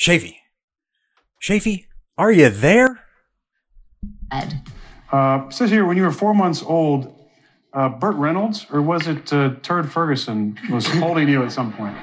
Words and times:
Shafy. 0.00 0.36
Shafy, 1.42 1.84
are 2.16 2.32
you 2.32 2.48
there? 2.48 3.00
Ed. 4.32 4.62
Uh, 5.12 5.50
says 5.50 5.68
here 5.68 5.84
when 5.84 5.98
you 5.98 6.04
were 6.04 6.10
four 6.10 6.32
months 6.32 6.62
old, 6.62 7.14
uh, 7.74 7.90
Burt 7.90 8.16
Reynolds, 8.16 8.64
or 8.72 8.80
was 8.80 9.06
it 9.06 9.30
uh, 9.30 9.56
Turd 9.60 9.92
Ferguson, 9.92 10.58
was 10.70 10.86
holding 10.86 11.28
you 11.28 11.42
at 11.42 11.52
some 11.52 11.74
point? 11.74 11.94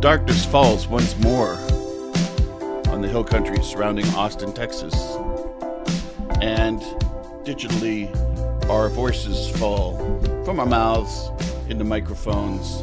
Darkness 0.00 0.46
falls 0.46 0.86
once 0.86 1.18
more 1.18 1.50
on 1.50 1.65
the 1.65 1.65
hill 3.16 3.24
country 3.24 3.64
surrounding 3.64 4.04
Austin, 4.08 4.52
Texas. 4.52 4.92
And 6.42 6.82
digitally, 7.46 8.14
our 8.68 8.90
voices 8.90 9.48
fall 9.56 9.96
from 10.44 10.60
our 10.60 10.66
mouths 10.66 11.30
into 11.70 11.82
microphones 11.82 12.82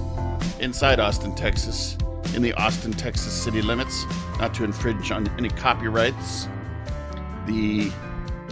inside 0.60 1.00
Austin, 1.00 1.36
Texas, 1.36 1.96
in 2.34 2.42
the 2.42 2.52
Austin, 2.54 2.94
Texas 2.94 3.32
city 3.32 3.62
limits, 3.62 4.06
not 4.40 4.56
to 4.56 4.64
infringe 4.64 5.12
on 5.12 5.28
any 5.38 5.50
copyrights. 5.50 6.48
The 7.46 7.92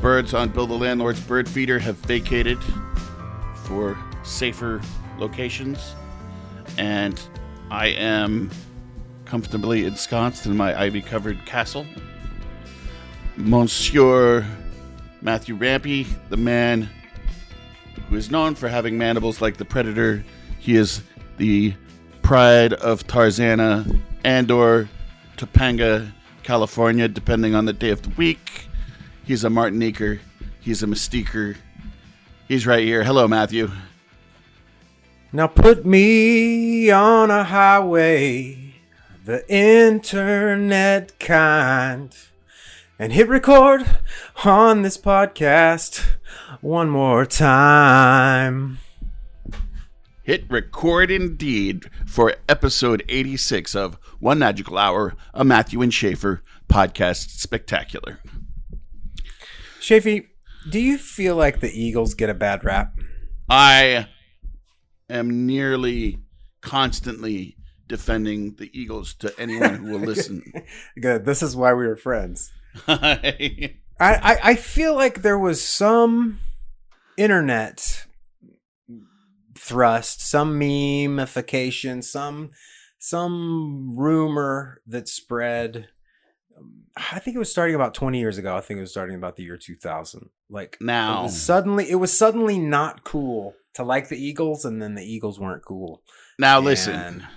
birds 0.03 0.35
on 0.35 0.49
Bill 0.49 0.67
the 0.67 0.75
Landlord's 0.75 1.21
bird 1.21 1.49
feeder 1.49 1.79
have 1.79 1.95
vacated 1.95 2.59
for 3.55 3.97
safer 4.21 4.81
locations. 5.17 5.95
And 6.77 7.19
I 7.71 7.87
am 7.87 8.51
comfortably 9.31 9.85
ensconced 9.85 10.45
in 10.45 10.57
my 10.57 10.77
ivy 10.77 11.01
covered 11.01 11.45
castle. 11.45 11.85
Monsieur 13.37 14.45
Matthew 15.21 15.55
Rampy, 15.55 16.05
the 16.27 16.35
man 16.35 16.89
who 18.09 18.17
is 18.17 18.29
known 18.29 18.55
for 18.55 18.67
having 18.67 18.97
mandibles 18.97 19.39
like 19.39 19.55
the 19.55 19.63
Predator, 19.63 20.25
he 20.59 20.75
is 20.75 21.01
the 21.37 21.73
pride 22.21 22.73
of 22.73 23.07
Tarzana 23.07 24.01
and 24.25 24.51
or 24.51 24.89
Topanga, 25.37 26.11
California, 26.43 27.07
depending 27.07 27.55
on 27.55 27.63
the 27.63 27.71
day 27.71 27.91
of 27.91 28.01
the 28.01 28.09
week. 28.17 28.67
He's 29.23 29.45
a 29.45 29.49
Martiniquer. 29.49 30.19
He's 30.59 30.83
a 30.83 30.87
Mystiquer. 30.87 31.55
He's 32.49 32.67
right 32.67 32.83
here. 32.83 33.05
Hello, 33.05 33.29
Matthew. 33.29 33.71
Now 35.31 35.47
put 35.47 35.85
me 35.85 36.91
on 36.91 37.31
a 37.31 37.45
highway, 37.45 38.60
the 39.23 39.47
internet 39.53 41.19
kind, 41.19 42.15
and 42.97 43.13
hit 43.13 43.27
record 43.27 43.85
on 44.43 44.81
this 44.81 44.97
podcast 44.97 46.03
one 46.59 46.89
more 46.89 47.25
time. 47.25 48.79
Hit 50.23 50.45
record 50.49 51.11
indeed 51.11 51.85
for 52.07 52.35
episode 52.49 53.03
86 53.09 53.75
of 53.75 53.99
One 54.19 54.39
Magical 54.39 54.77
Hour, 54.77 55.15
a 55.35 55.43
Matthew 55.43 55.83
and 55.83 55.93
Schaefer 55.93 56.41
podcast 56.67 57.29
spectacular. 57.39 58.19
Shafy, 59.79 60.27
do 60.69 60.79
you 60.79 60.97
feel 60.97 61.35
like 61.35 61.59
the 61.59 61.71
Eagles 61.71 62.15
get 62.15 62.29
a 62.29 62.35
bad 62.35 62.63
rap? 62.63 62.93
I 63.47 64.07
am 65.09 65.45
nearly 65.45 66.19
constantly 66.61 67.57
defending 67.91 68.55
the 68.55 68.71
Eagles 68.73 69.13
to 69.15 69.33
anyone 69.37 69.75
who 69.75 69.91
will 69.91 69.99
listen. 69.99 70.41
Good. 71.01 71.25
This 71.25 71.43
is 71.43 71.57
why 71.57 71.73
we 71.73 71.85
were 71.85 71.97
friends. 71.97 72.51
I, 72.87 73.75
I, 73.99 74.39
I, 74.41 74.55
feel 74.55 74.95
like 74.95 75.21
there 75.21 75.37
was 75.37 75.61
some 75.61 76.39
internet 77.17 78.05
thrust, 79.57 80.21
some 80.21 80.57
memeification, 80.57 82.01
some 82.01 82.51
some 82.97 83.97
rumor 83.97 84.81
that 84.87 85.09
spread. 85.09 85.89
I 86.95 87.19
think 87.19 87.35
it 87.35 87.39
was 87.39 87.51
starting 87.51 87.75
about 87.75 87.93
20 87.93 88.19
years 88.19 88.37
ago. 88.37 88.55
I 88.55 88.61
think 88.61 88.77
it 88.77 88.81
was 88.81 88.91
starting 88.91 89.17
about 89.17 89.35
the 89.35 89.43
year 89.43 89.57
2000. 89.57 90.29
Like 90.49 90.77
Now. 90.79 91.25
it 91.25 91.29
suddenly 91.29 91.89
it 91.91 91.95
was 91.95 92.17
suddenly 92.17 92.57
not 92.57 93.03
cool 93.03 93.55
to 93.73 93.83
like 93.83 94.07
the 94.07 94.17
Eagles 94.17 94.63
and 94.63 94.81
then 94.81 94.95
the 94.95 95.03
Eagles 95.03 95.39
weren't 95.41 95.65
cool. 95.65 96.03
now, 96.39 96.59
listen, 96.61 96.95
And- 96.95 97.27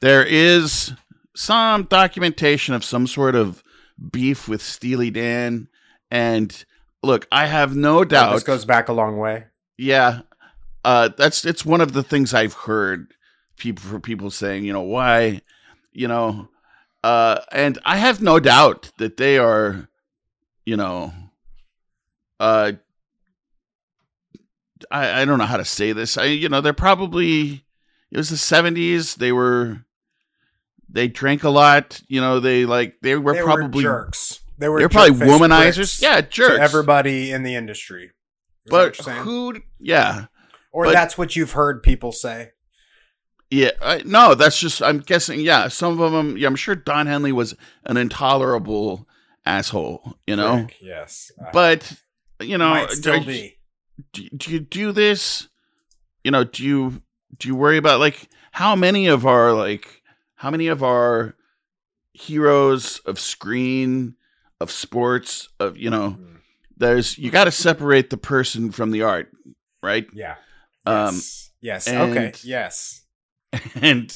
there 0.00 0.24
is 0.24 0.92
some 1.34 1.84
documentation 1.84 2.74
of 2.74 2.84
some 2.84 3.06
sort 3.06 3.34
of 3.34 3.62
beef 4.10 4.48
with 4.48 4.62
Steely 4.62 5.10
Dan. 5.10 5.68
And 6.10 6.64
look, 7.02 7.26
I 7.32 7.46
have 7.46 7.74
no 7.74 8.04
doubt. 8.04 8.32
this 8.32 8.42
goes 8.42 8.64
back 8.64 8.88
a 8.88 8.92
long 8.92 9.18
way. 9.18 9.46
Yeah, 9.76 10.20
uh, 10.84 11.10
that's 11.16 11.44
it's 11.44 11.64
one 11.64 11.80
of 11.80 11.92
the 11.92 12.02
things 12.02 12.32
I've 12.32 12.52
heard 12.52 13.12
people 13.56 13.84
for 13.84 14.00
people 14.00 14.30
saying, 14.30 14.64
you 14.64 14.72
know, 14.72 14.82
why, 14.82 15.40
you 15.92 16.06
know, 16.06 16.48
uh, 17.02 17.40
and 17.50 17.78
I 17.84 17.96
have 17.96 18.22
no 18.22 18.38
doubt 18.38 18.92
that 18.98 19.16
they 19.16 19.38
are, 19.38 19.88
you 20.64 20.76
know, 20.76 21.12
uh, 22.38 22.72
I 24.90 25.22
I 25.22 25.24
don't 25.24 25.38
know 25.38 25.46
how 25.46 25.56
to 25.56 25.64
say 25.64 25.92
this. 25.92 26.16
I 26.16 26.24
you 26.26 26.48
know 26.48 26.60
they're 26.60 26.72
probably 26.72 27.64
it 28.14 28.16
was 28.16 28.30
the 28.30 28.36
seventies. 28.38 29.16
They 29.16 29.32
were 29.32 29.84
they 30.88 31.08
drank 31.08 31.44
a 31.44 31.50
lot. 31.50 32.00
You 32.08 32.20
know 32.20 32.40
they 32.40 32.64
like 32.64 32.94
they 33.02 33.16
were 33.16 33.34
they 33.34 33.42
probably 33.42 33.84
were 33.84 33.90
jerks. 33.90 34.40
They 34.56 34.68
were 34.68 34.78
they're 34.78 34.88
probably 34.88 35.26
womanizers. 35.26 36.00
Yeah, 36.00 36.20
jerks. 36.20 36.58
everybody 36.60 37.32
in 37.32 37.42
the 37.42 37.56
industry. 37.56 38.12
Is 38.66 38.70
but 38.70 38.96
who? 38.96 39.56
Yeah. 39.80 40.26
or 40.72 40.84
but- 40.86 40.92
that's 40.92 41.18
what 41.18 41.36
you've 41.36 41.52
heard 41.52 41.82
people 41.82 42.12
say. 42.12 42.52
Yeah, 43.50 43.70
I, 43.82 44.02
no, 44.04 44.34
that's 44.34 44.58
just 44.58 44.82
I'm 44.82 44.98
guessing. 45.00 45.40
Yeah, 45.40 45.68
some 45.68 46.00
of 46.00 46.12
them. 46.12 46.36
Yeah, 46.36 46.48
I'm 46.48 46.56
sure 46.56 46.74
Don 46.74 47.06
Henley 47.06 47.30
was 47.30 47.54
an 47.84 47.96
intolerable 47.96 49.06
asshole. 49.44 50.16
You 50.26 50.36
know, 50.36 50.64
Prick, 50.64 50.76
yes, 50.80 51.30
Uh, 51.40 51.50
but 51.52 51.92
you 52.40 52.58
know, 52.58 52.70
might 52.70 52.90
still 52.90 53.20
are- 53.20 53.24
be. 53.24 53.58
do, 54.12 54.28
do 54.30 54.50
you 54.50 54.60
do 54.60 54.92
this? 54.92 55.48
You 56.24 56.30
know, 56.30 56.42
do 56.44 56.64
you 56.64 57.02
do 57.38 57.48
you 57.48 57.54
worry 57.56 57.76
about 57.76 58.00
like 58.00 58.28
how 58.52 58.76
many 58.76 59.06
of 59.06 59.26
our 59.26 59.52
like 59.52 60.02
how 60.36 60.50
many 60.50 60.68
of 60.68 60.82
our 60.82 61.34
heroes 62.12 63.00
of 63.00 63.18
screen 63.18 64.14
of 64.60 64.70
sports 64.70 65.48
of 65.58 65.76
you 65.76 65.90
know 65.90 66.10
Mm. 66.20 66.36
there's 66.76 67.18
you 67.18 67.30
got 67.30 67.44
to 67.44 67.50
separate 67.50 68.10
the 68.10 68.16
person 68.16 68.70
from 68.70 68.90
the 68.90 69.02
art, 69.02 69.30
right? 69.82 70.06
Yeah. 70.12 70.36
Um, 70.86 71.14
Yes. 71.14 71.50
yes. 71.60 71.88
and- 71.88 72.10
Okay. 72.16 72.32
Yes. 72.44 73.02
and 73.80 74.12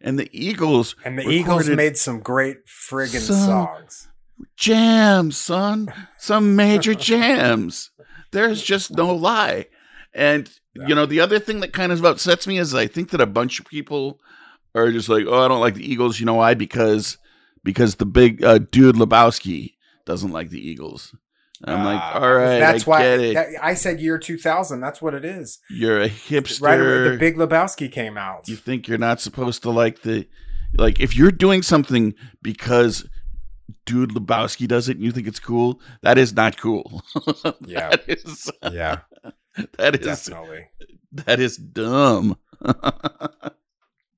and 0.00 0.18
the 0.18 0.28
Eagles 0.32 0.94
And 1.04 1.18
the 1.18 1.28
Eagles 1.28 1.68
made 1.68 1.96
some 1.96 2.20
great 2.20 2.66
friggin' 2.66 3.20
songs. 3.20 4.08
jams, 4.56 5.36
son. 5.36 5.92
Some 6.18 6.54
major 6.56 6.94
jams. 6.94 7.90
There's 8.32 8.62
just 8.62 8.90
no 8.92 9.14
lie. 9.14 9.66
And 10.14 10.48
you 10.86 10.94
know, 10.94 11.06
the 11.06 11.20
other 11.20 11.38
thing 11.38 11.60
that 11.60 11.72
kind 11.72 11.92
of 11.92 12.04
upsets 12.04 12.46
me 12.46 12.58
is 12.58 12.74
I 12.74 12.86
think 12.86 13.10
that 13.10 13.20
a 13.20 13.26
bunch 13.26 13.58
of 13.60 13.66
people 13.66 14.20
are 14.74 14.90
just 14.92 15.08
like, 15.08 15.24
"Oh, 15.26 15.44
I 15.44 15.48
don't 15.48 15.60
like 15.60 15.74
the 15.74 15.90
Eagles." 15.90 16.18
You 16.20 16.26
know 16.26 16.34
why? 16.34 16.54
Because 16.54 17.18
because 17.64 17.96
the 17.96 18.06
big 18.06 18.44
uh, 18.44 18.58
dude 18.58 18.96
Lebowski 18.96 19.74
doesn't 20.04 20.30
like 20.32 20.50
the 20.50 20.60
Eagles. 20.60 21.14
I'm 21.64 21.84
like, 21.84 21.98
Ah, 22.00 22.20
"All 22.20 22.34
right, 22.34 22.58
That's 22.60 22.86
I 22.86 22.90
why 22.90 23.02
get 23.02 23.20
it. 23.20 23.34
that- 23.34 23.48
I 23.64 23.72
said 23.74 23.98
year 24.00 24.18
2000. 24.18 24.80
That's 24.80 25.00
what 25.00 25.14
it 25.14 25.24
is. 25.24 25.58
You're 25.70 26.02
a 26.02 26.08
hipster. 26.08 26.60
Right. 26.60 26.78
away, 26.78 27.08
The 27.12 27.16
Big 27.18 27.36
Lebowski 27.36 27.90
came 27.90 28.18
out. 28.18 28.46
you 28.48 28.56
think 28.56 28.86
you're 28.88 28.98
not 28.98 29.20
supposed 29.22 29.62
to 29.62 29.70
like 29.70 30.02
the 30.02 30.26
like 30.76 31.00
if 31.00 31.16
you're 31.16 31.30
doing 31.32 31.62
something 31.62 32.12
because 32.42 33.08
dude 33.86 34.10
Lebowski 34.10 34.68
does 34.68 34.88
it 34.90 34.96
and 34.96 35.04
you 35.04 35.12
think 35.12 35.26
it's 35.26 35.40
cool, 35.40 35.80
that 36.02 36.18
is 36.18 36.34
not 36.34 36.58
cool. 36.58 37.02
Yeah. 37.66 37.96
is 38.06 38.50
yeah. 38.70 38.98
that 39.78 39.94
is 39.94 40.06
Definitely. 40.26 40.68
that 41.12 41.40
is 41.40 41.56
dumb. 41.56 42.36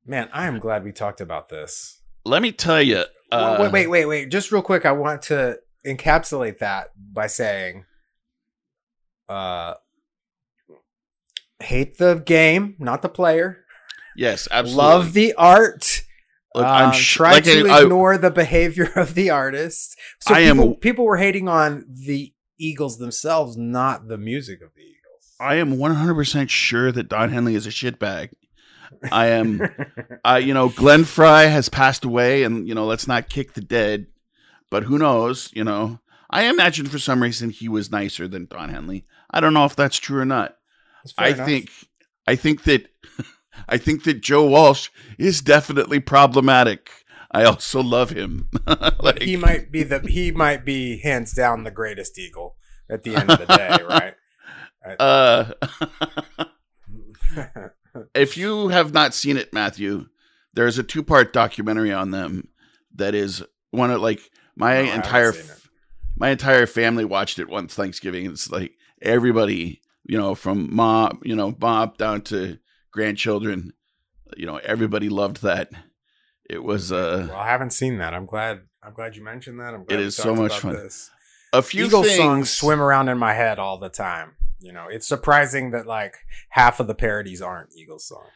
Man, 0.06 0.28
I 0.32 0.46
am 0.46 0.58
glad 0.58 0.84
we 0.84 0.92
talked 0.92 1.20
about 1.20 1.48
this. 1.48 2.00
Let 2.24 2.42
me 2.42 2.52
tell 2.52 2.80
you. 2.82 3.04
Uh, 3.30 3.58
wait, 3.60 3.72
wait, 3.72 3.86
wait, 3.88 4.06
wait. 4.06 4.30
Just 4.30 4.50
real 4.52 4.62
quick, 4.62 4.86
I 4.86 4.92
want 4.92 5.22
to 5.22 5.58
encapsulate 5.86 6.58
that 6.58 6.88
by 6.96 7.26
saying, 7.26 7.84
uh, 9.28 9.74
hate 11.60 11.98
the 11.98 12.14
game, 12.24 12.74
not 12.78 13.02
the 13.02 13.08
player. 13.08 13.64
Yes, 14.16 14.48
absolutely. 14.50 14.82
Love 14.84 15.12
the 15.12 15.34
art. 15.34 16.02
Look, 16.54 16.66
um, 16.66 16.92
sh- 16.92 17.14
try 17.14 17.32
like 17.32 17.44
to 17.44 17.68
I- 17.68 17.78
I- 17.78 17.82
ignore 17.82 18.16
the 18.16 18.30
behavior 18.30 18.90
of 18.96 19.14
the 19.14 19.30
artist. 19.30 19.96
So 20.20 20.34
I 20.34 20.40
am- 20.40 20.56
people, 20.56 20.74
people 20.76 21.04
were 21.04 21.18
hating 21.18 21.48
on 21.48 21.84
the 21.88 22.32
Eagles 22.58 22.98
themselves, 22.98 23.56
not 23.56 24.08
the 24.08 24.18
music 24.18 24.62
of 24.62 24.70
the. 24.74 24.77
I 25.40 25.56
am 25.56 25.76
100% 25.76 26.48
sure 26.48 26.90
that 26.92 27.08
Don 27.08 27.30
Henley 27.30 27.54
is 27.54 27.66
a 27.66 27.70
shitbag. 27.70 28.30
I 29.12 29.26
am, 29.26 29.60
uh, 30.24 30.40
you 30.42 30.54
know, 30.54 30.68
Glenn 30.68 31.04
Frey 31.04 31.48
has 31.48 31.68
passed 31.68 32.04
away, 32.04 32.42
and, 32.42 32.66
you 32.66 32.74
know, 32.74 32.86
let's 32.86 33.06
not 33.06 33.28
kick 33.28 33.54
the 33.54 33.60
dead, 33.60 34.06
but 34.70 34.84
who 34.84 34.98
knows, 34.98 35.50
you 35.54 35.64
know. 35.64 36.00
I 36.30 36.44
imagine 36.44 36.86
for 36.86 36.98
some 36.98 37.22
reason 37.22 37.50
he 37.50 37.68
was 37.68 37.90
nicer 37.90 38.28
than 38.28 38.46
Don 38.46 38.68
Henley. 38.68 39.06
I 39.30 39.40
don't 39.40 39.54
know 39.54 39.64
if 39.64 39.76
that's 39.76 39.96
true 39.96 40.20
or 40.20 40.26
not. 40.26 40.56
I 41.16 41.28
enough. 41.28 41.46
think, 41.46 41.70
I 42.26 42.36
think 42.36 42.64
that, 42.64 42.88
I 43.68 43.78
think 43.78 44.04
that 44.04 44.20
Joe 44.20 44.46
Walsh 44.46 44.90
is 45.18 45.40
definitely 45.40 46.00
problematic. 46.00 46.90
I 47.30 47.44
also 47.44 47.82
love 47.82 48.10
him. 48.10 48.48
like, 49.00 49.22
he 49.22 49.36
might 49.36 49.70
be 49.70 49.82
the 49.82 50.00
he 50.00 50.30
might 50.30 50.64
be 50.64 50.98
hands 51.00 51.32
down 51.32 51.64
the 51.64 51.70
greatest 51.70 52.18
Eagle 52.18 52.56
at 52.90 53.02
the 53.02 53.16
end 53.16 53.30
of 53.30 53.38
the 53.38 53.46
day, 53.46 53.78
right? 53.88 54.14
Uh, 54.98 55.52
if 58.14 58.36
you 58.36 58.68
have 58.68 58.92
not 58.92 59.14
seen 59.14 59.36
it, 59.36 59.52
Matthew, 59.52 60.06
there's 60.54 60.78
a 60.78 60.82
two 60.82 61.02
part 61.02 61.32
documentary 61.32 61.92
on 61.92 62.10
them 62.10 62.48
that 62.94 63.14
is 63.14 63.42
one 63.70 63.90
of 63.90 64.00
like 64.00 64.20
my 64.56 64.82
No, 64.82 64.92
entire 64.94 65.34
my 66.16 66.30
entire 66.30 66.66
family 66.66 67.04
watched 67.04 67.38
it 67.38 67.48
one 67.48 67.68
Thanksgiving. 67.68 68.26
It's 68.26 68.50
like 68.50 68.72
everybody, 69.00 69.80
you 70.04 70.18
know, 70.18 70.34
from 70.34 70.74
mom, 70.74 71.20
you 71.22 71.36
know, 71.36 71.54
mom 71.60 71.92
down 71.96 72.22
to 72.22 72.58
grandchildren, 72.92 73.72
you 74.36 74.46
know, 74.46 74.56
everybody 74.56 75.08
loved 75.08 75.42
that. 75.42 75.70
It 76.48 76.62
was 76.64 76.90
uh, 76.92 77.26
well, 77.28 77.38
I 77.38 77.48
haven't 77.48 77.72
seen 77.72 77.98
that. 77.98 78.14
I'm 78.14 78.26
glad. 78.26 78.62
I'm 78.82 78.94
glad 78.94 79.16
you 79.16 79.22
mentioned 79.22 79.60
that. 79.60 79.74
I'm 79.74 79.84
glad 79.84 80.00
It 80.00 80.06
is 80.06 80.16
so 80.16 80.34
much 80.34 80.58
fun. 80.60 80.74
This. 80.74 81.10
a 81.52 81.62
few 81.62 81.86
Eagles 81.86 82.06
things. 82.06 82.18
songs 82.18 82.50
swim 82.50 82.80
around 82.80 83.08
in 83.08 83.18
my 83.18 83.34
head 83.34 83.58
all 83.58 83.76
the 83.78 83.90
time. 83.90 84.36
You 84.60 84.72
know, 84.72 84.86
it's 84.88 85.06
surprising 85.06 85.70
that 85.70 85.86
like 85.86 86.16
half 86.50 86.80
of 86.80 86.86
the 86.86 86.94
parodies 86.94 87.40
aren't 87.40 87.74
Eagles 87.76 88.06
songs. 88.06 88.26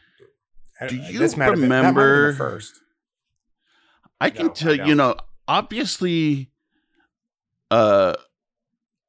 Do 0.87 0.95
you 0.95 1.19
this 1.19 1.33
have 1.33 1.39
been- 1.39 1.39
that 1.39 1.39
might 1.39 1.45
have 1.45 1.55
been 1.59 1.69
the 1.69 1.75
remember- 1.75 2.33
first? 2.33 2.79
I 4.21 4.29
can 4.29 4.45
No, 4.47 4.51
I 4.51 4.55
tell 4.55 4.73
you 4.75 4.95
know, 4.95 5.15
obviously, 5.47 6.49
uh, 7.71 8.13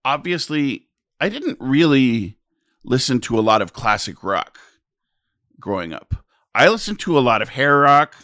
obviously, 0.05 0.89
I 1.21 1.29
didn't 1.29 1.59
really 1.61 2.37
listen 2.85 3.21
to 3.21 3.39
a 3.39 3.41
lot 3.43 3.63
of 3.63 3.73
classic 3.73 4.23
rock 4.25 4.59
growing 5.61 5.93
up. 5.93 6.15
I 6.55 6.69
listened 6.69 6.99
to 7.01 7.19
a 7.19 7.21
lot 7.21 7.43
of 7.43 7.51
hair 7.51 7.79
rock, 7.79 8.15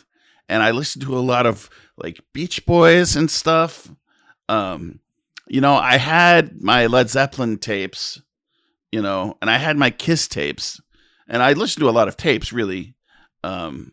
and 0.49 0.63
I 0.63 0.73
listened 0.73 1.05
to 1.05 1.17
a 1.17 1.21
lot 1.21 1.47
of 1.47 1.71
like 1.97 2.21
Beach 2.33 2.67
Boys 2.67 3.15
and 3.17 3.31
stuff. 3.31 3.89
Um, 4.49 4.99
you 5.47 5.61
know, 5.61 5.75
I 5.75 5.97
had 5.97 6.61
my 6.61 6.87
Led 6.87 7.09
Zeppelin 7.09 7.59
tapes, 7.59 8.21
you 8.93 9.03
know, 9.03 9.37
and 9.41 9.51
I 9.51 9.59
had 9.59 9.77
my 9.77 9.91
Kiss 9.91 10.29
tapes, 10.29 10.81
and 11.29 11.43
I 11.43 11.53
listened 11.53 11.83
to 11.83 11.89
a 11.89 11.93
lot 11.93 12.09
of 12.09 12.17
tapes, 12.17 12.53
really. 12.53 12.95
Um, 13.45 13.93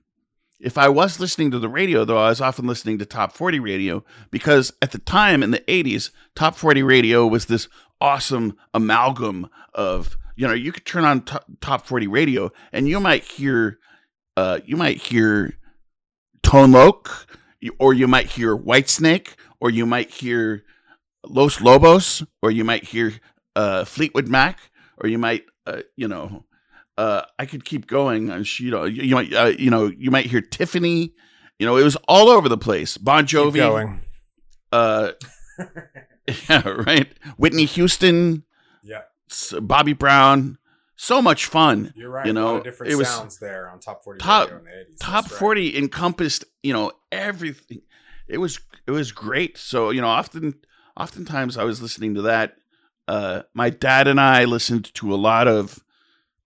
if 0.59 0.77
I 0.77 0.89
was 0.89 1.19
listening 1.19 1.51
to 1.51 1.59
the 1.59 1.69
radio, 1.69 2.03
though, 2.03 2.17
I 2.17 2.29
was 2.29 2.41
often 2.41 2.65
listening 2.65 2.97
to 2.97 3.05
Top 3.05 3.31
40 3.33 3.59
radio 3.59 4.03
because 4.31 4.73
at 4.81 4.91
the 4.91 4.97
time 4.97 5.43
in 5.43 5.51
the 5.51 5.59
80s, 5.59 6.09
Top 6.35 6.55
40 6.55 6.81
radio 6.81 7.27
was 7.27 7.45
this 7.45 7.67
awesome 8.01 8.57
amalgam 8.73 9.47
of, 9.73 10.17
you 10.35 10.47
know, 10.47 10.53
you 10.53 10.71
could 10.71 10.85
turn 10.85 11.05
on 11.05 11.21
to- 11.25 11.43
Top 11.61 11.85
40 11.85 12.07
radio 12.07 12.51
and 12.73 12.87
you 12.87 12.99
might 12.99 13.23
hear, 13.23 13.77
uh, 14.35 14.59
you 14.65 14.75
might 14.75 14.97
hear 14.97 15.57
Tone 16.41 16.71
Loc, 16.71 17.27
or 17.79 17.93
you 17.93 18.07
might 18.07 18.27
hear 18.27 18.55
Whitesnake, 18.57 19.35
or 19.59 19.69
you 19.69 19.85
might 19.85 20.09
hear 20.09 20.63
Los 21.25 21.61
Lobos, 21.61 22.23
or 22.41 22.51
you 22.51 22.63
might 22.63 22.85
hear 22.85 23.13
uh, 23.55 23.83
Fleetwood 23.85 24.27
Mac, 24.27 24.59
or 24.97 25.07
you 25.09 25.17
might, 25.17 25.45
uh, 25.65 25.81
you 25.95 26.07
know, 26.07 26.45
uh, 26.97 27.21
I 27.37 27.45
could 27.45 27.63
keep 27.65 27.87
going. 27.87 28.29
And 28.29 28.45
she, 28.47 28.65
you 28.65 28.71
know, 28.71 28.85
you, 28.85 29.15
might, 29.15 29.33
uh, 29.33 29.53
you 29.57 29.69
know, 29.69 29.85
you 29.97 30.11
might 30.11 30.25
hear 30.25 30.41
Tiffany. 30.41 31.13
You 31.59 31.65
know, 31.65 31.77
it 31.77 31.83
was 31.83 31.95
all 32.07 32.29
over 32.29 32.49
the 32.49 32.57
place. 32.57 32.97
Bon 32.97 33.25
Keep 33.25 33.37
Jovi, 33.39 33.55
going. 33.57 33.99
uh, 34.71 35.11
yeah, 36.49 36.67
right. 36.67 37.07
Whitney 37.37 37.65
Houston, 37.65 38.43
Yeah, 38.83 39.01
Bobby 39.61 39.93
Brown. 39.93 40.57
So 40.99 41.21
much 41.21 41.45
fun. 41.45 41.93
you're 41.95 42.09
right. 42.09 42.25
You 42.25 42.33
know, 42.33 42.59
different 42.61 42.91
it 42.91 42.95
was 42.95 43.07
sounds 43.07 43.37
there 43.37 43.69
on 43.69 43.79
top 43.79 44.03
forty. 44.03 44.19
top- 44.19 44.49
in 44.49 44.55
the 44.63 44.69
80s. 44.71 44.97
Top 44.99 45.25
right. 45.25 45.39
40 45.39 45.77
encompassed, 45.77 46.43
you 46.63 46.73
know, 46.73 46.91
everything. 47.11 47.81
It 48.27 48.39
was 48.39 48.59
it 48.87 48.91
was 48.91 49.11
great. 49.11 49.57
So, 49.59 49.91
you 49.91 50.01
know, 50.01 50.07
often 50.07 50.55
oftentimes 50.99 51.55
I 51.57 51.63
was 51.65 51.81
listening 51.83 52.15
to 52.15 52.23
that. 52.23 52.55
Uh 53.07 53.43
my 53.53 53.69
dad 53.69 54.07
and 54.07 54.19
I 54.19 54.45
listened 54.45 54.93
to 54.95 55.13
a 55.13 55.15
lot 55.15 55.47
of 55.47 55.83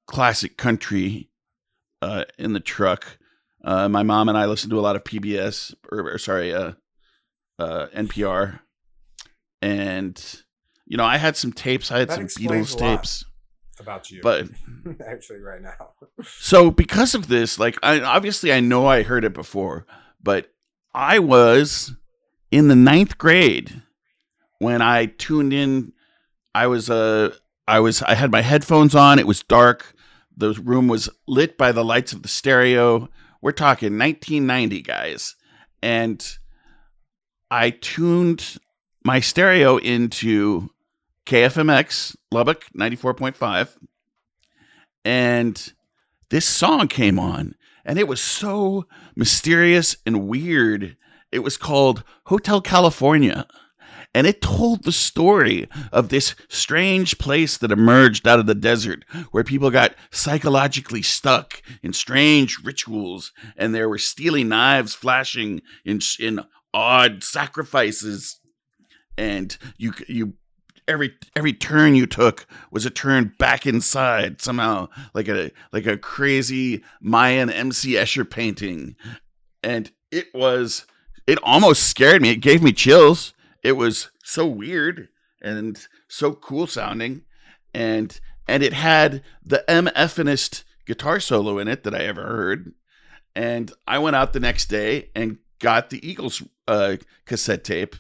classic 0.07 0.57
country 0.57 1.29
uh 2.01 2.25
in 2.37 2.53
the 2.53 2.59
truck. 2.59 3.17
Uh 3.63 3.87
my 3.89 4.03
mom 4.03 4.29
and 4.29 4.37
I 4.37 4.45
listened 4.45 4.71
to 4.71 4.79
a 4.79 4.81
lot 4.81 4.95
of 4.95 5.03
PBS 5.03 5.73
or, 5.91 6.13
or 6.13 6.17
sorry, 6.17 6.53
uh 6.53 6.73
uh 7.59 7.87
NPR. 7.95 8.59
And 9.61 10.43
you 10.85 10.97
know, 10.97 11.05
I 11.05 11.17
had 11.17 11.37
some 11.37 11.53
tapes. 11.53 11.91
I 11.91 11.99
had 11.99 12.09
That 12.09 12.31
some 12.31 12.43
Beatles 12.43 12.77
tapes. 12.77 13.23
about 13.79 14.11
you, 14.11 14.21
But 14.21 14.47
actually, 15.07 15.39
right 15.39 15.61
now, 15.61 15.93
so 16.23 16.69
because 16.71 17.15
of 17.15 17.27
this, 17.27 17.57
like 17.59 17.77
I 17.81 18.01
obviously 18.01 18.51
I 18.51 18.59
know 18.59 18.85
I 18.87 19.03
heard 19.03 19.23
it 19.23 19.33
before, 19.33 19.85
but 20.21 20.51
I 20.93 21.19
was 21.19 21.93
in 22.51 22.67
the 22.67 22.75
ninth 22.75 23.17
grade 23.17 23.81
when 24.59 24.81
I 24.81 25.05
tuned 25.05 25.53
in. 25.53 25.93
I 26.53 26.67
was 26.67 26.89
uh 26.89 27.35
I 27.67 27.79
was 27.79 28.01
I 28.03 28.15
had 28.15 28.31
my 28.31 28.41
headphones 28.41 28.95
on. 28.95 29.19
It 29.19 29.27
was 29.27 29.43
dark. 29.43 29.93
The 30.35 30.53
room 30.53 30.87
was 30.87 31.09
lit 31.27 31.57
by 31.57 31.71
the 31.71 31.83
lights 31.83 32.13
of 32.13 32.21
the 32.23 32.27
stereo. 32.27 33.09
We're 33.41 33.51
talking 33.51 33.97
1990, 33.97 34.81
guys, 34.81 35.35
and 35.81 36.23
I 37.49 37.71
tuned 37.71 38.57
my 39.03 39.19
stereo 39.19 39.77
into 39.77 40.69
KFMX 41.25 42.15
Lubbock 42.31 42.65
94.5 42.77 43.77
and 45.03 45.73
this 46.29 46.45
song 46.45 46.87
came 46.87 47.19
on 47.19 47.55
and 47.83 47.97
it 47.97 48.07
was 48.07 48.21
so 48.21 48.85
mysterious 49.15 49.97
and 50.05 50.27
weird. 50.27 50.97
It 51.31 51.39
was 51.39 51.57
called 51.57 52.03
Hotel 52.25 52.61
California. 52.61 53.47
And 54.13 54.27
it 54.27 54.41
told 54.41 54.83
the 54.83 54.91
story 54.91 55.69
of 55.91 56.09
this 56.09 56.35
strange 56.49 57.17
place 57.17 57.57
that 57.57 57.71
emerged 57.71 58.27
out 58.27 58.39
of 58.39 58.45
the 58.45 58.55
desert 58.55 59.05
where 59.31 59.43
people 59.43 59.71
got 59.71 59.95
psychologically 60.11 61.01
stuck 61.01 61.61
in 61.81 61.93
strange 61.93 62.59
rituals 62.63 63.31
and 63.55 63.73
there 63.73 63.87
were 63.87 63.97
steely 63.97 64.43
knives 64.43 64.93
flashing 64.93 65.61
in, 65.85 66.01
in 66.19 66.41
odd 66.73 67.23
sacrifices. 67.23 68.39
And 69.17 69.57
you, 69.77 69.93
you, 70.09 70.33
every, 70.87 71.13
every 71.35 71.53
turn 71.53 71.95
you 71.95 72.05
took 72.05 72.45
was 72.69 72.85
a 72.85 72.89
turn 72.89 73.33
back 73.39 73.65
inside 73.65 74.41
somehow 74.41 74.89
like 75.13 75.27
a 75.27 75.51
like 75.71 75.85
a 75.85 75.97
crazy 75.97 76.83
Mayan 77.01 77.49
MC 77.49 77.93
Escher 77.93 78.29
painting, 78.29 78.95
and 79.63 79.91
it 80.11 80.27
was 80.33 80.85
it 81.27 81.39
almost 81.43 81.83
scared 81.83 82.21
me. 82.21 82.29
It 82.31 82.37
gave 82.37 82.61
me 82.61 82.73
chills. 82.73 83.33
It 83.63 83.73
was 83.73 84.09
so 84.23 84.45
weird 84.47 85.09
and 85.41 85.79
so 86.07 86.33
cool 86.33 86.67
sounding, 86.67 87.23
and 87.73 88.19
and 88.47 88.63
it 88.63 88.73
had 88.73 89.23
the 89.45 89.63
MFinest 89.67 90.63
guitar 90.85 91.19
solo 91.19 91.57
in 91.59 91.67
it 91.67 91.83
that 91.83 91.95
I 91.95 91.99
ever 92.05 92.23
heard. 92.23 92.73
And 93.35 93.71
I 93.87 93.99
went 93.99 94.15
out 94.15 94.33
the 94.33 94.39
next 94.39 94.65
day 94.69 95.09
and 95.15 95.37
got 95.59 95.89
the 95.89 96.05
Eagles 96.07 96.41
uh, 96.67 96.97
cassette 97.25 97.63
tape, 97.63 97.95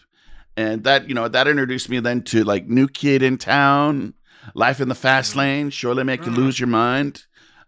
and 0.57 0.83
that 0.83 1.07
you 1.07 1.15
know 1.15 1.27
that 1.27 1.47
introduced 1.47 1.89
me 1.89 1.99
then 1.99 2.21
to 2.23 2.43
like 2.43 2.67
New 2.67 2.87
Kid 2.87 3.21
in 3.23 3.37
Town, 3.37 4.13
Life 4.55 4.81
in 4.81 4.89
the 4.89 4.95
Fast 4.95 5.35
Lane, 5.35 5.69
Surely 5.69 6.03
Make 6.03 6.25
You 6.25 6.31
Mm. 6.31 6.37
Lose 6.37 6.59
Your 6.59 6.67
Mind. 6.67 7.25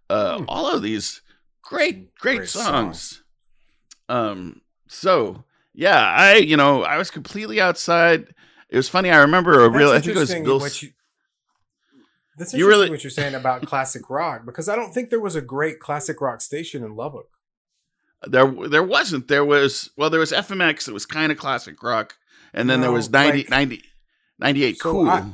Uh, 0.09 0.39
Mm. 0.39 0.45
all 0.47 0.67
of 0.67 0.81
these 0.81 1.21
great, 1.61 2.13
great, 2.15 2.37
Great 2.39 2.49
songs. 2.49 3.23
Um, 4.09 4.61
so 4.87 5.45
yeah, 5.73 5.97
I 5.99 6.35
you 6.35 6.57
know 6.57 6.83
I 6.83 6.97
was 6.97 7.09
completely 7.11 7.59
outside. 7.61 8.33
It 8.69 8.77
was 8.77 8.89
funny. 8.89 9.09
I 9.11 9.17
remember 9.21 9.63
a 9.65 9.69
real. 9.69 9.89
I 9.91 9.99
think 9.99 10.15
it 10.15 10.19
was 10.19 10.33
Bill. 10.33 10.59
what 10.59 10.81
you. 10.81 10.91
That's 12.37 12.51
You 12.53 12.59
interesting 12.65 12.67
really- 12.81 12.89
what 12.89 13.03
you're 13.03 13.11
saying 13.11 13.35
about 13.35 13.65
classic 13.65 14.09
rock 14.09 14.43
because 14.45 14.67
I 14.67 14.75
don't 14.75 14.91
think 14.91 15.09
there 15.11 15.19
was 15.19 15.35
a 15.35 15.41
great 15.41 15.79
classic 15.79 16.19
rock 16.19 16.41
station 16.41 16.83
in 16.83 16.95
Lubbock. 16.95 17.27
there, 18.25 18.47
there 18.69 18.81
wasn't. 18.83 19.27
There 19.27 19.45
was 19.45 19.91
well, 19.97 20.09
there 20.09 20.19
was 20.19 20.31
FMX. 20.31 20.87
It 20.87 20.93
was 20.93 21.05
kind 21.05 21.31
of 21.31 21.37
classic 21.37 21.81
rock, 21.83 22.15
and 22.53 22.69
then 22.69 22.81
there 22.81 22.91
was 22.91 23.09
90, 23.09 23.39
like- 23.39 23.49
90 23.49 23.83
98, 24.39 24.77
So 24.79 24.91
cool. 24.91 25.09
I- 25.09 25.31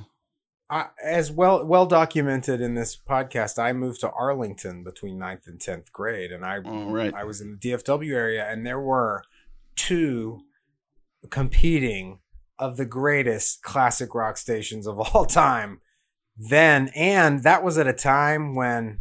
I, 0.72 0.88
as 1.04 1.32
well 1.32 1.66
well 1.66 1.88
documented 1.88 2.62
in 2.62 2.76
this 2.76 2.96
podcast, 2.96 3.58
I 3.58 3.74
moved 3.74 4.02
to 4.02 4.12
Arlington 4.12 4.84
between 4.84 5.18
9th 5.18 5.48
and 5.48 5.60
10th 5.60 5.92
grade, 5.92 6.32
and 6.32 6.46
I 6.46 6.60
All 6.64 6.92
right. 6.92 7.12
I 7.14 7.24
was 7.24 7.42
in 7.42 7.52
the 7.52 7.58
DFW 7.58 8.14
area, 8.14 8.46
and 8.48 8.64
there 8.66 8.80
were 8.80 9.24
two 9.88 10.42
competing 11.30 12.20
of 12.58 12.78
the 12.78 12.86
greatest 12.86 13.62
classic 13.64 14.14
rock 14.14 14.38
stations 14.38 14.86
of 14.88 15.00
all 15.00 15.26
time 15.26 15.82
then, 16.42 16.90
and 16.96 17.44
that 17.44 17.64
was 17.66 17.78
at 17.78 17.86
a 17.88 17.92
time 17.94 18.56
when 18.56 19.00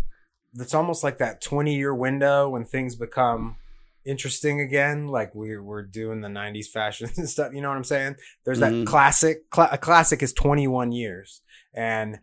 it's 0.55 0.75
almost 0.75 1.05
like 1.05 1.19
that 1.19 1.41
20 1.41 1.73
year 1.77 1.95
window 1.95 2.49
when 2.49 2.65
things 2.65 2.97
become 2.97 3.57
interesting 4.05 4.61
again 4.61 5.07
like 5.07 5.35
we 5.37 5.57
were 5.59 5.83
doing 5.83 6.21
the 6.21 6.29
90s 6.29 6.67
fashion 6.67 7.09
and 7.17 7.29
stuff 7.29 7.53
you 7.53 7.61
know 7.61 7.69
what 7.69 7.77
i'm 7.77 7.85
saying? 7.85 8.17
There's 8.45 8.59
that 8.61 8.73
Mhm. 8.73 8.87
classic 8.87 9.49
cla- 9.51 9.69
a 9.71 9.79
classic 9.79 10.23
is 10.23 10.33
21 10.33 10.91
years. 10.93 11.43
And 11.75 12.19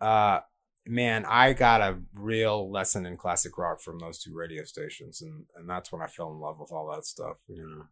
uh 0.00 0.40
man 0.86 1.24
i 1.26 1.52
got 1.52 1.80
a 1.80 1.98
real 2.14 2.70
lesson 2.70 3.04
in 3.06 3.16
classic 3.16 3.56
rock 3.58 3.80
from 3.80 3.98
those 3.98 4.18
two 4.18 4.34
radio 4.34 4.64
stations 4.64 5.20
and 5.22 5.44
and 5.56 5.68
that's 5.68 5.92
when 5.92 6.00
i 6.02 6.06
fell 6.06 6.30
in 6.32 6.40
love 6.40 6.58
with 6.58 6.72
all 6.72 6.90
that 6.90 7.04
stuff 7.04 7.36
you 7.48 7.62
know 7.66 7.84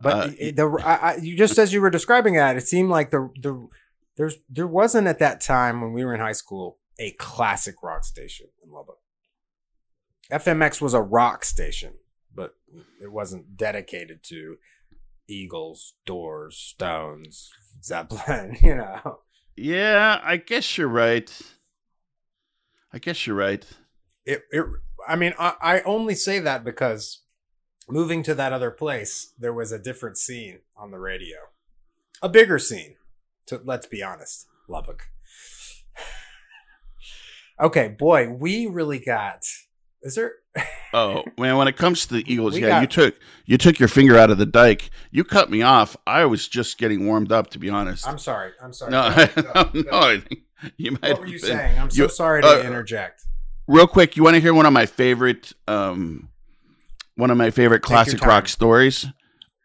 but 0.00 0.28
Uh, 0.28 0.32
it- 0.38 0.56
the 0.56 0.66
I, 0.84 0.94
I, 0.94 1.16
you 1.16 1.36
just 1.36 1.58
as 1.58 1.72
you 1.72 1.80
were 1.80 1.90
describing 1.90 2.34
that 2.34 2.56
it 2.56 2.66
seemed 2.66 2.90
like 2.90 3.10
the 3.10 3.30
the 3.40 3.68
there's 4.16 4.36
there 4.50 4.66
wasn't 4.66 5.06
at 5.06 5.18
that 5.20 5.40
time 5.40 5.80
when 5.80 5.92
we 5.92 6.04
were 6.04 6.14
in 6.14 6.20
high 6.20 6.32
school 6.32 6.78
a 6.98 7.12
classic 7.12 7.76
rock 7.82 8.04
station 8.04 8.48
in 8.64 8.72
Lubbock. 8.72 8.98
FMX 10.32 10.80
was 10.80 10.94
a 10.94 11.00
rock 11.00 11.44
station, 11.44 11.94
but 12.34 12.54
it 13.00 13.12
wasn't 13.12 13.56
dedicated 13.56 14.22
to 14.24 14.56
Eagles, 15.28 15.94
Doors, 16.04 16.56
Stones, 16.58 17.50
Zeppelin. 17.82 18.56
You 18.62 18.74
know, 18.74 19.20
yeah, 19.56 20.20
I 20.22 20.36
guess 20.38 20.76
you're 20.76 20.88
right. 20.88 21.30
I 22.92 22.98
guess 22.98 23.26
you're 23.26 23.36
right. 23.36 23.64
it. 24.24 24.42
it 24.50 24.64
I 25.06 25.16
mean, 25.16 25.32
I, 25.38 25.54
I 25.60 25.80
only 25.82 26.14
say 26.14 26.38
that 26.40 26.64
because 26.64 27.22
moving 27.88 28.22
to 28.24 28.34
that 28.34 28.52
other 28.52 28.70
place, 28.70 29.32
there 29.38 29.52
was 29.52 29.72
a 29.72 29.78
different 29.78 30.18
scene 30.18 30.60
on 30.76 30.90
the 30.90 30.98
radio, 30.98 31.36
a 32.20 32.28
bigger 32.28 32.58
scene. 32.58 32.96
To 33.46 33.60
let's 33.64 33.86
be 33.86 34.02
honest, 34.02 34.46
Lubbock. 34.68 35.10
Okay, 37.60 37.88
boy, 37.88 38.30
we 38.30 38.66
really 38.66 39.00
got. 39.00 39.42
Is 40.02 40.14
there? 40.14 40.32
Oh 40.92 41.24
man, 41.38 41.56
when 41.56 41.68
it 41.68 41.76
comes 41.76 42.06
to 42.06 42.14
the 42.14 42.24
Eagles, 42.32 42.54
We 42.54 42.62
yeah, 42.62 42.68
got- 42.68 42.80
you 42.82 42.86
took 42.86 43.16
you 43.46 43.58
took 43.58 43.78
your 43.78 43.88
finger 43.88 44.16
out 44.16 44.30
of 44.30 44.38
the 44.38 44.46
dike. 44.46 44.90
You 45.10 45.24
cut 45.24 45.50
me 45.50 45.62
off. 45.62 45.96
I 46.06 46.24
was 46.24 46.46
just 46.48 46.78
getting 46.78 47.06
warmed 47.06 47.32
up, 47.32 47.50
to 47.50 47.58
be 47.58 47.68
honest. 47.68 48.06
I'm 48.06 48.18
sorry. 48.18 48.52
I'm 48.62 48.72
sorry. 48.72 48.92
no, 48.92 49.08
no. 49.74 50.20
Think 50.20 50.40
you 50.76 50.92
might. 50.92 51.02
What 51.12 51.20
were 51.20 51.26
you 51.26 51.40
been- 51.40 51.50
saying? 51.50 51.78
I'm 51.78 51.90
so 51.90 52.04
you- 52.04 52.08
sorry 52.08 52.42
to 52.42 52.48
uh, 52.60 52.62
interject. 52.62 53.24
Real 53.66 53.86
quick, 53.86 54.16
you 54.16 54.22
want 54.22 54.34
to 54.34 54.40
hear 54.40 54.54
one 54.54 54.64
of 54.64 54.72
my 54.72 54.86
favorite, 54.86 55.52
um, 55.66 56.30
one 57.16 57.30
of 57.30 57.36
my 57.36 57.50
favorite 57.50 57.82
classic 57.82 58.24
rock 58.24 58.48
stories 58.48 59.04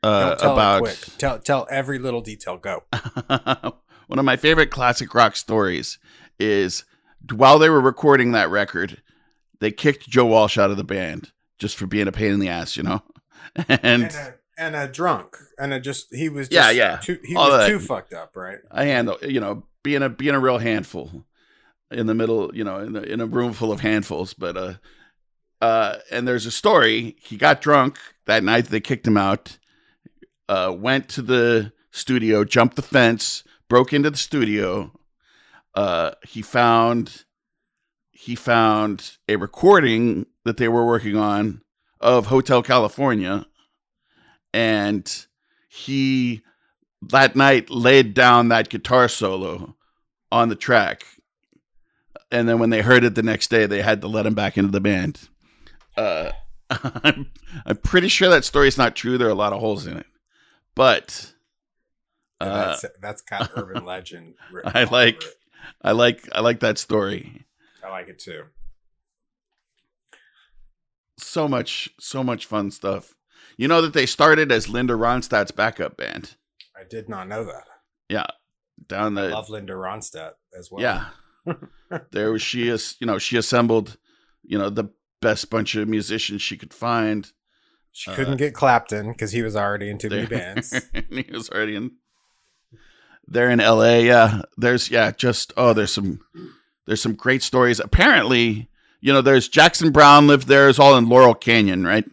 uh, 0.04 0.36
about. 0.42 0.86
Tell 1.18 1.40
tell 1.40 1.68
every 1.72 2.00
little 2.00 2.20
detail. 2.20 2.58
Go. 2.58 2.84
one 4.08 4.20
of 4.20 4.26
my 4.26 4.36
favorite 4.36 4.72
classic 4.72 5.14
rock 5.16 5.38
stories 5.38 6.00
is 6.38 6.84
while 7.34 7.60
they 7.60 7.70
were 7.70 7.80
recording 7.80 8.34
that 8.34 8.50
record, 8.50 9.02
they 9.64 9.72
kicked 9.72 10.10
Joe 10.10 10.26
Walsh 10.26 10.58
out 10.58 10.72
of 10.72 10.78
the 10.78 10.84
band 10.84 11.32
just 11.58 11.78
for 11.78 11.88
being 11.88 12.08
a 12.08 12.12
pain 12.12 12.34
in 12.34 12.40
the 12.40 12.50
ass, 12.50 12.76
you 12.78 12.84
know. 12.84 13.02
And, 13.70 14.04
And 14.04 14.04
a, 14.04 14.36
and 14.58 14.76
a 14.76 14.88
drunk 14.88 15.38
and 15.58 15.74
a 15.74 15.80
just 15.80 16.14
he 16.14 16.28
was 16.30 16.50
Yeah, 16.52 16.64
just 16.64 16.76
yeah. 16.76 16.98
too, 16.98 17.20
he 17.24 17.36
All 17.36 17.50
was 17.50 17.68
too 17.68 17.80
fucked 17.80 18.14
up, 18.14 18.36
right? 18.36 18.60
I 18.72 18.86
handle, 18.86 19.18
you 19.22 19.40
know, 19.40 19.64
being 19.84 20.04
a 20.04 20.10
being 20.10 20.36
a 20.36 20.40
real 20.40 20.58
handful 20.58 21.26
in 21.92 22.08
the 22.08 22.14
middle, 22.14 22.56
you 22.56 22.64
know, 22.64 22.80
in, 22.80 22.94
the, 22.94 23.04
in 23.04 23.22
a 23.22 23.26
room 23.26 23.54
full 23.54 23.72
of 23.72 23.80
handfuls. 23.80 24.34
But 24.34 24.58
uh, 24.58 24.74
uh, 25.62 25.98
and 26.12 26.28
there's 26.28 26.46
a 26.46 26.52
story. 26.52 27.16
He 27.22 27.38
got 27.38 27.62
drunk 27.62 27.98
that 28.26 28.44
night. 28.44 28.66
They 28.66 28.80
kicked 28.82 29.08
him 29.08 29.18
out. 29.18 29.58
Uh, 30.50 30.76
went 30.78 31.10
to 31.10 31.22
the 31.22 31.72
studio, 31.92 32.44
jumped 32.44 32.76
the 32.76 32.82
fence, 32.82 33.44
broke 33.70 33.94
into 33.94 34.10
the 34.10 34.18
studio. 34.18 34.92
Uh, 35.74 36.12
he 36.28 36.42
found 36.42 37.24
he 38.24 38.36
found 38.36 39.18
a 39.28 39.36
recording 39.36 40.26
that 40.46 40.56
they 40.58 40.68
were 40.70 40.86
working 40.86 41.18
on 41.18 41.62
of 42.00 42.28
Hotel 42.28 42.64
California, 42.64 43.46
and 44.54 45.26
he 45.70 46.42
that 47.10 47.36
night 47.36 47.70
laid 47.70 48.14
down 48.14 48.48
that 48.50 48.70
guitar 48.70 49.08
solo 49.10 49.76
on 50.32 50.50
the 50.50 50.56
track. 50.56 51.04
And 52.32 52.48
then 52.48 52.60
when 52.60 52.70
they 52.70 52.82
heard 52.82 53.04
it 53.04 53.14
the 53.16 53.24
next 53.24 53.50
day, 53.50 53.66
they 53.66 53.82
had 53.82 54.02
to 54.02 54.08
let 54.08 54.26
him 54.26 54.34
back 54.34 54.58
into 54.58 54.72
the 54.72 54.80
band. 54.82 55.20
Uh, 55.98 56.32
I'm, 56.70 57.30
I'm 57.66 57.78
pretty 57.78 58.08
sure 58.08 58.30
that 58.30 58.46
story's 58.46 58.78
not 58.78 58.96
true. 58.96 59.18
There 59.18 59.28
are 59.28 59.32
a 59.32 59.36
lot 59.36 59.54
of 59.54 59.60
holes 59.60 59.86
in 59.86 59.98
it. 59.98 60.06
But 60.76 61.34
uh, 62.40 62.68
that's 62.68 62.86
that's 63.02 63.22
got 63.22 63.52
urban 63.56 63.86
legend. 63.86 64.36
I 64.66 64.86
like- 64.86 65.24
I 65.82 65.92
like 65.92 66.28
I 66.34 66.40
like 66.42 66.60
that 66.62 66.78
story. 66.78 67.46
I 67.86 67.90
like 67.90 68.08
it 68.10 68.20
too. 68.20 68.44
So 71.18 71.48
much 71.48 71.90
so 72.00 72.24
much 72.24 72.46
fun 72.46 72.72
stuff. 72.72 73.14
You 73.58 73.68
know 73.68 73.82
that 73.82 73.94
they 73.94 74.06
started 74.06 74.52
as 74.52 74.68
Linda 74.70 74.94
Ronstadt's 74.94 75.52
backup 75.52 75.96
band. 75.98 76.36
I 76.76 76.84
did 76.90 77.08
not 77.08 77.28
know 77.28 77.44
that. 77.46 77.66
Yeah, 78.10 78.26
down 78.88 79.18
I 79.18 79.24
the 79.24 79.30
love 79.30 79.50
Linda 79.50 79.74
Ronstadt 79.74 80.34
as 80.58 80.70
well. 80.72 80.82
Yeah. 80.82 81.56
there 82.12 82.32
was 82.32 82.42
she 82.42 82.68
is 82.68 82.96
you 83.00 83.06
know, 83.08 83.18
she 83.20 83.38
assembled, 83.38 83.98
you 84.44 84.58
know, 84.58 84.70
the 84.70 84.90
best 85.22 85.50
bunch 85.50 85.76
of 85.76 85.88
musicians 85.88 86.42
she 86.42 86.58
could 86.58 86.74
find. 86.74 87.32
She 87.92 88.10
Uh, 88.10 88.16
couldn't 88.16 88.38
get 88.38 88.56
Clapton 88.56 89.12
because 89.12 89.32
he 89.32 89.44
was 89.44 89.56
already 89.56 89.90
in 89.90 90.00
too 90.00 90.10
many 90.10 90.26
bands. 90.26 90.74
he 91.10 91.26
was 91.32 91.50
already 91.50 91.76
in 91.76 91.92
They're 93.28 93.52
in 93.52 93.60
LA, 93.60 93.98
yeah. 94.00 94.42
There's 94.58 94.90
yeah, 94.90 95.12
just 95.12 95.54
oh, 95.58 95.74
there's 95.74 95.94
some 95.94 96.22
there's 96.86 97.02
some 97.02 97.14
great 97.16 97.42
stories. 97.44 97.80
Apparently, 97.80 98.70
you 99.02 99.12
know, 99.14 99.22
there's 99.22 99.48
Jackson 99.48 99.92
Browne 99.92 100.28
lived 100.28 100.48
there, 100.48 100.70
it's 100.70 100.80
all 100.80 100.98
in 100.98 101.08
Laurel 101.10 101.34
Canyon, 101.36 101.86
right? 101.86 102.06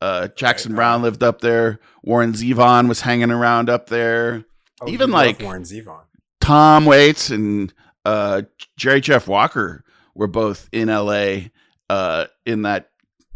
Uh 0.00 0.28
Jackson 0.36 0.72
Right. 0.72 0.76
Browne 0.76 1.02
lived 1.02 1.22
up 1.22 1.40
there. 1.40 1.80
Warren 2.02 2.32
Zevon 2.34 2.88
was 2.88 3.00
hanging 3.00 3.30
around 3.30 3.70
up 3.70 3.88
there. 3.88 4.44
Oh, 4.80 4.88
Even 4.88 5.10
like- 5.10 5.40
Warren 5.40 5.62
Zevon. 5.62 6.02
Tom 6.40 6.84
Waits 6.84 7.30
and 7.30 7.72
uh, 8.04 8.42
Jerry 8.76 9.00
Jeff 9.00 9.26
Walker 9.26 9.82
were 10.14 10.28
both 10.28 10.68
in 10.70 10.86
LA 10.88 11.48
uh, 11.90 12.26
in 12.44 12.62
that 12.62 12.90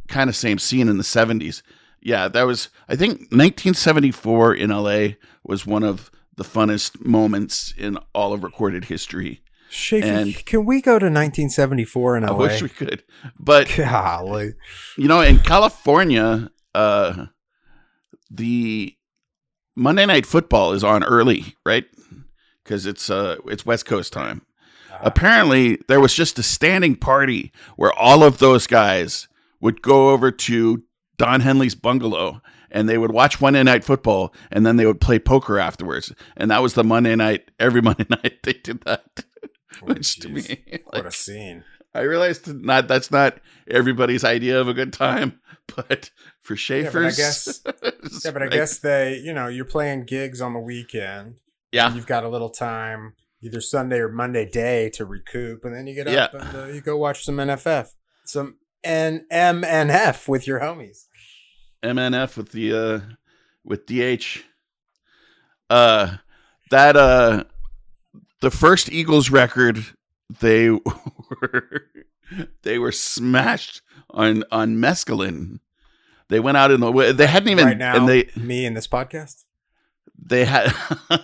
kind 0.06 0.30
of 0.30 0.36
same 0.36 0.58
scene 0.60 0.88
in 0.88 0.96
the 0.96 1.02
70s. 1.02 1.62
Yeah, 2.00 2.28
that 2.28 2.42
was, 2.44 2.68
I 2.88 2.94
think 2.94 3.32
1974 3.32 4.54
in 4.54 4.70
LA 4.70 5.08
was 5.44 5.66
one 5.66 5.82
of 5.82 6.10
the 6.36 6.44
funnest 6.44 7.04
moments 7.04 7.74
in 7.76 7.98
all 8.14 8.32
of 8.32 8.44
recorded 8.44 8.84
history. 8.84 9.42
Shaky, 9.70 10.08
and- 10.08 10.46
can 10.46 10.64
we 10.64 10.80
go 10.82 10.98
to 10.98 11.06
1974 11.06 12.16
in 12.16 12.22
LA? 12.24 12.28
I 12.28 12.32
wish 12.32 12.62
we 12.62 12.68
could. 12.68 13.04
But 13.38 13.72
Golly. 13.76 14.54
you 14.96 15.08
know, 15.08 15.20
in 15.20 15.38
California, 15.38 16.50
uh, 16.74 17.26
the 18.30 18.94
Monday 19.76 20.06
Night 20.06 20.26
Football 20.26 20.72
is 20.72 20.84
on 20.84 21.04
early, 21.04 21.56
right? 21.64 21.84
Because 22.64 22.86
it's 22.86 23.10
uh, 23.10 23.36
it's 23.46 23.64
West 23.64 23.86
Coast 23.86 24.12
time. 24.12 24.42
Apparently, 25.02 25.78
there 25.88 26.00
was 26.00 26.14
just 26.14 26.38
a 26.38 26.42
standing 26.42 26.94
party 26.94 27.52
where 27.76 27.92
all 27.92 28.22
of 28.22 28.38
those 28.38 28.66
guys 28.66 29.28
would 29.60 29.80
go 29.82 30.10
over 30.10 30.30
to 30.30 30.82
Don 31.16 31.40
Henley's 31.40 31.74
bungalow 31.74 32.42
and 32.70 32.88
they 32.88 32.98
would 32.98 33.12
watch 33.12 33.40
Monday 33.40 33.62
Night 33.62 33.84
Football 33.84 34.34
and 34.50 34.66
then 34.66 34.76
they 34.76 34.86
would 34.86 35.00
play 35.00 35.18
poker 35.18 35.58
afterwards. 35.58 36.12
And 36.36 36.50
that 36.50 36.62
was 36.62 36.74
the 36.74 36.84
Monday 36.84 37.16
night. 37.16 37.50
Every 37.58 37.80
Monday 37.88 38.06
night 38.10 38.42
they 38.42 38.52
did 38.54 38.82
that. 38.82 39.24
Which 39.82 40.16
to 40.20 40.28
me, 40.28 40.62
what 40.84 41.06
a 41.06 41.10
scene. 41.10 41.64
I 41.94 42.02
realized 42.02 42.46
not 42.54 42.86
that's 42.88 43.10
not 43.10 43.38
everybody's 43.68 44.22
idea 44.24 44.60
of 44.60 44.68
a 44.68 44.74
good 44.74 44.92
time, 44.92 45.40
but 45.76 46.10
for 46.40 46.54
Schaefer's, 46.56 47.16
guess- 47.16 47.62
Yeah, 48.24 48.30
but 48.30 48.42
I 48.42 48.46
like- 48.46 48.52
guess 48.52 48.78
they, 48.78 49.16
you 49.18 49.32
know, 49.32 49.48
you're 49.48 49.64
playing 49.64 50.04
gigs 50.04 50.40
on 50.40 50.52
the 50.52 50.60
weekend. 50.60 51.40
yeah, 51.72 51.92
You've 51.94 52.06
got 52.06 52.22
a 52.24 52.28
little 52.28 52.50
time, 52.50 53.14
either 53.42 53.60
Sunday 53.60 53.98
or 53.98 54.08
Monday 54.08 54.48
day 54.48 54.88
to 54.90 55.04
recoup, 55.04 55.64
and 55.64 55.74
then 55.74 55.86
you 55.88 55.94
get 55.94 56.06
Yeah. 56.08 56.24
up 56.24 56.34
and 56.34 56.56
uh, 56.56 56.66
you 56.66 56.80
go 56.80 56.96
watch 56.96 57.24
some 57.24 57.36
NFF, 57.38 57.88
some 58.24 58.56
NMNF 58.84 60.28
with 60.28 60.46
your 60.46 60.60
homies. 60.60 61.06
MNF 61.82 62.36
with 62.36 62.52
the 62.52 62.72
uh 62.72 63.00
with 63.64 63.86
DH. 63.86 64.42
Uh 65.68 66.16
that 66.70 66.96
uh 66.96 67.44
the 68.40 68.50
first 68.50 68.90
Eagles 68.90 69.30
record 69.30 69.84
they 70.40 70.70
were 70.70 71.86
they 72.62 72.78
were 72.78 72.92
smashed 72.92 73.82
on 74.10 74.44
on 74.50 74.76
mescaline. 74.76 75.60
They 76.28 76.40
went 76.40 76.56
out 76.56 76.70
in 76.70 76.80
the 76.80 77.12
they 77.12 77.26
hadn't 77.26 77.48
even 77.48 77.66
right 77.66 77.76
now, 77.76 77.96
and 77.96 78.08
they 78.08 78.30
me 78.36 78.64
in 78.64 78.74
this 78.74 78.86
podcast. 78.86 79.44
they 80.16 80.44
had 80.44 80.72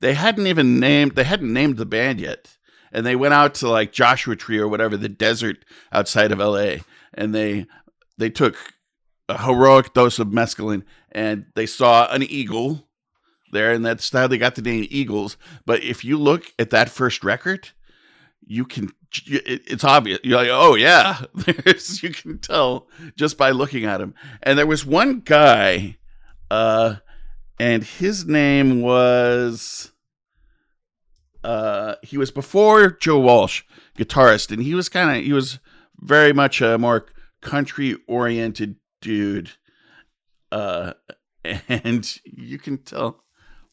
they 0.00 0.14
hadn't 0.14 0.46
even 0.46 0.80
named 0.80 1.14
they 1.14 1.24
hadn't 1.24 1.52
named 1.52 1.76
the 1.76 1.86
band 1.86 2.20
yet, 2.20 2.56
and 2.92 3.06
they 3.06 3.16
went 3.16 3.34
out 3.34 3.54
to 3.56 3.68
like 3.68 3.92
Joshua 3.92 4.36
Tree 4.36 4.58
or 4.58 4.68
whatever 4.68 4.96
the 4.96 5.08
desert 5.08 5.64
outside 5.92 6.32
of 6.32 6.40
L.A. 6.40 6.82
and 7.14 7.34
they 7.34 7.66
they 8.18 8.30
took 8.30 8.56
a 9.28 9.46
heroic 9.46 9.94
dose 9.94 10.18
of 10.18 10.28
mescaline 10.28 10.82
and 11.12 11.46
they 11.54 11.66
saw 11.66 12.12
an 12.12 12.22
eagle 12.24 12.88
there, 13.52 13.72
and 13.72 13.84
that's 13.84 14.10
how 14.10 14.26
they 14.26 14.38
got 14.38 14.54
the 14.54 14.62
name 14.62 14.86
Eagles. 14.90 15.36
But 15.66 15.82
if 15.82 16.04
you 16.04 16.18
look 16.18 16.52
at 16.58 16.70
that 16.70 16.90
first 16.90 17.24
record, 17.24 17.70
you 18.46 18.64
can 18.64 18.90
it's 19.26 19.84
obvious. 19.84 20.20
You're 20.22 20.38
like, 20.38 20.48
oh 20.50 20.74
yeah, 20.74 21.22
there's 21.34 22.02
you 22.02 22.10
can 22.10 22.38
tell 22.38 22.88
just 23.16 23.36
by 23.36 23.50
looking 23.50 23.84
at 23.84 24.00
him. 24.00 24.14
And 24.42 24.58
there 24.58 24.66
was 24.66 24.86
one 24.86 25.20
guy, 25.20 25.96
uh, 26.50 26.96
and 27.58 27.82
his 27.84 28.26
name 28.26 28.82
was 28.82 29.92
uh 31.42 31.94
he 32.02 32.18
was 32.18 32.30
before 32.30 32.90
Joe 32.90 33.18
Walsh, 33.18 33.62
guitarist, 33.98 34.50
and 34.50 34.62
he 34.62 34.74
was 34.74 34.88
kind 34.88 35.16
of 35.18 35.24
he 35.24 35.32
was 35.32 35.58
very 35.98 36.32
much 36.32 36.60
a 36.60 36.78
more 36.78 37.06
country 37.40 37.96
oriented 38.06 38.76
dude. 39.00 39.52
Uh 40.52 40.92
and 41.68 42.20
you 42.24 42.58
can 42.58 42.78
tell 42.78 43.24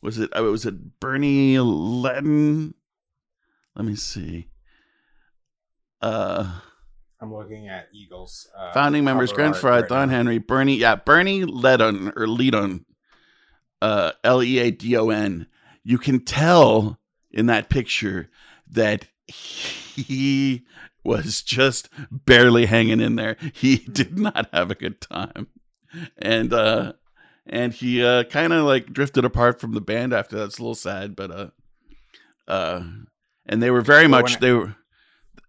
was 0.01 0.20
it 0.20 0.30
was 0.34 0.66
it 0.66 1.00
Bernie 1.00 1.56
Leadon? 1.56 2.74
Let 3.75 3.86
me 3.86 3.96
see. 3.96 4.50
Uh 6.01 6.60
I'm 7.20 7.34
looking 7.34 7.68
at 7.68 7.88
Eagles. 7.94 8.48
Uh, 8.56 8.72
founding 8.74 9.04
members 9.04 9.32
Grant 9.32 9.56
Frey, 9.56 9.82
right 9.82 9.89
Don 9.89 10.10
now. 10.10 10.16
Henley, 10.18 10.38
Bernie, 10.38 10.75
yeah, 10.75 10.96
Bernie 10.96 11.46
Ledon 11.46 12.13
or 12.16 12.27
Ledon, 12.27 12.86
uh, 13.82 14.12
L 14.24 14.44
E 14.44 14.60
A 14.60 14.72
D 14.72 14.96
O 14.98 15.10
N. 15.10 15.48
You 15.84 15.98
can 15.98 16.24
tell 16.24 17.00
in 17.32 17.48
that 17.48 17.70
picture 17.70 18.30
that 18.70 19.08
he 19.25 20.66
was 21.04 21.42
just 21.42 21.89
barely 22.12 22.66
hanging 22.68 23.00
in 23.00 23.16
there. 23.16 23.38
He 23.54 23.77
did 23.92 24.20
not 24.20 24.50
have 24.54 24.70
a 24.70 24.75
good 24.75 25.01
time, 25.01 25.48
and 26.18 26.54
uh, 26.54 26.94
and 27.48 27.74
he 27.74 28.04
uh, 28.04 28.24
kind 28.25 28.54
of 28.54 28.66
like 28.66 28.94
drifted 28.94 29.25
apart 29.25 29.60
from 29.60 29.74
the 29.74 29.82
band 29.82 30.13
after 30.13 30.38
that. 30.38 30.46
It's 30.46 30.60
a 30.60 30.62
little 30.62 30.75
sad, 30.75 31.16
but 31.16 31.32
uh, 31.32 31.48
uh, 32.48 32.84
and 33.46 33.63
they 33.63 33.72
were 33.72 33.82
very 33.82 34.08
much 34.08 34.39
they 34.39 34.51
were 34.51 34.75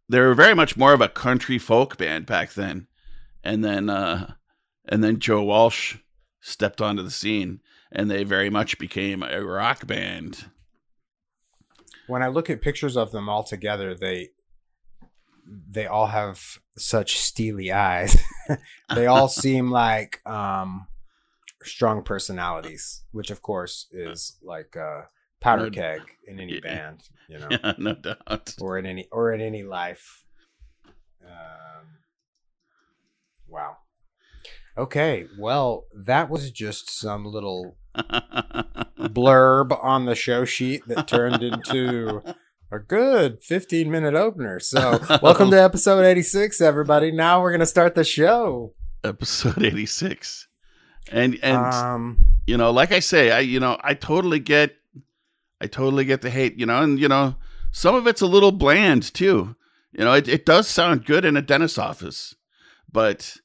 they 0.09 0.21
were 0.21 0.35
very 0.35 0.55
much 0.55 0.77
more 0.77 0.93
of 0.93 1.01
a 1.01 1.09
country 1.09 1.59
folk 1.59 1.97
band 1.99 2.27
back 2.27 2.55
then 2.55 2.87
and 3.45 3.65
then 3.65 3.91
uh 3.91 4.33
and 4.89 5.05
then 5.05 5.19
Joe 5.19 5.43
Walsh 5.43 5.97
stepped 6.41 6.81
onto 6.81 7.03
the 7.03 7.11
scene 7.11 7.61
and 7.93 8.11
they 8.11 8.25
very 8.25 8.51
much 8.51 8.79
became 8.79 9.23
a 9.23 9.45
rock 9.45 9.87
band. 9.87 10.47
when 12.07 12.23
I 12.23 12.29
look 12.29 12.49
at 12.49 12.63
pictures 12.63 12.97
of 12.97 13.13
them 13.13 13.29
all 13.29 13.43
together, 13.43 13.95
they 13.95 14.31
they 15.47 15.87
all 15.87 16.07
have 16.07 16.59
such 16.77 17.19
steely 17.19 17.73
eyes. 17.73 18.17
they 18.95 19.07
all 19.07 19.29
seem 19.45 19.71
like 19.71 20.21
um 20.27 20.87
strong 21.65 22.03
personalities, 22.03 23.03
which 23.13 23.31
of 23.31 23.43
course 23.43 23.87
is 23.93 24.39
like 24.43 24.77
a 24.77 25.07
powder 25.41 25.65
No- 25.65 25.71
keg 25.71 26.01
in 26.27 26.41
any 26.41 26.55
Yeah. 26.55 26.61
band, 26.61 27.01
you 27.29 27.39
know, 27.39 27.49
Yeah, 27.51 27.73
no 27.79 27.95
doubt. 27.95 28.55
or 28.61 28.79
in 28.79 28.87
any 28.87 29.09
or 29.13 29.33
in 29.33 29.41
any 29.41 29.63
life. 29.63 30.25
Um 31.25 31.99
wow. 33.47 33.77
Okay, 34.77 35.27
well, 35.39 35.87
that 35.93 36.31
was 36.31 36.51
just 36.53 36.89
some 36.91 37.25
little 37.25 37.77
blurb 38.99 39.77
on 39.83 40.07
the 40.07 40.15
show 40.15 40.45
sheet 40.45 40.87
that 40.87 41.09
turned 41.09 41.43
into 41.43 42.23
a 42.71 42.79
good 42.79 43.43
15 43.43 43.91
minute 43.91 44.15
opener. 44.15 44.61
So, 44.61 45.01
welcome 45.23 45.51
to 45.51 45.61
episode 45.63 46.05
86, 46.05 46.61
everybody. 46.61 47.11
Now 47.11 47.41
we're 47.43 47.51
going 47.51 47.61
to 47.61 47.67
start 47.67 47.95
the 47.95 48.05
show. 48.05 48.75
Episode 49.03 49.63
86. 49.65 50.48
And 51.13 51.39
and 51.43 51.57
um, 51.57 52.19
you 52.47 52.57
know, 52.57 52.71
like 52.71 52.93
I 52.93 53.01
say, 53.01 53.31
I 53.31 53.41
you 53.41 53.61
know, 53.61 53.79
I 53.83 53.95
totally 53.95 54.39
get 54.39 54.77
I 55.61 55.67
totally 55.67 56.05
get 56.05 56.23
the 56.23 56.31
hate, 56.31 56.57
you 56.59 56.67
know, 56.67 56.83
and 56.83 56.99
you 56.99 57.09
know, 57.09 57.37
some 57.73 57.95
of 57.95 58.07
it's 58.07 58.21
a 58.21 58.27
little 58.27 58.53
bland 58.53 59.13
too. 59.15 59.57
You 59.93 60.05
know, 60.05 60.13
it, 60.13 60.29
it 60.29 60.47
does 60.47 60.69
sound 60.69 61.07
good 61.07 61.25
in 61.25 61.37
a 61.37 61.43
dentist's 61.43 61.79
office, 61.79 62.35
but 62.91 63.37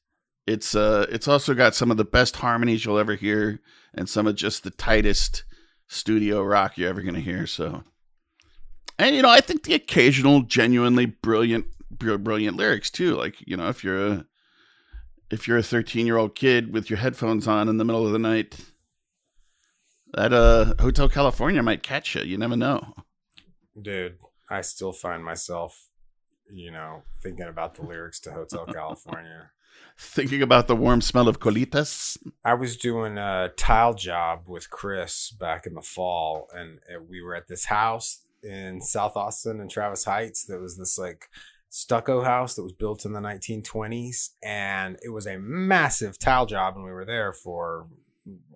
it's 0.45 0.76
uh 0.76 1.06
it's 1.10 1.28
also 1.28 1.54
got 1.54 1.76
some 1.76 1.89
of 1.89 1.97
the 1.97 2.04
best 2.04 2.38
harmonies 2.38 2.84
you'll 2.84 2.99
ever 2.99 3.15
hear 3.15 3.62
and 3.93 4.10
some 4.10 4.28
of 4.28 4.36
just 4.36 4.63
the 4.63 4.71
tightest 4.71 5.43
studio 5.88 6.43
rock 6.43 6.78
you're 6.78 6.89
ever 6.89 7.02
gonna 7.02 7.19
hear. 7.19 7.47
So 7.47 7.84
and 8.99 9.15
you 9.15 9.21
know, 9.21 9.30
I 9.30 9.41
think 9.41 9.63
the 9.63 9.73
occasional 9.73 10.41
genuinely 10.41 11.06
brilliant 11.06 11.65
br- 11.89 12.17
brilliant 12.17 12.58
lyrics 12.58 12.89
too. 12.89 13.15
Like, 13.15 13.36
you 13.39 13.58
know, 13.58 13.69
if 13.69 13.84
you're 13.84 14.08
a 14.08 14.26
if 15.32 15.48
you're 15.48 15.58
a 15.58 15.64
13 15.64 16.06
year 16.06 16.18
old 16.18 16.36
kid 16.36 16.74
with 16.74 16.90
your 16.90 16.98
headphones 16.98 17.48
on 17.48 17.70
in 17.70 17.78
the 17.78 17.86
middle 17.86 18.06
of 18.06 18.12
the 18.14 18.20
night, 18.20 18.58
that 20.14 20.34
uh 20.34 20.74
Hotel 20.80 21.10
California 21.10 21.62
might 21.64 21.84
catch 21.84 22.16
you. 22.16 22.22
You 22.22 22.38
never 22.38 22.56
know. 22.56 22.94
dude, 23.82 24.18
I 24.50 24.62
still 24.62 24.92
find 24.92 25.24
myself, 25.24 25.88
you 26.52 26.72
know, 26.72 27.04
thinking 27.22 27.48
about 27.48 27.76
the 27.76 27.84
lyrics 27.84 28.20
to 28.22 28.32
Hotel 28.32 28.66
California. 28.66 29.52
Thinking 29.98 30.42
about 30.42 30.68
the 30.68 30.76
warm 30.76 31.02
smell 31.02 31.28
of 31.28 31.40
colitas. 31.40 32.18
I 32.44 32.56
was 32.56 32.78
doing 32.78 33.18
a 33.20 33.52
tile 33.56 33.94
job 33.94 34.48
with 34.48 34.72
Chris 34.72 35.30
back 35.32 35.68
in 35.68 35.76
the 35.76 35.82
fall, 35.84 36.48
and 36.54 36.80
uh, 36.90 37.00
we 37.08 37.22
were 37.22 37.36
at 37.36 37.48
this 37.48 37.66
house 37.66 38.22
in 38.42 38.82
South 38.82 39.16
Austin 39.16 39.60
and 39.60 39.70
Travis 39.70 40.06
Heights 40.06 40.46
that 40.46 40.60
was 40.60 40.78
this 40.78 40.98
like 40.98 41.30
stucco 41.76 42.22
house 42.22 42.54
that 42.54 42.62
was 42.62 42.72
built 42.72 43.04
in 43.04 43.14
the 43.14 43.20
1920s, 43.20 44.30
and 44.44 44.96
it 45.02 45.10
was 45.10 45.26
a 45.26 45.40
massive 45.40 46.20
tile 46.20 46.46
job, 46.46 46.76
and 46.76 46.86
we 46.86 46.92
were 46.92 47.04
there 47.04 47.34
for 47.34 47.88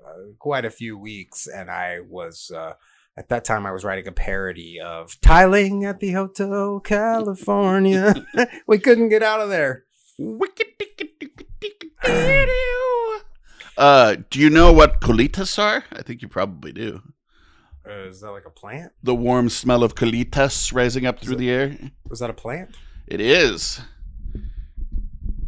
uh, 0.05 0.33
quite 0.37 0.65
a 0.65 0.69
few 0.69 0.97
weeks, 0.97 1.47
and 1.47 1.69
I 1.69 1.99
was. 1.99 2.51
Uh, 2.55 2.73
at 3.19 3.29
that 3.29 3.43
time, 3.43 3.65
I 3.65 3.71
was 3.71 3.83
writing 3.83 4.07
a 4.07 4.11
parody 4.11 4.79
of 4.79 5.19
tiling 5.21 5.83
at 5.83 5.99
the 5.99 6.11
Hotel 6.11 6.79
California. 6.79 8.13
we 8.67 8.77
couldn't 8.77 9.09
get 9.09 9.23
out 9.23 9.39
of 9.39 9.49
there. 9.49 9.85
Uh, 13.75 14.17
do 14.29 14.39
you 14.39 14.51
know 14.51 14.71
what 14.71 15.01
colitas 15.01 15.57
are? 15.57 15.83
I 15.91 16.03
think 16.03 16.21
you 16.21 16.27
probably 16.27 16.71
do. 16.71 17.01
Uh, 17.83 17.93
is 18.03 18.21
that 18.21 18.29
like 18.29 18.45
a 18.45 18.51
plant? 18.51 18.91
The 19.01 19.15
warm 19.15 19.49
smell 19.49 19.83
of 19.83 19.95
colitas 19.95 20.71
rising 20.71 21.07
up 21.07 21.19
through 21.19 21.37
the 21.37 21.49
air. 21.49 21.75
Was 22.07 22.19
that 22.19 22.29
a 22.29 22.33
plant? 22.33 22.75
It 23.07 23.21
is. 23.21 23.79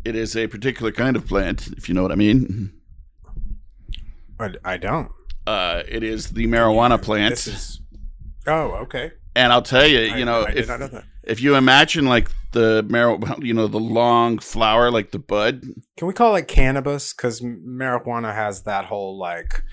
It 0.05 0.15
is 0.15 0.35
a 0.35 0.47
particular 0.47 0.91
kind 0.91 1.15
of 1.15 1.27
plant, 1.27 1.67
if 1.77 1.89
you 1.89 1.95
know 1.95 2.01
what 2.01 2.11
I 2.11 2.15
mean. 2.15 2.71
I, 4.39 4.53
I 4.63 4.77
don't. 4.77 5.11
Uh, 5.45 5.83
it 5.87 6.03
is 6.03 6.29
the 6.31 6.47
marijuana 6.47 7.01
plant. 7.01 7.31
This 7.31 7.47
is. 7.47 7.81
Oh, 8.47 8.71
okay. 8.83 9.11
and 9.35 9.51
I'll 9.51 9.61
tell 9.61 9.85
you, 9.85 10.13
I- 10.13 10.17
you 10.17 10.25
know, 10.25 10.43
I 10.43 10.51
if, 10.51 10.67
know 10.67 11.01
if 11.23 11.41
you 11.41 11.55
imagine 11.55 12.05
like 12.05 12.31
the 12.53 12.83
marijuana, 12.83 13.43
you 13.43 13.53
know, 13.53 13.67
the 13.67 13.79
long 13.79 14.39
flower, 14.39 14.89
like 14.89 15.11
the 15.11 15.19
bud, 15.19 15.63
Can 15.97 16.07
we 16.07 16.13
call 16.13 16.35
it 16.35 16.47
cannabis? 16.47 17.13
Because 17.13 17.41
marijuana 17.41 18.33
has 18.33 18.63
that 18.63 18.85
whole 18.85 19.17
like 19.19 19.63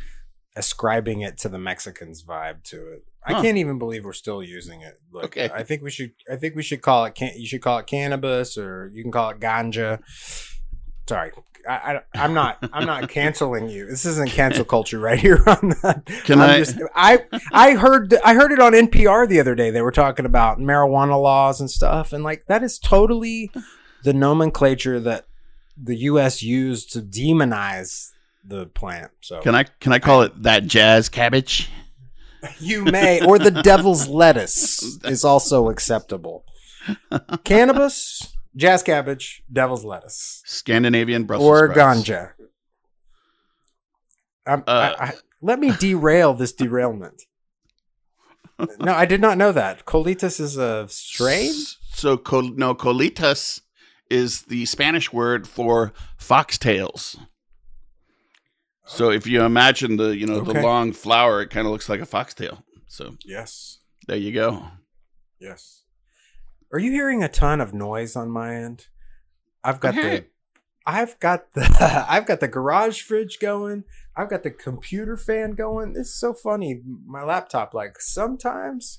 ascribing 0.57 1.20
it 1.20 1.38
to 1.38 1.49
the 1.49 1.59
Mexicans 1.59 2.25
vibe 2.25 2.64
to 2.64 2.77
it. 2.92 3.03
Huh. 3.27 3.39
I 3.39 3.43
can't 3.43 3.57
even 3.57 3.79
believe 3.79 4.05
we're 4.05 4.12
still 4.12 4.43
using 4.43 4.83
it. 4.83 5.01
Like, 5.12 5.25
Okay. 5.27 5.51
I 5.53 5.62
think 5.65 5.83
we 5.83 5.91
should. 5.91 6.12
I 6.31 6.37
think 6.37 6.55
we 6.55 6.62
should 6.62 6.81
call 6.83 7.05
it. 7.07 7.15
Can 7.15 7.33
you 7.37 7.47
should 7.47 7.62
call 7.62 7.79
it 7.79 7.87
cannabis, 7.87 8.57
or 8.57 8.91
you 8.95 9.03
can 9.03 9.11
call 9.12 9.31
it 9.31 9.41
ganja. 9.41 10.01
Sorry, 11.09 11.31
I, 11.69 12.01
I, 12.15 12.25
am 12.25 12.35
not. 12.35 12.59
I'm 12.73 12.87
not 12.87 13.09
canceling 13.19 13.69
you. 13.69 13.87
This 13.87 14.05
isn't 14.07 14.31
cancel 14.31 14.65
culture 14.65 14.99
right 14.99 15.19
here 15.19 15.43
on 15.47 15.71
that. 15.83 16.03
Can 16.25 16.41
I'm 16.41 16.51
I- 16.51 16.59
Just, 16.59 16.79
I 16.95 17.25
I 17.53 17.73
heard 17.75 18.15
I 18.25 18.35
heard 18.35 18.53
it 18.53 18.61
on 18.61 18.73
NPR 18.73 19.29
the 19.29 19.41
other 19.41 19.55
day. 19.55 19.71
They 19.71 19.83
were 19.83 19.93
talking 19.93 20.25
about 20.27 20.59
marijuana 20.59 21.21
laws 21.21 21.61
and 21.61 21.71
stuff, 21.71 22.12
and 22.12 22.23
like 22.25 22.47
that 22.47 22.62
is 22.62 22.79
totally 22.79 23.51
the 24.05 24.12
nomenclature 24.12 25.01
that 25.01 25.27
the 25.77 25.97
U.S. 25.97 26.43
used 26.43 26.93
to 26.93 27.01
demonize 27.03 28.12
the 28.45 28.67
plant. 28.67 29.11
So 29.21 29.41
can 29.41 29.55
I 29.57 29.65
can 29.65 29.93
I 29.93 29.99
call 29.99 30.23
it 30.23 30.43
that 30.43 30.67
jazz 30.67 31.09
cabbage? 31.09 31.69
You 32.61 32.85
may, 32.85 33.25
or 33.25 33.39
the 33.39 33.51
devil's 33.51 34.09
lettuce 34.23 34.83
is 35.05 35.25
also 35.25 35.69
acceptable. 35.69 36.45
Cannabis, 37.45 38.35
jazz 38.55 38.83
cabbage, 38.83 39.43
devil's 39.53 39.85
lettuce, 39.85 40.43
Scandinavian 40.47 41.25
Brussels 41.25 41.49
or 41.49 41.71
sprouts. 41.73 42.01
ganja. 42.03 42.33
I'm- 44.47 44.65
Uh, 44.67 44.95
I, 44.99 45.05
I, 45.07 45.13
let 45.43 45.59
me 45.59 45.73
derail 45.79 46.33
this 46.35 46.53
derailment. 46.53 47.23
No, 48.79 48.93
I 48.95 49.05
did 49.05 49.21
not 49.21 49.37
know 49.37 49.53
that. 49.53 49.85
Colitas 49.85 50.41
is 50.41 50.57
a 50.57 50.87
strain? 50.89 51.53
So 51.93 52.17
col- 52.17 52.55
no, 52.57 52.75
colitas 52.75 53.61
is 54.09 54.43
the 54.43 54.65
Spanish 54.67 55.13
word 55.13 55.47
for 55.47 55.93
foxtails. 56.19 57.19
So 58.87 59.11
if 59.11 59.27
you 59.27 59.42
imagine 59.42 59.96
the 59.96 60.16
you 60.16 60.27
know 60.27 60.40
the 60.40 60.62
long 60.62 60.92
flower, 60.92 61.42
it 61.42 61.51
kind 61.51 61.66
of 61.66 61.72
looks 61.72 61.88
like 61.88 62.01
a 62.01 62.07
foxtail. 62.07 62.62
So 62.87 63.16
Yes. 63.25 63.79
there 64.07 64.16
you 64.16 64.33
go. 64.33 64.68
Yes. 65.40 65.83
Are 66.72 66.79
you 66.79 66.90
hearing 66.90 67.22
a 67.22 67.29
ton 67.29 67.61
of 67.61 67.75
noise 67.75 68.16
on 68.16 68.31
my 68.31 68.55
end? 68.55 68.87
I've 69.64 69.81
got 69.81 69.94
the 69.94 70.25
I've 70.87 71.18
got 71.18 71.53
the 71.53 72.07
I've 72.09 72.27
got 72.27 72.40
the 72.40 72.49
garage 72.49 73.03
fridge 73.03 73.38
going. 73.40 73.85
I've 74.16 74.31
got 74.31 74.44
the 74.44 74.51
computer 74.51 75.16
fan 75.16 75.55
going. 75.55 75.94
It's 75.96 76.14
so 76.14 76.33
funny. 76.33 76.81
My 77.07 77.25
laptop 77.25 77.75
like 77.75 77.96
sometimes 78.01 78.99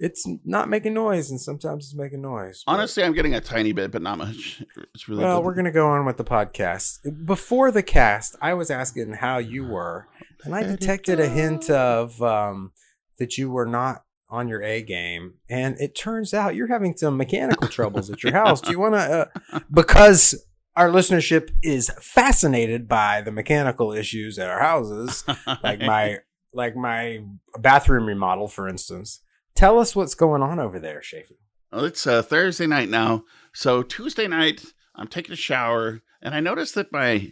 it's 0.00 0.26
not 0.44 0.68
making 0.68 0.94
noise 0.94 1.30
and 1.30 1.38
sometimes 1.40 1.84
it's 1.84 1.94
making 1.94 2.22
noise. 2.22 2.62
But- 2.66 2.72
Honestly, 2.72 3.04
I'm 3.04 3.12
getting 3.12 3.34
a 3.34 3.40
tiny 3.40 3.72
bit, 3.72 3.90
but 3.90 4.02
not 4.02 4.18
much. 4.18 4.62
It's 4.94 5.08
really 5.08 5.22
well, 5.22 5.38
good. 5.38 5.46
we're 5.46 5.54
gonna 5.54 5.70
go 5.70 5.86
on 5.86 6.04
with 6.04 6.16
the 6.16 6.24
podcast. 6.24 6.98
Before 7.24 7.70
the 7.70 7.82
cast, 7.82 8.36
I 8.42 8.54
was 8.54 8.70
asking 8.70 9.12
how 9.14 9.38
you 9.38 9.64
were, 9.64 10.08
and 10.44 10.54
I 10.54 10.62
detected 10.62 11.20
a 11.20 11.28
hint 11.28 11.70
of 11.70 12.20
um, 12.20 12.72
that 13.18 13.38
you 13.38 13.50
were 13.50 13.66
not 13.66 14.04
on 14.28 14.48
your 14.48 14.62
A 14.62 14.82
game, 14.82 15.34
and 15.48 15.76
it 15.78 15.94
turns 15.94 16.34
out 16.34 16.54
you're 16.54 16.66
having 16.66 16.96
some 16.96 17.16
mechanical 17.16 17.68
troubles 17.68 18.10
at 18.10 18.22
your 18.22 18.32
house. 18.32 18.60
Do 18.60 18.72
you 18.72 18.80
want 18.80 18.94
to? 18.94 19.30
Uh, 19.52 19.60
because 19.72 20.44
our 20.76 20.88
listenership 20.90 21.50
is 21.62 21.90
fascinated 22.00 22.88
by 22.88 23.20
the 23.20 23.32
mechanical 23.32 23.92
issues 23.92 24.38
at 24.38 24.50
our 24.50 24.60
houses, 24.60 25.24
like 25.62 25.80
my 25.80 26.18
like 26.52 26.74
my 26.74 27.20
bathroom 27.58 28.06
remodel, 28.06 28.48
for 28.48 28.68
instance. 28.68 29.20
Tell 29.60 29.78
us 29.78 29.94
what's 29.94 30.14
going 30.14 30.40
on 30.40 30.58
over 30.58 30.78
there, 30.78 31.00
Shafee. 31.00 31.36
Well, 31.70 31.84
it's 31.84 32.06
uh, 32.06 32.22
Thursday 32.22 32.66
night 32.66 32.88
now. 32.88 33.24
So 33.52 33.82
Tuesday 33.82 34.26
night, 34.26 34.64
I'm 34.96 35.06
taking 35.06 35.34
a 35.34 35.36
shower, 35.36 36.00
and 36.22 36.34
I 36.34 36.40
noticed 36.40 36.76
that 36.76 36.90
my 36.92 37.30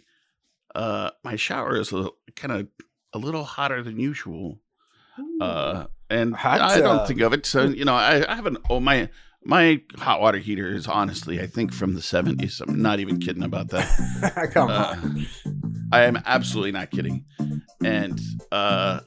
uh, 0.75 1.09
my 1.23 1.35
shower 1.35 1.79
is 1.79 1.91
a 1.91 2.11
kind 2.35 2.51
of 2.51 2.67
a 3.13 3.17
little 3.17 3.43
hotter 3.43 3.81
than 3.81 3.99
usual. 3.99 4.59
Uh, 5.41 5.87
and 6.11 6.35
Hot, 6.35 6.61
I 6.61 6.79
don't 6.81 6.99
uh, 6.99 7.05
think 7.07 7.19
of 7.21 7.33
it. 7.33 7.47
So 7.47 7.63
you 7.63 7.83
know, 7.83 7.95
I, 7.95 8.23
I 8.31 8.35
have 8.35 8.45
an 8.45 8.57
oh 8.69 8.79
my 8.79 9.09
my 9.43 9.81
hot 9.97 10.21
water 10.21 10.37
heater 10.37 10.71
is 10.75 10.85
honestly, 10.85 11.41
I 11.41 11.47
think 11.47 11.73
from 11.73 11.95
the 11.95 11.99
70s. 12.01 12.61
I'm 12.61 12.79
not 12.79 12.99
even 12.99 13.19
kidding 13.19 13.41
about 13.41 13.69
that. 13.69 14.49
Come 14.53 14.69
Uh, 14.69 14.95
on. 15.01 15.25
I 15.91 16.03
am 16.03 16.21
absolutely 16.27 16.73
not 16.73 16.91
kidding. 16.91 17.25
And 17.83 18.21
uh 18.51 18.99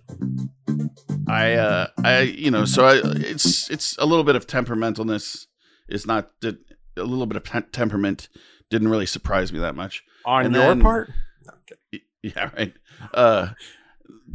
I 1.43 1.55
uh 1.55 1.87
I 2.05 2.21
you 2.21 2.51
know, 2.51 2.65
so 2.65 2.85
I 2.87 3.01
it's 3.05 3.71
it's 3.71 3.97
a 3.99 4.07
little 4.07 4.25
bit 4.25 4.37
of 4.37 4.47
temperamentalness 4.47 5.47
is 5.89 6.07
not 6.07 6.31
a 6.43 6.55
little 6.97 7.27
bit 7.27 7.37
of 7.37 7.45
tem- 7.45 7.67
temperament 7.73 8.29
didn't 8.71 8.89
really 8.89 9.07
surprise 9.07 9.53
me 9.53 9.59
that 9.61 9.75
much. 9.75 10.03
On 10.25 10.47
and 10.47 10.55
your 10.55 10.65
then- 10.65 10.81
part? 10.81 11.11
Yeah, 12.23 12.51
right. 12.57 12.75
Uh 13.13 13.49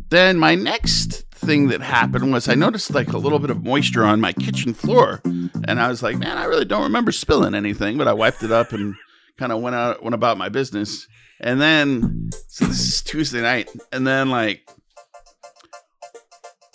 then 0.09 0.37
my 0.37 0.55
next 0.55 1.23
thing 1.31 1.67
that 1.69 1.81
happened 1.81 2.31
was 2.31 2.47
I 2.49 2.55
noticed 2.55 2.93
like 2.93 3.13
a 3.13 3.17
little 3.17 3.39
bit 3.39 3.49
of 3.49 3.63
moisture 3.63 4.05
on 4.05 4.19
my 4.21 4.33
kitchen 4.33 4.73
floor. 4.73 5.21
And 5.23 5.79
I 5.79 5.87
was 5.87 6.03
like, 6.03 6.17
man, 6.17 6.37
I 6.37 6.45
really 6.45 6.65
don't 6.65 6.83
remember 6.83 7.11
spilling 7.11 7.53
anything, 7.55 7.97
but 7.97 8.07
I 8.07 8.13
wiped 8.13 8.43
it 8.43 8.51
up 8.51 8.73
and 8.73 8.95
kind 9.37 9.51
of 9.51 9.61
went 9.61 9.75
out 9.75 10.03
went 10.03 10.15
about 10.15 10.37
my 10.37 10.49
business. 10.49 11.07
And 11.39 11.61
then 11.61 12.29
so 12.47 12.65
this 12.65 12.79
is 12.87 13.01
Tuesday 13.01 13.41
night. 13.41 13.69
And 13.91 14.05
then 14.05 14.29
like 14.29 14.67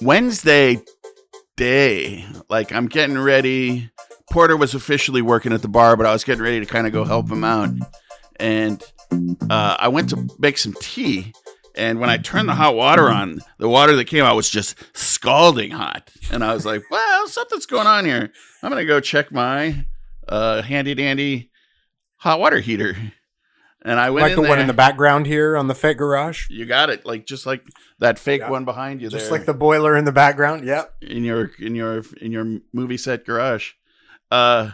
Wednesday 0.02 0.80
day, 1.56 2.24
like 2.48 2.72
I'm 2.72 2.86
getting 2.86 3.18
ready. 3.18 3.90
Porter 4.30 4.56
was 4.56 4.74
officially 4.74 5.22
working 5.22 5.52
at 5.52 5.62
the 5.62 5.68
bar, 5.68 5.96
but 5.96 6.06
I 6.06 6.12
was 6.12 6.24
getting 6.24 6.42
ready 6.42 6.60
to 6.60 6.66
kind 6.66 6.86
of 6.86 6.92
go 6.92 7.04
help 7.04 7.30
him 7.30 7.44
out. 7.44 7.70
And 8.36 8.82
uh, 9.50 9.76
I 9.78 9.88
went 9.88 10.10
to 10.10 10.28
make 10.38 10.58
some 10.58 10.74
tea. 10.80 11.32
And 11.74 12.00
when 12.00 12.10
I 12.10 12.16
turned 12.18 12.48
the 12.48 12.54
hot 12.54 12.74
water 12.74 13.08
on, 13.08 13.40
the 13.58 13.68
water 13.68 13.94
that 13.96 14.06
came 14.06 14.24
out 14.24 14.36
was 14.36 14.50
just 14.50 14.76
scalding 14.94 15.70
hot. 15.70 16.10
And 16.30 16.44
I 16.44 16.52
was 16.52 16.66
like, 16.66 16.82
well, 16.90 17.28
something's 17.28 17.66
going 17.66 17.86
on 17.86 18.04
here. 18.04 18.30
I'm 18.62 18.70
going 18.70 18.82
to 18.82 18.86
go 18.86 19.00
check 19.00 19.32
my 19.32 19.86
uh, 20.28 20.62
handy 20.62 20.94
dandy 20.94 21.50
hot 22.16 22.40
water 22.40 22.60
heater. 22.60 22.96
And 23.84 23.98
I 23.98 24.10
went 24.10 24.22
like 24.22 24.36
in 24.36 24.42
the 24.42 24.48
one 24.48 24.60
in 24.60 24.66
the 24.68 24.72
background 24.72 25.26
here 25.26 25.56
on 25.56 25.66
the 25.66 25.74
fake 25.74 25.98
garage? 25.98 26.48
You 26.50 26.66
got 26.66 26.88
it. 26.90 27.04
Like 27.04 27.26
just 27.26 27.46
like 27.46 27.66
that 27.98 28.18
fake 28.18 28.40
Yeah. 28.42 28.50
one 28.50 28.64
behind 28.64 29.02
you 29.02 29.08
Just 29.08 29.28
there 29.28 29.38
like 29.38 29.46
the 29.46 29.54
boiler 29.54 29.96
in 29.96 30.04
the 30.04 30.12
background? 30.12 30.64
Yep. 30.64 30.94
in 31.02 31.24
your 31.24 31.50
in 31.58 31.74
your 31.74 32.02
in 32.20 32.30
your 32.30 32.60
movie 32.72 32.96
set 32.96 33.24
garage. 33.26 33.72
Uh 34.30 34.70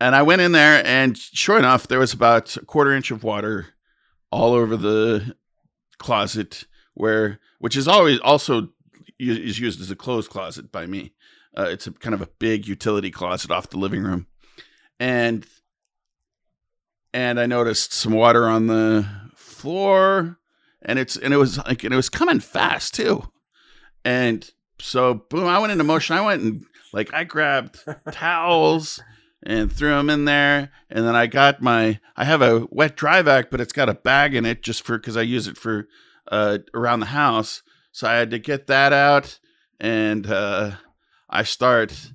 and 0.00 0.14
I 0.16 0.22
went 0.22 0.40
in 0.42 0.52
there 0.52 0.84
and 0.84 1.16
sure 1.16 1.58
enough 1.58 1.86
there 1.86 2.00
was 2.00 2.12
about 2.12 2.56
a 2.56 2.64
quarter 2.64 2.92
inch 2.92 3.10
of 3.12 3.22
water 3.22 3.68
all 4.32 4.52
over 4.54 4.76
the 4.76 5.36
closet 5.98 6.64
where 6.94 7.38
which 7.60 7.76
is 7.76 7.86
always 7.88 8.18
also 8.20 8.70
is 9.18 9.58
used 9.58 9.80
as 9.80 9.90
a 9.90 9.96
clothes 9.96 10.28
closet 10.28 10.70
by 10.72 10.84
me. 10.86 11.12
Uh, 11.56 11.62
it's 11.70 11.86
a 11.86 11.92
kind 11.92 12.14
of 12.14 12.20
a 12.20 12.28
big 12.38 12.66
utility 12.66 13.10
closet 13.10 13.50
off 13.50 13.70
the 13.70 13.78
living 13.78 14.02
room. 14.02 14.26
And 15.00 15.46
and 17.16 17.40
I 17.40 17.46
noticed 17.46 17.94
some 17.94 18.12
water 18.12 18.46
on 18.46 18.66
the 18.66 19.08
floor 19.34 20.38
and 20.82 20.98
it's 20.98 21.16
and 21.16 21.32
it 21.32 21.38
was 21.38 21.56
like 21.56 21.82
and 21.82 21.94
it 21.94 21.96
was 21.96 22.10
coming 22.10 22.40
fast 22.40 22.92
too. 22.94 23.32
And 24.04 24.48
so 24.78 25.24
boom, 25.30 25.46
I 25.46 25.58
went 25.58 25.72
into 25.72 25.82
motion. 25.82 26.14
I 26.14 26.20
went 26.20 26.42
and 26.42 26.66
like 26.92 27.14
I 27.14 27.24
grabbed 27.24 27.78
towels 28.12 29.00
and 29.42 29.72
threw 29.72 29.92
them 29.92 30.10
in 30.10 30.26
there, 30.26 30.70
and 30.90 31.06
then 31.06 31.16
I 31.16 31.26
got 31.26 31.62
my 31.62 32.00
I 32.18 32.24
have 32.24 32.42
a 32.42 32.66
wet 32.70 32.96
dry 32.96 33.22
vac, 33.22 33.50
but 33.50 33.62
it's 33.62 33.72
got 33.72 33.88
a 33.88 33.94
bag 33.94 34.34
in 34.34 34.44
it 34.44 34.62
just 34.62 34.82
for 34.82 34.98
because 34.98 35.16
I 35.16 35.22
use 35.22 35.46
it 35.48 35.56
for 35.56 35.88
uh 36.30 36.58
around 36.74 37.00
the 37.00 37.06
house. 37.06 37.62
So 37.92 38.06
I 38.06 38.16
had 38.16 38.30
to 38.32 38.38
get 38.38 38.66
that 38.66 38.92
out, 38.92 39.38
and 39.80 40.26
uh 40.26 40.72
I 41.30 41.44
start 41.44 42.12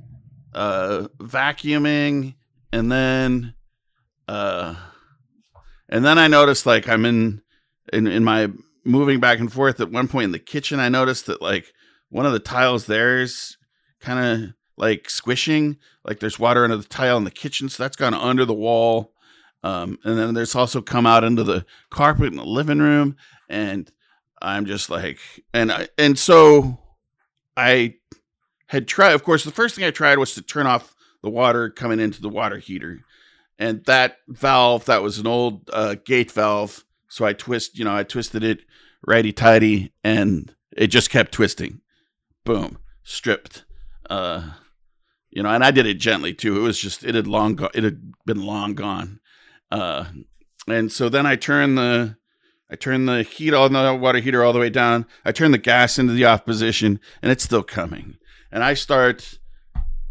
uh 0.53 1.07
vacuuming, 1.19 2.35
and 2.71 2.91
then 2.91 3.55
uh 4.27 4.75
and 5.91 6.03
then 6.05 6.17
I 6.17 6.27
noticed 6.27 6.65
like 6.65 6.87
I'm 6.87 7.05
in 7.05 7.41
in 7.91 8.07
in 8.07 8.23
my 8.23 8.49
moving 8.83 9.19
back 9.19 9.39
and 9.39 9.51
forth 9.51 9.79
at 9.79 9.91
one 9.91 10.07
point 10.07 10.25
in 10.25 10.31
the 10.31 10.39
kitchen 10.39 10.79
i 10.79 10.89
noticed 10.89 11.27
that 11.27 11.41
like 11.41 11.73
one 12.09 12.25
of 12.25 12.31
the 12.31 12.39
tiles 12.39 12.85
there 12.85 13.19
is 13.19 13.57
kind 13.99 14.19
of 14.19 14.53
like 14.77 15.09
squishing 15.09 15.77
like 16.03 16.19
there's 16.19 16.39
water 16.39 16.63
under 16.63 16.77
the 16.77 16.83
tile 16.83 17.17
in 17.17 17.23
the 17.23 17.31
kitchen 17.31 17.69
so 17.69 17.83
that's 17.83 17.95
gone 17.95 18.13
under 18.13 18.45
the 18.45 18.53
wall. 18.53 19.13
Um, 19.63 19.99
and 20.03 20.17
then 20.17 20.33
there's 20.33 20.55
also 20.55 20.81
come 20.81 21.05
out 21.05 21.23
into 21.23 21.43
the 21.43 21.67
carpet 21.91 22.25
in 22.25 22.35
the 22.35 22.43
living 22.43 22.79
room 22.79 23.15
and 23.47 23.91
i'm 24.41 24.65
just 24.65 24.89
like 24.89 25.19
and 25.53 25.71
I, 25.71 25.87
and 25.99 26.17
so 26.17 26.79
i 27.55 27.93
had 28.65 28.87
tried 28.87 29.11
of 29.11 29.23
course 29.23 29.43
the 29.43 29.51
first 29.51 29.75
thing 29.75 29.85
i 29.85 29.91
tried 29.91 30.17
was 30.17 30.33
to 30.33 30.41
turn 30.41 30.65
off 30.65 30.95
the 31.21 31.29
water 31.29 31.69
coming 31.69 31.99
into 31.99 32.23
the 32.23 32.29
water 32.29 32.57
heater 32.57 33.01
and 33.59 33.85
that 33.85 34.17
valve 34.27 34.85
that 34.85 35.03
was 35.03 35.19
an 35.19 35.27
old 35.27 35.69
uh, 35.71 35.95
gate 36.05 36.31
valve 36.31 36.83
so 37.11 37.25
I 37.25 37.33
twist, 37.33 37.77
you 37.77 37.83
know, 37.83 37.93
I 37.93 38.03
twisted 38.03 38.41
it 38.41 38.61
righty 39.05 39.33
tighty, 39.33 39.91
and 40.01 40.55
it 40.71 40.87
just 40.87 41.09
kept 41.09 41.33
twisting. 41.33 41.81
Boom, 42.45 42.77
stripped. 43.03 43.65
Uh, 44.09 44.51
you 45.29 45.43
know, 45.43 45.49
and 45.49 45.61
I 45.61 45.71
did 45.71 45.85
it 45.85 45.95
gently 45.95 46.33
too. 46.33 46.57
It 46.57 46.61
was 46.61 46.79
just 46.79 47.03
it 47.03 47.13
had 47.13 47.27
long 47.27 47.55
gone. 47.55 47.71
It 47.73 47.83
had 47.83 48.13
been 48.25 48.41
long 48.41 48.75
gone. 48.75 49.19
Uh, 49.69 50.05
and 50.69 50.89
so 50.89 51.09
then 51.09 51.25
I 51.25 51.35
turned 51.35 51.77
the 51.77 52.15
I 52.69 52.77
turned 52.77 53.09
the 53.09 53.23
heat 53.23 53.53
on 53.53 53.73
the 53.73 53.93
water 53.93 54.19
heater 54.19 54.45
all 54.45 54.53
the 54.53 54.59
way 54.59 54.69
down. 54.69 55.05
I 55.25 55.33
turned 55.33 55.53
the 55.53 55.57
gas 55.57 55.99
into 55.99 56.13
the 56.13 56.23
off 56.23 56.45
position, 56.45 57.01
and 57.21 57.29
it's 57.29 57.43
still 57.43 57.63
coming. 57.63 58.15
And 58.53 58.63
I 58.63 58.73
start 58.73 59.37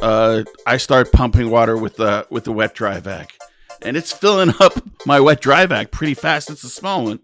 uh, 0.02 0.44
I 0.66 0.76
start 0.76 1.12
pumping 1.12 1.50
water 1.50 1.76
with 1.76 1.96
the 1.96 2.26
with 2.30 2.44
the 2.44 2.52
wet 2.52 2.74
dry 2.74 3.00
vac 3.00 3.34
and 3.82 3.96
it's 3.96 4.12
filling 4.12 4.52
up 4.60 4.72
my 5.06 5.20
wet 5.20 5.40
dry 5.40 5.66
vac 5.66 5.90
pretty 5.90 6.14
fast. 6.14 6.50
It's 6.50 6.64
a 6.64 6.70
small 6.70 7.04
one, 7.04 7.20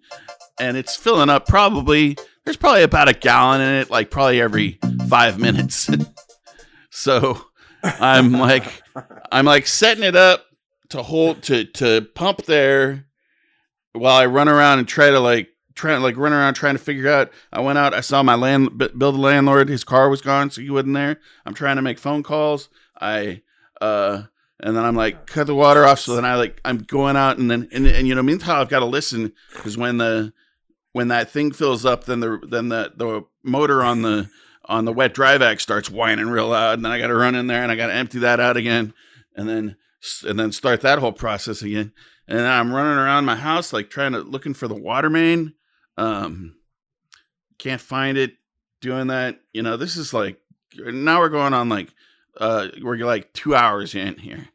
and 0.58 0.76
it's 0.76 0.96
filling 0.96 1.30
up 1.30 1.46
probably. 1.46 2.16
There's 2.44 2.56
probably 2.56 2.82
about 2.82 3.08
a 3.08 3.14
gallon 3.14 3.60
in 3.60 3.74
it, 3.74 3.90
like 3.90 4.10
probably 4.10 4.40
every 4.40 4.78
five 5.08 5.38
minutes. 5.38 5.90
so 6.90 7.40
I'm 7.82 8.32
like, 8.32 8.82
I'm 9.32 9.44
like 9.44 9.66
setting 9.66 10.04
it 10.04 10.16
up 10.16 10.44
to 10.90 11.02
hold 11.02 11.42
to 11.44 11.64
to 11.64 12.02
pump 12.14 12.44
there 12.44 13.06
while 13.92 14.16
I 14.16 14.26
run 14.26 14.48
around 14.48 14.78
and 14.78 14.88
try 14.88 15.10
to 15.10 15.20
like 15.20 15.48
try 15.76 15.92
to 15.92 16.00
like 16.00 16.16
run 16.16 16.32
around 16.32 16.54
trying 16.54 16.74
to 16.74 16.82
figure 16.82 17.08
out. 17.08 17.30
I 17.52 17.60
went 17.60 17.78
out. 17.78 17.94
I 17.94 18.00
saw 18.00 18.22
my 18.22 18.34
land 18.34 18.78
Bill 18.78 19.12
the 19.12 19.18
landlord. 19.18 19.68
His 19.68 19.84
car 19.84 20.08
was 20.08 20.20
gone, 20.20 20.50
so 20.50 20.60
he 20.60 20.70
wasn't 20.70 20.94
there. 20.94 21.20
I'm 21.44 21.54
trying 21.54 21.76
to 21.76 21.82
make 21.82 21.98
phone 21.98 22.22
calls. 22.22 22.68
I 23.00 23.42
uh 23.80 24.22
and 24.58 24.76
then 24.76 24.84
I'm 24.84 24.96
like 24.96 25.26
cut 25.26 25.46
the 25.46 25.54
water 25.54 25.84
off. 25.84 26.00
So 26.00 26.16
then 26.16 26.24
I 26.24 26.34
like 26.34 26.60
I'm 26.64 26.78
going 26.78 27.16
out 27.16 27.38
and 27.38 27.50
then 27.50 27.68
and, 27.72 27.86
and 27.86 28.08
you 28.08 28.14
know 28.14 28.22
meantime 28.22 28.60
I've 28.60 28.68
got 28.68 28.80
to 28.80 28.86
listen 28.86 29.32
because 29.52 29.76
when 29.76 29.98
the 29.98 30.32
when 30.92 31.08
that 31.08 31.30
thing 31.30 31.52
fills 31.52 31.84
up, 31.84 32.04
then 32.04 32.20
the 32.20 32.40
then 32.48 32.70
the 32.70 32.92
the 32.96 33.24
motor 33.42 33.82
on 33.82 34.02
the 34.02 34.30
on 34.64 34.84
the 34.84 34.92
wet 34.92 35.14
drive 35.14 35.40
vac 35.40 35.60
starts 35.60 35.90
whining 35.90 36.26
real 36.26 36.48
loud, 36.48 36.74
and 36.74 36.84
then 36.84 36.92
I 36.92 36.98
got 36.98 37.08
to 37.08 37.14
run 37.14 37.34
in 37.34 37.46
there 37.46 37.62
and 37.62 37.70
I 37.70 37.76
got 37.76 37.88
to 37.88 37.94
empty 37.94 38.20
that 38.20 38.40
out 38.40 38.56
again, 38.56 38.94
and 39.36 39.48
then 39.48 39.76
and 40.26 40.38
then 40.38 40.52
start 40.52 40.80
that 40.80 40.98
whole 40.98 41.12
process 41.12 41.62
again. 41.62 41.92
And 42.28 42.40
I'm 42.40 42.72
running 42.72 42.98
around 42.98 43.24
my 43.24 43.36
house 43.36 43.72
like 43.72 43.90
trying 43.90 44.12
to 44.12 44.20
looking 44.20 44.54
for 44.54 44.68
the 44.68 44.74
water 44.74 45.10
main. 45.10 45.52
Um, 45.96 46.56
can't 47.58 47.80
find 47.80 48.18
it. 48.18 48.34
Doing 48.82 49.06
that, 49.08 49.40
you 49.52 49.62
know, 49.62 49.76
this 49.76 49.96
is 49.96 50.12
like 50.12 50.38
now 50.76 51.18
we're 51.20 51.30
going 51.30 51.54
on 51.54 51.68
like 51.68 51.94
uh 52.38 52.68
we're 52.82 52.98
like 52.98 53.32
two 53.32 53.54
hours 53.54 53.94
in 53.94 54.18
here 54.18 54.48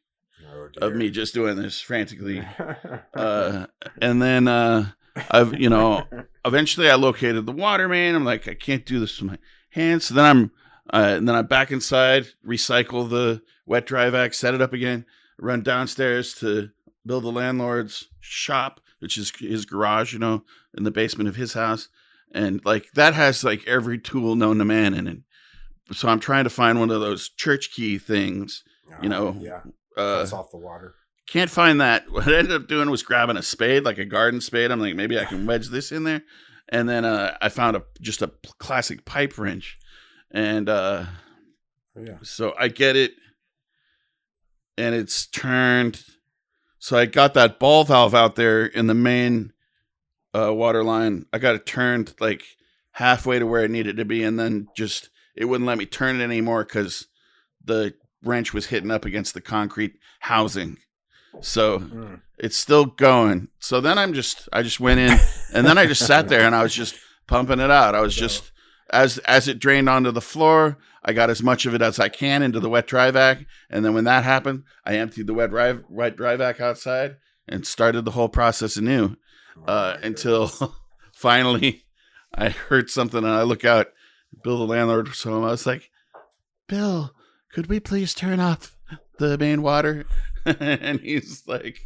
Oh, 0.79 0.87
of 0.87 0.95
me 0.95 1.09
just 1.09 1.33
doing 1.33 1.55
this 1.57 1.81
frantically. 1.81 2.45
Uh 3.13 3.65
and 4.01 4.21
then 4.21 4.47
uh 4.47 4.91
i've 5.31 5.59
you 5.59 5.69
know 5.69 6.03
eventually 6.45 6.89
i 6.89 6.95
located 6.95 7.45
the 7.45 7.51
water 7.51 7.89
main. 7.89 8.15
I'm 8.15 8.23
like 8.23 8.47
i 8.47 8.53
can't 8.53 8.85
do 8.85 8.99
this 8.99 9.19
with 9.19 9.31
my 9.31 9.37
hands. 9.71 10.05
So 10.05 10.13
then 10.13 10.25
i'm 10.25 10.51
uh, 10.93 11.15
and 11.17 11.27
then 11.27 11.35
i'm 11.35 11.47
back 11.47 11.71
inside 11.71 12.27
recycle 12.45 13.09
the 13.09 13.41
wet 13.65 13.85
dry 13.85 14.09
vac 14.09 14.33
set 14.33 14.53
it 14.53 14.61
up 14.61 14.73
again 14.73 15.05
run 15.39 15.63
downstairs 15.63 16.35
to 16.35 16.69
Bill 17.05 17.21
the 17.21 17.31
landlord's 17.31 18.07
shop 18.19 18.80
which 19.01 19.17
is 19.17 19.31
his 19.39 19.65
garage 19.65 20.13
you 20.13 20.19
know 20.19 20.43
in 20.77 20.83
the 20.83 20.91
basement 20.91 21.27
of 21.27 21.35
his 21.35 21.53
house 21.53 21.89
and 22.33 22.63
like 22.65 22.91
that 22.93 23.13
has 23.13 23.43
like 23.43 23.67
every 23.67 23.99
tool 23.99 24.35
known 24.35 24.57
to 24.57 24.65
man 24.65 24.93
in 24.93 25.07
it 25.07 25.17
so 25.91 26.07
i'm 26.07 26.19
trying 26.19 26.43
to 26.43 26.49
find 26.49 26.79
one 26.79 26.89
of 26.91 27.01
those 27.01 27.29
church 27.29 27.71
key 27.71 27.97
things 27.97 28.63
you 29.01 29.09
know, 29.09 29.35
yeah, 29.39 29.61
uh 29.95 30.17
that's 30.17 30.33
off 30.33 30.51
the 30.51 30.57
water. 30.57 30.95
can't 31.27 31.49
find 31.49 31.79
that. 31.79 32.03
What 32.11 32.27
I 32.27 32.37
ended 32.37 32.53
up 32.53 32.67
doing 32.67 32.89
was 32.89 33.03
grabbing 33.03 33.37
a 33.37 33.41
spade, 33.41 33.85
like 33.85 33.97
a 33.97 34.05
garden 34.05 34.41
spade. 34.41 34.69
I'm 34.71 34.81
like, 34.81 34.95
maybe 34.95 35.17
I 35.19 35.25
can 35.25 35.45
wedge 35.45 35.69
this 35.69 35.91
in 35.91 36.03
there. 36.03 36.23
And 36.69 36.89
then 36.89 37.05
uh, 37.05 37.37
I 37.41 37.49
found 37.49 37.77
a 37.77 37.83
just 38.01 38.21
a 38.21 38.31
classic 38.57 39.05
pipe 39.05 39.37
wrench, 39.37 39.77
and 40.29 40.67
uh, 40.67 41.05
Yeah, 41.97 42.17
so 42.21 42.53
I 42.59 42.67
get 42.67 42.95
it, 42.95 43.13
and 44.77 44.95
it's 44.95 45.27
turned. 45.27 46.03
So 46.81 46.97
I 46.97 47.05
got 47.05 47.35
that 47.35 47.59
ball 47.59 47.83
valve 47.83 48.15
out 48.15 48.35
there 48.35 48.65
in 48.65 48.87
the 48.87 48.95
main 48.95 49.53
uh, 50.35 50.51
water 50.51 50.83
line. 50.83 51.27
I 51.31 51.37
got 51.37 51.53
it 51.53 51.67
turned 51.67 52.15
like 52.19 52.41
halfway 52.93 53.37
to 53.37 53.45
where 53.45 53.63
it 53.63 53.69
needed 53.69 53.97
to 53.97 54.05
be, 54.05 54.23
and 54.23 54.39
then 54.39 54.67
just 54.75 55.09
it 55.35 55.45
wouldn't 55.45 55.67
let 55.67 55.77
me 55.77 55.85
turn 55.85 56.19
it 56.19 56.23
anymore 56.23 56.63
because 56.63 57.05
the 57.63 57.93
wrench 58.23 58.51
was 58.51 58.65
hitting 58.65 58.89
up 58.89 59.05
against 59.05 59.35
the 59.35 59.41
concrete 59.41 59.93
housing. 60.21 60.77
So 61.41 61.79
Mm. 61.79 62.21
it's 62.39 62.57
still 62.57 62.85
going. 62.85 63.49
So 63.59 63.79
then 63.79 63.99
I'm 63.99 64.13
just 64.13 64.49
I 64.51 64.63
just 64.63 64.79
went 64.79 64.99
in 64.99 65.19
and 65.53 65.65
then 65.67 65.77
I 65.77 65.85
just 65.85 66.05
sat 66.07 66.29
there 66.29 66.41
and 66.47 66.55
I 66.55 66.63
was 66.63 66.73
just 66.73 66.95
pumping 67.27 67.59
it 67.59 67.69
out. 67.71 67.93
I 67.93 68.01
was 68.01 68.15
just 68.25 68.50
as 68.91 69.17
as 69.19 69.47
it 69.47 69.59
drained 69.59 69.89
onto 69.89 70.11
the 70.11 70.21
floor, 70.21 70.77
I 71.03 71.13
got 71.13 71.29
as 71.29 71.41
much 71.41 71.65
of 71.65 71.73
it 71.73 71.81
as 71.81 71.99
I 71.99 72.09
can 72.09 72.43
into 72.43 72.59
the 72.59 72.69
wet 72.69 72.87
dry 72.87 73.09
vac, 73.11 73.45
and 73.69 73.83
then 73.85 73.93
when 73.93 74.03
that 74.05 74.23
happened, 74.23 74.63
I 74.85 74.95
emptied 74.97 75.27
the 75.27 75.33
wet 75.33 75.49
dry 75.49 75.77
wet 75.89 76.15
dry 76.15 76.35
vac 76.35 76.59
outside 76.61 77.17
and 77.47 77.65
started 77.65 78.05
the 78.05 78.11
whole 78.11 78.29
process 78.29 78.77
anew 78.77 79.15
Oh 79.57 79.63
uh, 79.65 79.97
until 80.03 80.75
finally 81.13 81.83
I 82.33 82.49
heard 82.49 82.89
something 82.89 83.19
and 83.23 83.27
I 83.33 83.43
look 83.43 83.65
out. 83.65 83.87
Bill, 84.43 84.59
the 84.59 84.65
landlord, 84.65 85.09
was 85.09 85.21
home. 85.23 85.43
I 85.43 85.51
was 85.51 85.65
like, 85.65 85.89
"Bill, 86.67 87.13
could 87.51 87.67
we 87.67 87.79
please 87.81 88.13
turn 88.13 88.39
off 88.39 88.77
the 89.19 89.37
main 89.37 89.61
water?" 89.61 90.05
and 90.45 91.01
he's 91.01 91.43
like 91.47 91.79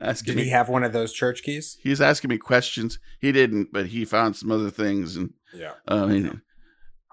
asking 0.00 0.36
Did 0.36 0.44
me. 0.44 0.48
have 0.50 0.68
one 0.68 0.84
of 0.84 0.92
those 0.92 1.12
church 1.12 1.42
keys? 1.42 1.78
He's 1.80 2.00
asking 2.02 2.28
me 2.28 2.36
questions. 2.38 2.98
He 3.20 3.32
didn't, 3.32 3.72
but 3.72 3.86
he 3.86 4.04
found 4.04 4.36
some 4.36 4.52
other 4.52 4.70
things, 4.70 5.16
and 5.16 5.32
Yeah. 5.54 5.72
I 5.88 6.04
mean, 6.04 6.42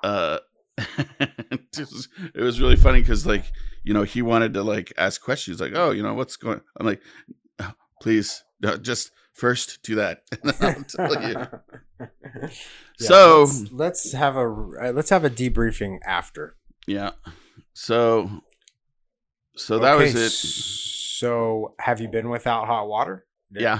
uh, 0.03 0.39
it, 0.77 1.87
was, 2.35 2.59
really 2.61 2.75
funny 2.75 2.99
because, 2.99 3.25
like, 3.25 3.45
you 3.83 3.93
know, 3.93 4.03
he 4.03 4.21
wanted 4.21 4.53
to 4.55 4.63
like 4.63 4.91
ask 4.97 5.21
questions, 5.21 5.61
like, 5.61 5.73
"Oh, 5.75 5.91
you 5.91 6.03
know, 6.03 6.13
what's 6.13 6.35
going?" 6.35 6.61
I'm 6.79 6.85
like, 6.85 7.01
"Oh, 7.59 7.71
"Please, 8.01 8.43
no, 8.61 8.77
just 8.77 9.11
first 9.33 9.81
do 9.83 9.95
that, 9.95 10.23
and 10.43 10.53
then 10.53 10.75
I'll 10.77 11.07
tell 11.09 11.29
you." 11.29 11.47
Yeah, 12.99 13.07
So- 13.07 13.39
let's, 13.43 13.71
let's 13.71 14.11
have 14.13 14.35
a 14.35 14.45
uh, 14.45 14.91
let's 14.93 15.09
have 15.09 15.23
a 15.23 15.29
debriefing 15.29 15.99
after. 16.05 16.57
Yeah. 16.85 17.11
So, 17.73 18.29
so 19.55 19.79
that 19.79 19.95
Okay, 19.95 20.05
was 20.05 20.15
it. 20.15 20.31
So, 20.31 21.75
have 21.79 22.01
you 22.01 22.09
been 22.09 22.29
without 22.29 22.67
hot 22.67 22.87
water? 22.87 23.25
Yeah. 23.51 23.79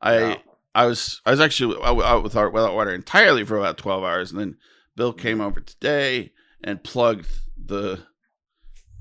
I 0.00 0.18
No. 0.18 0.36
I 0.74 0.86
was 0.86 1.20
I 1.26 1.30
was 1.30 1.40
actually 1.40 1.76
out 1.82 2.00
out 2.02 2.22
without 2.22 2.52
without 2.52 2.74
water 2.74 2.94
entirely 2.94 3.44
for 3.44 3.58
about 3.58 3.76
twelve 3.76 4.04
hours, 4.04 4.30
and 4.30 4.40
then 4.40 4.56
Bill 4.96 5.12
came 5.12 5.40
over 5.40 5.60
today 5.60 6.32
and 6.62 6.82
plugged 6.82 7.28
the 7.56 8.00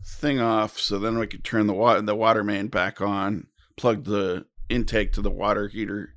thing 0.06 0.40
off, 0.40 0.80
so 0.80 0.98
then 0.98 1.18
we 1.18 1.28
could 1.28 1.44
turn 1.44 1.68
the 1.68 1.74
water 1.74 2.02
the 2.02 2.16
water 2.16 2.44
main 2.44 2.68
back 2.68 3.02
on, 3.02 3.48
plug 3.78 4.06
the 4.06 4.46
intake 4.70 5.14
to 5.14 5.22
the 5.22 5.32
water 5.32 5.68
heater, 5.68 6.16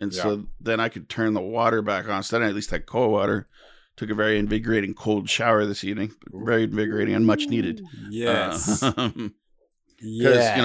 and 0.00 0.14
so 0.14 0.46
then 0.60 0.80
I 0.80 0.88
could 0.88 1.08
turn 1.08 1.34
the 1.34 1.40
water 1.40 1.82
back 1.82 2.08
on. 2.08 2.22
So 2.22 2.38
then 2.38 2.46
I 2.46 2.50
at 2.50 2.54
least 2.54 2.70
had 2.70 2.86
cold 2.86 3.12
water. 3.12 3.48
Took 3.96 4.10
a 4.10 4.14
very 4.14 4.38
invigorating 4.38 4.94
cold 4.94 5.28
shower 5.28 5.66
this 5.66 5.82
evening, 5.82 6.12
very 6.30 6.62
invigorating 6.62 7.16
and 7.16 7.26
much 7.26 7.46
needed. 7.46 7.82
Yes. 8.08 8.80
Uh, 8.80 9.10
yes. 10.00 10.50
you 10.56 10.62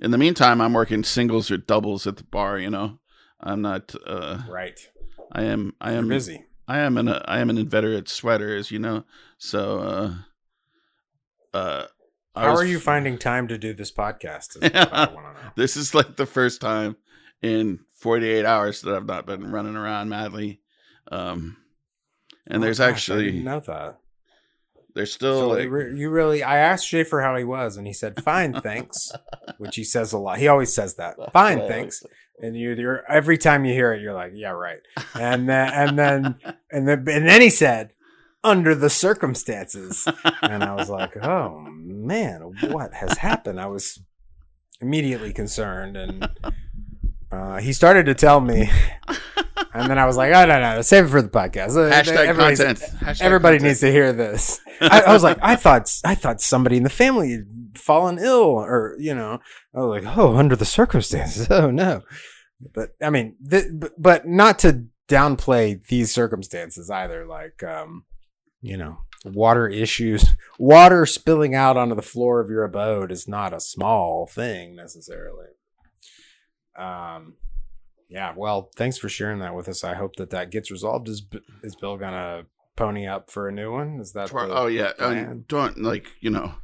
know, 0.00 0.06
in 0.06 0.10
the 0.10 0.16
meantime, 0.16 0.62
I'm 0.62 0.72
working 0.72 1.04
singles 1.04 1.50
or 1.50 1.58
doubles 1.58 2.06
at 2.06 2.16
the 2.16 2.24
bar. 2.24 2.58
You 2.58 2.70
know, 2.70 2.98
I'm 3.38 3.60
not. 3.60 3.94
Uh, 4.06 4.38
right. 4.48 4.80
I 5.30 5.42
am. 5.42 5.74
I 5.82 5.90
You're 5.90 5.98
am 5.98 6.08
busy. 6.08 6.46
I 6.72 6.78
am 6.78 6.96
an. 6.96 7.08
I 7.08 7.40
am 7.40 7.50
an 7.50 7.58
inveterate 7.58 8.08
sweater, 8.08 8.56
as 8.56 8.70
you 8.70 8.78
know. 8.78 9.04
So, 9.38 9.78
uh, 9.80 10.14
uh, 11.56 11.86
I 12.34 12.40
How 12.44 12.50
was- 12.52 12.60
are 12.62 12.66
you 12.66 12.80
finding 12.80 13.18
time 13.18 13.48
to 13.48 13.58
do 13.58 13.74
this 13.74 13.92
podcast? 13.92 14.56
Is 14.56 14.62
what 14.62 14.74
I 14.92 15.12
want 15.12 15.36
to 15.36 15.42
know. 15.42 15.50
This 15.56 15.76
is 15.76 15.94
like 15.94 16.16
the 16.16 16.24
first 16.26 16.60
time 16.62 16.96
in 17.42 17.80
48 17.92 18.46
hours 18.46 18.80
that 18.82 18.94
I've 18.94 19.04
not 19.06 19.26
been 19.26 19.50
running 19.52 19.76
around 19.76 20.08
madly. 20.08 20.60
Um, 21.10 21.58
and 22.46 22.62
Oh, 22.62 22.64
there's 22.64 22.78
gosh, 22.78 22.86
I 22.86 22.90
actually 22.90 23.24
didn't 23.26 23.44
know 23.44 23.60
that. 23.60 23.98
there's 24.94 25.12
still 25.12 25.40
So 25.40 25.48
like 25.50 25.64
you 25.64 26.08
really, 26.10 26.42
I 26.42 26.56
asked 26.56 26.86
Schaefer 26.86 27.20
how 27.20 27.36
he 27.36 27.44
was, 27.44 27.76
and 27.76 27.86
he 27.86 27.92
said, 27.92 28.22
"Fine, 28.22 28.60
thanks," 28.62 29.12
which 29.58 29.76
he 29.76 29.84
says 29.84 30.12
a 30.14 30.18
lot. 30.18 30.38
He 30.38 30.48
always 30.48 30.74
says 30.74 30.94
that. 30.94 31.16
Fine, 31.32 31.58
thanks. 31.68 32.02
And 32.42 32.56
you, 32.56 32.72
you're 32.74 33.04
every 33.10 33.38
time 33.38 33.64
you 33.64 33.72
hear 33.72 33.92
it, 33.92 34.02
you're 34.02 34.12
like, 34.14 34.32
"Yeah, 34.34 34.50
right." 34.50 34.80
And 35.14 35.48
then, 35.48 35.72
and 35.72 35.98
then, 35.98 36.36
and 36.72 36.88
then, 36.88 36.98
and 37.08 37.28
then 37.28 37.40
he 37.40 37.48
said, 37.48 37.92
"Under 38.42 38.74
the 38.74 38.90
circumstances," 38.90 40.08
and 40.42 40.64
I 40.64 40.74
was 40.74 40.90
like, 40.90 41.16
"Oh 41.24 41.60
man, 41.70 42.52
what 42.62 42.94
has 42.94 43.18
happened?" 43.18 43.60
I 43.60 43.66
was 43.66 44.00
immediately 44.80 45.32
concerned, 45.32 45.96
and 45.96 46.28
uh, 47.30 47.58
he 47.58 47.72
started 47.72 48.06
to 48.06 48.14
tell 48.14 48.40
me, 48.40 48.68
and 49.74 49.90
then 49.90 49.98
I 49.98 50.06
was 50.06 50.16
like, 50.16 50.32
"Oh 50.34 50.44
no, 50.46 50.60
no, 50.60 50.82
save 50.82 51.06
it 51.06 51.08
for 51.08 51.22
the 51.22 51.28
podcast." 51.28 51.70
Uh, 51.76 51.92
hashtag 51.94 52.26
everybody's- 52.26 52.58
content. 52.62 52.92
Hashtag 53.00 53.20
Everybody 53.22 53.56
content. 53.58 53.70
needs 53.70 53.80
to 53.80 53.90
hear 53.90 54.12
this. 54.12 54.60
I, 54.80 55.02
I 55.02 55.12
was 55.12 55.22
like, 55.22 55.38
I 55.42 55.56
thought, 55.56 55.88
I 56.04 56.14
thought 56.14 56.40
somebody 56.40 56.76
in 56.76 56.82
the 56.82 56.90
family 56.90 57.32
had 57.32 57.78
fallen 57.78 58.18
ill, 58.18 58.50
or 58.60 58.96
you 58.98 59.14
know, 59.14 59.38
I 59.74 59.80
was 59.80 60.02
like, 60.04 60.16
oh, 60.16 60.36
under 60.36 60.56
the 60.56 60.64
circumstances, 60.64 61.46
oh 61.50 61.70
no. 61.70 62.02
But 62.74 62.90
I 63.02 63.10
mean, 63.10 63.36
th- 63.48 63.66
but- 63.74 63.92
but 64.00 64.26
not 64.26 64.58
to 64.60 64.86
downplay 65.08 65.84
these 65.86 66.12
circumstances 66.12 66.88
either. 66.90 67.26
Like, 67.26 67.62
um, 67.62 68.04
you 68.60 68.76
know, 68.76 68.98
water 69.24 69.68
issues, 69.68 70.34
water 70.58 71.04
spilling 71.06 71.54
out 71.54 71.76
onto 71.76 71.94
the 71.94 72.02
floor 72.02 72.40
of 72.40 72.48
your 72.50 72.64
abode 72.64 73.10
is 73.12 73.26
not 73.28 73.52
a 73.52 73.60
small 73.60 74.26
thing 74.26 74.74
necessarily. 74.76 75.46
Um, 76.78 77.34
yeah. 78.12 78.34
Well, 78.36 78.70
thanks 78.76 78.98
for 78.98 79.08
sharing 79.08 79.38
that 79.38 79.54
with 79.54 79.68
us. 79.68 79.82
I 79.82 79.94
hope 79.94 80.16
that 80.16 80.30
that 80.30 80.50
gets 80.50 80.70
resolved. 80.70 81.08
Is 81.08 81.22
is 81.62 81.74
Bill 81.74 81.96
gonna 81.96 82.44
pony 82.76 83.06
up 83.06 83.30
for 83.30 83.48
a 83.48 83.52
new 83.52 83.72
one? 83.72 83.98
Is 84.00 84.12
that 84.12 84.28
Tomorrow- 84.28 84.52
oh 84.52 84.66
yeah, 84.66 84.92
um, 84.98 85.44
don't 85.48 85.78
like 85.82 86.08
you 86.20 86.30
know, 86.30 86.54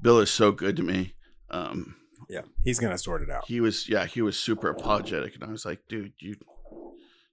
Bill 0.00 0.20
is 0.20 0.30
so 0.30 0.52
good 0.52 0.76
to 0.76 0.82
me. 0.82 1.14
Um, 1.50 1.96
yeah? 2.28 2.42
He's 2.62 2.78
gonna 2.78 2.98
sort 2.98 3.22
it 3.22 3.30
out. 3.30 3.46
he 3.46 3.60
was 3.60 3.88
yeah, 3.88 4.04
he 4.04 4.20
was 4.20 4.38
super 4.38 4.68
apologetic, 4.68 5.34
and 5.34 5.42
I 5.42 5.48
was 5.48 5.64
like, 5.64 5.80
dude, 5.88 6.12
you, 6.20 6.36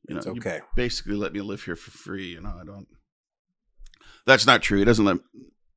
you 0.08 0.16
know, 0.16 0.18
It's 0.18 0.26
you 0.26 0.62
basically 0.76 1.16
let 1.16 1.34
me 1.34 1.42
live 1.42 1.64
here 1.64 1.76
for 1.76 1.92
free. 1.92 2.28
You 2.28 2.42
know, 2.42 2.56
I 2.60 2.64
don't. 2.64 2.88
That's 4.26 4.48
not 4.48 4.62
true. 4.62 4.80
He 4.80 4.86
doesn't 4.86 5.06
let 5.06 5.18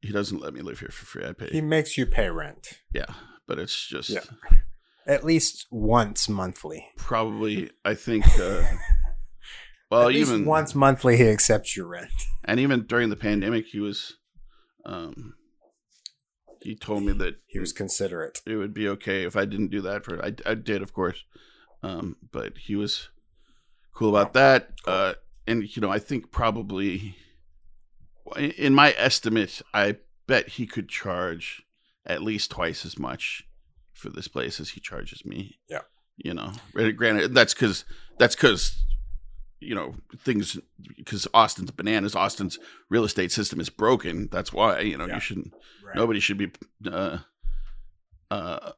he 0.01 0.13
doesn't 0.13 0.41
let 0.41 0.55
me 0.55 0.61
live 0.63 0.79
here 0.79 0.91
for 0.91 1.07
free. 1.07 1.27
I 1.27 1.33
pay. 1.33 1.49
He 1.51 1.61
makes 1.61 1.99
you 1.99 2.07
pay 2.07 2.31
rent 2.31 2.81
yeah, 2.95 3.13
but 3.47 3.59
it's 3.59 3.87
just 3.89 4.11
Yeah. 4.11 4.21
At 5.07 5.25
least 5.25 5.67
once 5.71 6.29
monthly. 6.29 6.87
probably 6.97 7.71
I 7.85 7.95
think. 7.95 8.27
Uh, 8.39 8.63
well, 9.91 10.03
at 10.03 10.15
least 10.15 10.31
even 10.31 10.45
once 10.45 10.75
monthly, 10.75 11.17
he 11.17 11.29
accepts 11.29 11.77
your 11.77 11.87
rent. 11.87 12.11
and 12.45 12.61
even 12.61 12.87
during 12.87 13.11
the 13.11 13.17
pandemic, 13.17 13.67
he 13.67 13.81
was. 13.81 14.17
Um, 14.87 15.35
he 16.63 16.75
told 16.77 17.03
me 17.05 17.13
that 17.15 17.37
He 17.47 17.59
was 17.59 17.73
considerate. 17.73 18.41
it 18.47 18.57
would 18.57 18.75
be 18.75 18.87
okay 18.89 19.25
if 19.25 19.35
I 19.37 19.45
didn't 19.47 19.71
do 19.71 19.81
that 19.83 20.05
for 20.05 20.23
I, 20.25 20.35
I 20.45 20.55
did 20.55 20.83
of 20.83 20.93
course 20.93 21.25
um 21.83 22.17
but 22.33 22.59
he 22.59 22.77
was 22.77 23.09
cool 23.95 24.11
about 24.15 24.35
that 24.35 24.71
uh 24.87 25.15
and 25.47 25.65
you 25.75 25.81
know 25.81 25.91
I 25.91 25.99
think 25.99 26.31
probably 26.31 27.17
in- 28.37 28.51
in 28.53 28.75
my 28.75 28.95
estimate 28.99 29.63
I 29.73 29.97
bet 30.27 30.49
he 30.51 30.67
could 30.67 30.89
charge 30.91 31.63
at 32.05 32.23
least 32.23 32.51
twice 32.51 32.85
as 32.85 32.99
much 32.99 33.45
for 34.01 34.09
this 34.11 34.29
place 34.29 34.59
as 34.61 34.71
he 34.71 34.81
charges 34.81 35.25
me 35.25 35.59
Yeah. 35.69 35.83
you 36.17 36.35
know 36.35 36.53
granted 36.97 37.35
that's 37.35 37.55
cuz 37.55 37.85
that's 38.19 38.35
cuz 38.35 38.85
you 39.61 39.75
know 39.75 39.95
things 40.19 40.59
because 40.97 41.29
Austin's 41.35 41.71
bananas. 41.71 42.15
Austin's 42.15 42.59
real 42.89 43.05
estate 43.05 43.31
system 43.31 43.61
is 43.61 43.69
broken. 43.69 44.29
That's 44.33 44.53
why 44.55 44.81
you 44.81 44.97
know 44.97 45.07
Yeah. 45.07 45.17
you 45.17 45.21
shouldn't. 45.21 45.53
Right. 45.85 45.97
Nobody 45.97 46.19
should 46.19 46.39
be, 46.39 46.51
uh, 46.91 47.19
uh, 48.31 48.73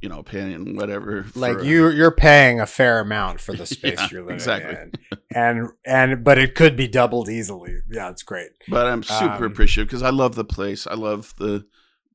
you 0.00 0.08
know, 0.08 0.22
paying 0.22 0.76
whatever. 0.76 1.26
like 1.34 1.58
for- 1.58 1.64
you 1.64 1.88
you're 1.90 2.12
paying 2.12 2.60
a 2.60 2.66
fair 2.66 3.00
amount 3.00 3.40
for 3.40 3.52
the 3.54 3.66
space 3.74 3.98
Yeah, 3.98 4.08
you're 4.12 4.20
living 4.22 4.34
exactly. 4.36 4.76
in 4.76 4.92
and 5.34 5.70
and 5.84 6.22
but 6.22 6.38
it 6.38 6.54
could 6.54 6.76
be 6.76 6.86
doubled 6.86 7.28
easily 7.28 7.78
yeah 7.90 8.10
it's 8.10 8.22
great 8.22 8.50
But 8.68 8.86
I'm 8.86 9.02
super 9.02 9.44
Um, 9.44 9.50
appreciative 9.52 9.88
because 9.88 10.02
I 10.02 10.10
love 10.10 10.34
the 10.36 10.44
place. 10.44 10.86
I 10.86 10.94
love 10.94 11.34
the 11.38 11.66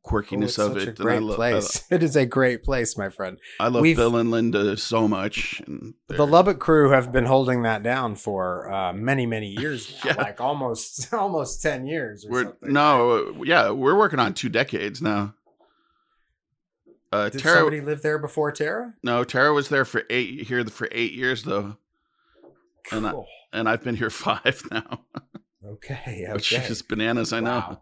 quirkiness 0.05 0.43
it's 0.43 0.57
of 0.57 0.77
it. 0.77 0.99
a 0.99 1.01
and 1.03 1.11
I 1.11 1.17
lo- 1.19 1.35
place 1.35 1.83
it 1.91 2.01
is 2.01 2.15
a 2.15 2.25
great 2.25 2.63
place 2.63 2.97
my 2.97 3.07
friend 3.09 3.37
I, 3.59 3.65
I 3.65 3.67
love 3.67 3.81
We've- 3.83 3.95
Bill 3.95 4.15
and 4.15 4.31
Linda 4.31 4.75
so 4.77 5.07
much. 5.07 5.61
And 5.67 5.93
the 6.07 6.25
lubbock 6.25 6.59
crew 6.59 6.89
have 6.89 7.11
been 7.11 7.25
holding 7.25 7.61
that 7.63 7.83
down 7.83 8.15
for 8.15 8.71
uh, 8.71 8.93
many 8.93 9.25
many 9.25 9.49
years 9.59 9.95
now, 10.03 10.11
Yeah. 10.11 10.21
like 10.21 10.41
almost 10.41 11.13
almost 11.13 11.61
10 11.61 11.85
years 11.85 12.25
or 12.25 12.31
We're 12.31 12.43
something 12.45 12.73
no, 12.73 13.43
yeah, 13.43 13.69
we're 13.69 13.97
working 13.97 14.19
on 14.19 14.33
two 14.33 14.49
decades 14.49 15.01
now. 15.01 15.35
Uh, 17.13 17.27
did 17.29 17.41
Tara, 17.41 17.57
somebody 17.57 17.81
live 17.81 18.01
there 18.01 18.17
before 18.17 18.51
tara 18.53 18.93
no, 19.03 19.23
Tara 19.23 19.53
was 19.53 19.67
there 19.69 19.83
for 19.85 20.03
eight 20.09 20.47
here 20.47 20.65
for 20.65 20.87
eight 20.91 21.11
years 21.13 21.43
though, 21.43 21.75
And 22.91 23.05
I, 23.05 23.13
and 23.53 23.69
I've 23.69 23.83
been 23.83 23.95
here 23.97 24.09
five 24.27 24.63
now, 24.71 25.01
okay 25.73 26.25
which 26.31 26.53
is 26.53 26.81
bananas. 26.81 27.33
I 27.33 27.41
know. 27.41 27.81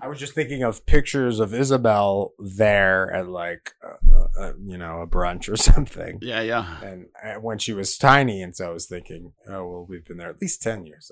I 0.00 0.08
was 0.08 0.18
just 0.18 0.34
thinking 0.34 0.62
of 0.62 0.84
pictures 0.84 1.40
of 1.40 1.54
Isabel 1.54 2.34
there 2.38 3.10
at 3.12 3.28
like, 3.28 3.72
uh, 3.82 4.26
uh, 4.38 4.52
you 4.62 4.76
know, 4.76 5.00
a 5.00 5.06
brunch 5.06 5.50
or 5.50 5.56
something. 5.72 6.18
Yeah, 6.20 6.42
yeah. 6.42 6.80
And 6.82 7.06
uh, 7.24 7.40
when 7.40 7.58
she 7.58 7.72
was 7.72 7.96
tiny, 7.96 8.42
and 8.42 8.54
so 8.54 8.70
I 8.70 8.72
was 8.72 8.86
thinking, 8.86 9.32
oh 9.48 9.66
well, 9.66 9.86
we've 9.88 10.04
been 10.04 10.18
there 10.18 10.30
at 10.30 10.40
least 10.40 10.62
ten 10.62 10.86
years. 10.86 11.10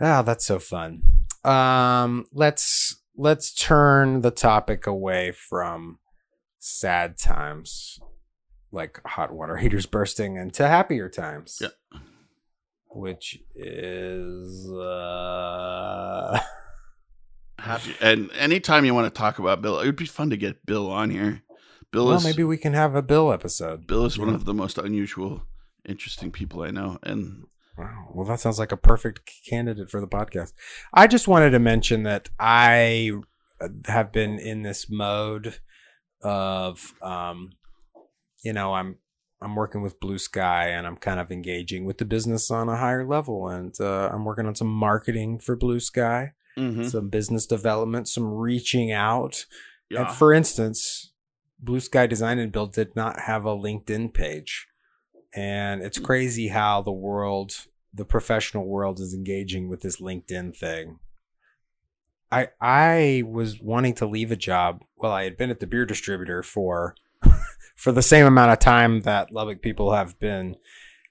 Ah, 0.00 0.22
that's 0.22 0.44
so 0.44 0.58
fun. 0.58 1.02
Um, 1.44 2.26
let's 2.32 3.02
let's 3.16 3.52
turn 3.52 4.20
the 4.20 4.30
topic 4.30 4.86
away 4.86 5.32
from 5.32 5.98
sad 6.58 7.16
times, 7.18 7.98
like 8.70 9.00
hot 9.06 9.32
water 9.32 9.56
heaters 9.56 9.86
bursting, 9.86 10.36
and 10.38 10.52
to 10.54 10.68
happier 10.68 11.08
times. 11.08 11.58
Yeah. 11.60 11.68
Which 12.92 13.38
is 13.54 14.68
uh 14.70 16.40
Happy. 17.60 17.94
And 18.00 18.30
anytime 18.32 18.84
you 18.84 18.94
want 18.94 19.12
to 19.12 19.18
talk 19.18 19.38
about 19.38 19.62
Bill, 19.62 19.80
it 19.80 19.86
would 19.86 19.96
be 19.96 20.06
fun 20.06 20.30
to 20.30 20.36
get 20.36 20.64
Bill 20.66 20.90
on 20.90 21.10
here. 21.10 21.42
Bill 21.92 22.04
is 22.04 22.08
well, 22.08 22.16
is 22.18 22.24
maybe 22.24 22.44
we 22.44 22.56
can 22.56 22.72
have 22.72 22.94
a 22.94 23.02
Bill 23.02 23.32
episode. 23.32 23.86
Bill 23.86 24.04
is 24.06 24.18
one 24.18 24.28
of 24.28 24.44
the 24.44 24.54
most 24.54 24.78
unusual, 24.78 25.42
interesting 25.86 26.30
people 26.30 26.62
I 26.62 26.70
know, 26.70 26.98
and 27.02 27.44
Wow. 27.80 28.08
Well, 28.12 28.26
that 28.26 28.40
sounds 28.40 28.58
like 28.58 28.72
a 28.72 28.76
perfect 28.76 29.30
candidate 29.48 29.90
for 29.90 30.02
the 30.02 30.06
podcast. 30.06 30.52
I 30.92 31.06
just 31.06 31.26
wanted 31.26 31.50
to 31.50 31.58
mention 31.58 32.02
that 32.02 32.28
I 32.38 33.12
uh, 33.58 33.68
have 33.86 34.12
been 34.12 34.38
in 34.38 34.62
this 34.62 34.90
mode 34.90 35.60
of, 36.22 36.92
um, 37.00 37.52
you 38.44 38.52
know, 38.52 38.74
I'm 38.74 38.96
I'm 39.40 39.54
working 39.54 39.80
with 39.80 39.98
Blue 39.98 40.18
Sky 40.18 40.68
and 40.68 40.86
I'm 40.86 40.96
kind 40.96 41.18
of 41.18 41.32
engaging 41.32 41.86
with 41.86 41.96
the 41.96 42.04
business 42.04 42.50
on 42.50 42.68
a 42.68 42.76
higher 42.76 43.06
level, 43.06 43.48
and 43.48 43.74
uh, 43.80 44.10
I'm 44.12 44.26
working 44.26 44.44
on 44.44 44.54
some 44.54 44.68
marketing 44.68 45.38
for 45.38 45.56
Blue 45.56 45.80
Sky, 45.80 46.32
Mm-hmm. 46.58 46.84
some 46.84 47.08
business 47.08 47.46
development, 47.46 48.08
some 48.08 48.26
reaching 48.26 48.92
out. 48.92 49.46
yeah, 49.88 50.00
And 50.00 50.10
for 50.10 50.32
instance, 50.32 51.12
Blue 51.58 51.80
Sky 51.80 52.06
Design 52.06 52.38
and 52.38 52.52
Build 52.52 52.72
did 52.72 52.96
not 52.96 53.20
have 53.20 53.44
a 53.44 53.56
LinkedIn 53.56 54.12
page. 54.14 54.66
And 55.34 55.82
it's 55.82 55.98
mm. 55.98 56.04
crazy 56.04 56.48
how 56.48 56.82
the 56.82 56.92
world, 56.92 57.52
the 57.94 58.04
professional 58.04 58.66
world 58.66 58.98
is 58.98 59.14
engaging 59.14 59.68
with 59.68 59.82
this 59.82 60.00
LinkedIn 60.00 60.56
thing. 60.56 60.98
I 62.32 62.48
I 62.60 63.24
was 63.26 63.60
wanting 63.60 63.94
to 63.94 64.06
leave 64.06 64.30
a 64.30 64.36
job. 64.36 64.82
Well, 64.96 65.12
I 65.12 65.24
had 65.24 65.36
been 65.36 65.50
at 65.50 65.60
the 65.60 65.66
beer 65.66 65.84
distributor 65.84 66.42
for 66.42 66.94
for 67.76 67.92
the 67.92 68.02
same 68.02 68.26
amount 68.26 68.52
of 68.52 68.58
time 68.58 69.02
that 69.02 69.32
Lubbock 69.32 69.62
people 69.62 69.92
have 69.92 70.18
been 70.18 70.56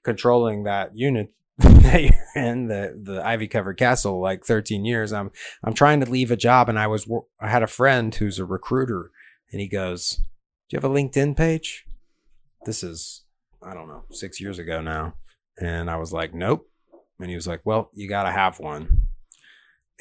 controlling 0.04 0.64
that 0.64 0.96
unit 0.96 1.32
that 1.84 2.02
you're 2.02 2.46
in 2.46 2.68
the 2.68 2.98
the 3.04 3.22
ivy 3.26 3.46
covered 3.46 3.76
castle 3.78 4.22
like 4.22 4.46
13 4.46 4.86
years. 4.86 5.12
I'm 5.12 5.30
I'm 5.62 5.74
trying 5.74 6.00
to 6.00 6.10
leave 6.10 6.32
a 6.32 6.38
job, 6.38 6.70
and 6.70 6.80
I 6.80 6.88
was 6.88 7.06
I 7.42 7.50
had 7.50 7.64
a 7.64 7.68
friend 7.68 8.16
who's 8.16 8.40
a 8.40 8.46
recruiter, 8.46 9.12
and 9.52 9.60
he 9.60 9.68
goes, 9.68 10.16
"Do 10.16 10.24
you 10.70 10.78
have 10.78 10.90
a 10.90 10.94
LinkedIn 10.94 11.36
page?" 11.36 11.86
This 12.66 12.82
is 12.82 13.26
I 13.62 13.74
don't 13.74 13.90
know 13.90 14.04
six 14.10 14.40
years 14.40 14.58
ago 14.58 14.80
now, 14.80 15.16
and 15.60 15.90
I 15.90 15.98
was 15.98 16.14
like, 16.14 16.34
"Nope," 16.34 16.70
and 17.20 17.30
he 17.30 17.36
was 17.36 17.48
like, 17.48 17.62
"Well, 17.66 17.90
you 17.94 18.08
got 18.08 18.24
to 18.24 18.32
have 18.32 18.60
one," 18.60 19.08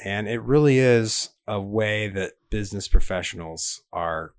and 0.05 0.29
it 0.29 0.41
really 0.43 0.79
is 0.79 1.31
a 1.49 1.61
way 1.61 2.07
that 2.07 2.35
business 2.51 2.87
professionals 2.87 3.81
are 3.93 4.35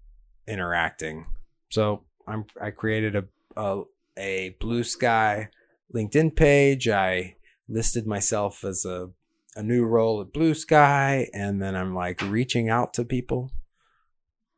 interacting. 0.48 1.26
So 1.68 2.06
I'm 2.26 2.46
I 2.62 2.72
created 2.72 3.18
a 3.18 3.26
a, 3.58 3.82
a 4.16 4.56
blue 4.62 4.86
sky 4.86 5.50
LinkedIn 5.94 6.36
page. 6.36 6.88
I 6.88 7.36
listed 7.68 8.08
myself 8.08 8.64
as 8.64 8.86
a 8.86 9.10
a 9.56 9.64
new 9.64 9.86
role 9.86 10.22
at 10.22 10.32
Blue 10.32 10.54
Sky, 10.54 11.28
and 11.34 11.62
then 11.62 11.76
I'm 11.76 11.94
like 11.94 12.22
reaching 12.22 12.70
out 12.70 12.94
to 12.94 13.04
people. 13.04 13.52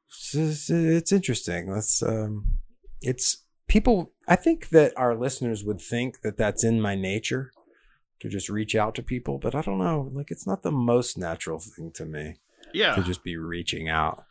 It's, 0.09 0.35
it's, 0.35 0.69
it's 0.69 1.11
interesting. 1.11 1.71
Let's 1.71 2.03
um, 2.03 2.57
it's 3.01 3.43
people. 3.67 4.11
I 4.27 4.35
think 4.35 4.69
that 4.69 4.93
our 4.97 5.15
listeners 5.15 5.63
would 5.63 5.81
think 5.81 6.21
that 6.21 6.37
that's 6.37 6.63
in 6.63 6.81
my 6.81 6.95
nature 6.95 7.51
to 8.19 8.29
just 8.29 8.49
reach 8.49 8.75
out 8.75 8.93
to 8.95 9.03
people, 9.03 9.39
but 9.39 9.55
I 9.55 9.61
don't 9.61 9.79
know. 9.79 10.09
Like 10.13 10.29
it's 10.29 10.45
not 10.45 10.61
the 10.61 10.71
most 10.71 11.17
natural 11.17 11.59
thing 11.59 11.91
to 11.95 12.05
me 12.05 12.35
yeah. 12.73 12.95
to 12.95 13.03
just 13.03 13.23
be 13.23 13.37
reaching 13.37 13.89
out. 13.89 14.23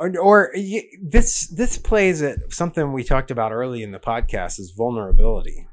Or, 0.00 0.16
or 0.18 0.54
this 1.02 1.46
this 1.48 1.76
plays 1.76 2.22
at 2.22 2.54
something 2.54 2.90
we 2.90 3.04
talked 3.04 3.30
about 3.30 3.52
early 3.52 3.82
in 3.82 3.90
the 3.90 3.98
podcast 3.98 4.58
is 4.58 4.72
vulnerability. 4.74 5.67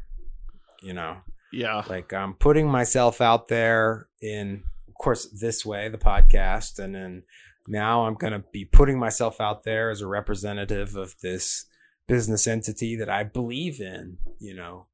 You 0.85 0.93
know, 0.93 1.17
yeah. 1.51 1.81
like 1.89 2.13
I'm 2.13 2.35
putting 2.35 2.69
myself 2.69 3.19
out 3.19 3.47
there 3.47 4.07
in, 4.21 4.63
of 4.87 4.93
course, 4.93 5.25
this 5.25 5.65
way, 5.65 5.89
the 5.89 5.97
podcast, 5.97 6.77
and 6.77 6.93
then 6.93 7.23
now 7.67 8.05
I'm 8.05 8.13
going 8.13 8.33
to 8.33 8.43
be 8.53 8.65
putting 8.65 8.99
myself 8.99 9.41
out 9.41 9.63
there 9.63 9.89
as 9.89 10.01
a 10.01 10.07
representative 10.07 10.95
of 10.95 11.15
this 11.23 11.65
business 12.07 12.45
entity 12.45 12.95
that 12.97 13.09
I 13.09 13.23
believe 13.23 13.81
in. 13.81 14.17
You 14.39 14.55
know, 14.55 14.87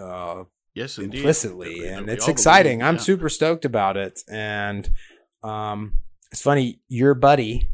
uh, 0.00 0.44
Yes, 0.74 0.96
indeed. 0.96 1.18
implicitly, 1.18 1.80
that 1.80 1.98
and 1.98 2.08
it's 2.08 2.28
exciting. 2.28 2.78
believe, 2.78 2.88
I'm 2.88 2.98
super 2.98 3.28
stoked 3.28 3.66
about 3.66 3.98
it, 3.98 4.20
and 4.30 4.88
um, 5.42 5.96
it's 6.30 6.40
funny. 6.40 6.80
Your 6.88 7.12
buddy, 7.14 7.68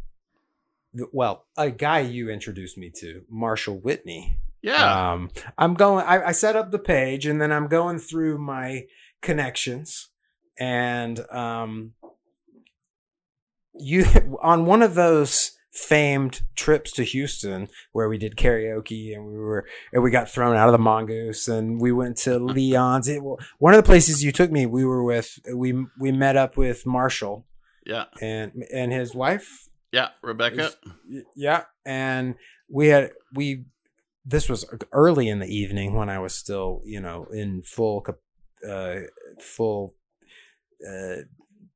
well, 1.12 1.44
a 1.56 1.70
guy 1.70 2.00
you 2.00 2.30
introduced 2.30 2.78
me 2.78 2.90
to, 3.00 3.22
Marshall 3.30 3.78
Whitney. 3.78 4.38
Yeah. 4.66 5.12
Um, 5.12 5.30
I'm 5.56 5.74
going. 5.74 6.04
I, 6.04 6.26
I 6.26 6.32
set 6.32 6.56
up 6.56 6.72
the 6.72 6.80
page, 6.80 7.24
and 7.24 7.40
then 7.40 7.52
I'm 7.52 7.68
going 7.68 8.00
through 8.00 8.38
my 8.38 8.86
connections, 9.22 10.08
and 10.58 11.20
um, 11.30 11.92
you 13.72 14.04
on 14.42 14.66
one 14.66 14.82
of 14.82 14.94
those 14.94 15.52
famed 15.72 16.42
trips 16.56 16.90
to 16.90 17.04
Houston 17.04 17.68
where 17.92 18.08
we 18.08 18.16
did 18.18 18.34
karaoke 18.34 19.14
and 19.14 19.26
we 19.26 19.36
were 19.36 19.66
and 19.92 20.02
we 20.02 20.10
got 20.10 20.28
thrown 20.28 20.56
out 20.56 20.68
of 20.68 20.72
the 20.72 20.78
mongoose 20.78 21.46
and 21.46 21.80
we 21.80 21.92
went 21.92 22.16
to 22.16 22.36
Leon's. 22.40 23.06
It, 23.06 23.22
one 23.58 23.74
of 23.74 23.76
the 23.76 23.86
places 23.86 24.24
you 24.24 24.32
took 24.32 24.50
me, 24.50 24.66
we 24.66 24.84
were 24.84 25.04
with 25.04 25.38
we 25.54 25.86
we 26.00 26.10
met 26.10 26.36
up 26.36 26.56
with 26.56 26.86
Marshall 26.86 27.46
yeah. 27.84 28.06
and 28.20 28.64
and 28.74 28.92
his 28.92 29.14
wife 29.14 29.68
Yeah. 29.92 30.08
Rebecca. 30.22 30.72
Yeah 31.36 31.64
and 31.84 32.34
we 32.68 32.88
had 32.88 33.10
we 33.32 33.66
this 34.28 34.48
was 34.48 34.64
early 34.92 35.28
in 35.28 35.38
the 35.38 35.46
evening 35.46 35.94
when 35.94 36.08
i 36.10 36.18
was 36.18 36.34
still 36.34 36.82
you 36.84 37.00
know 37.00 37.26
in 37.32 37.62
full 37.62 38.04
uh 38.68 38.96
full 39.40 39.94
uh 40.86 41.16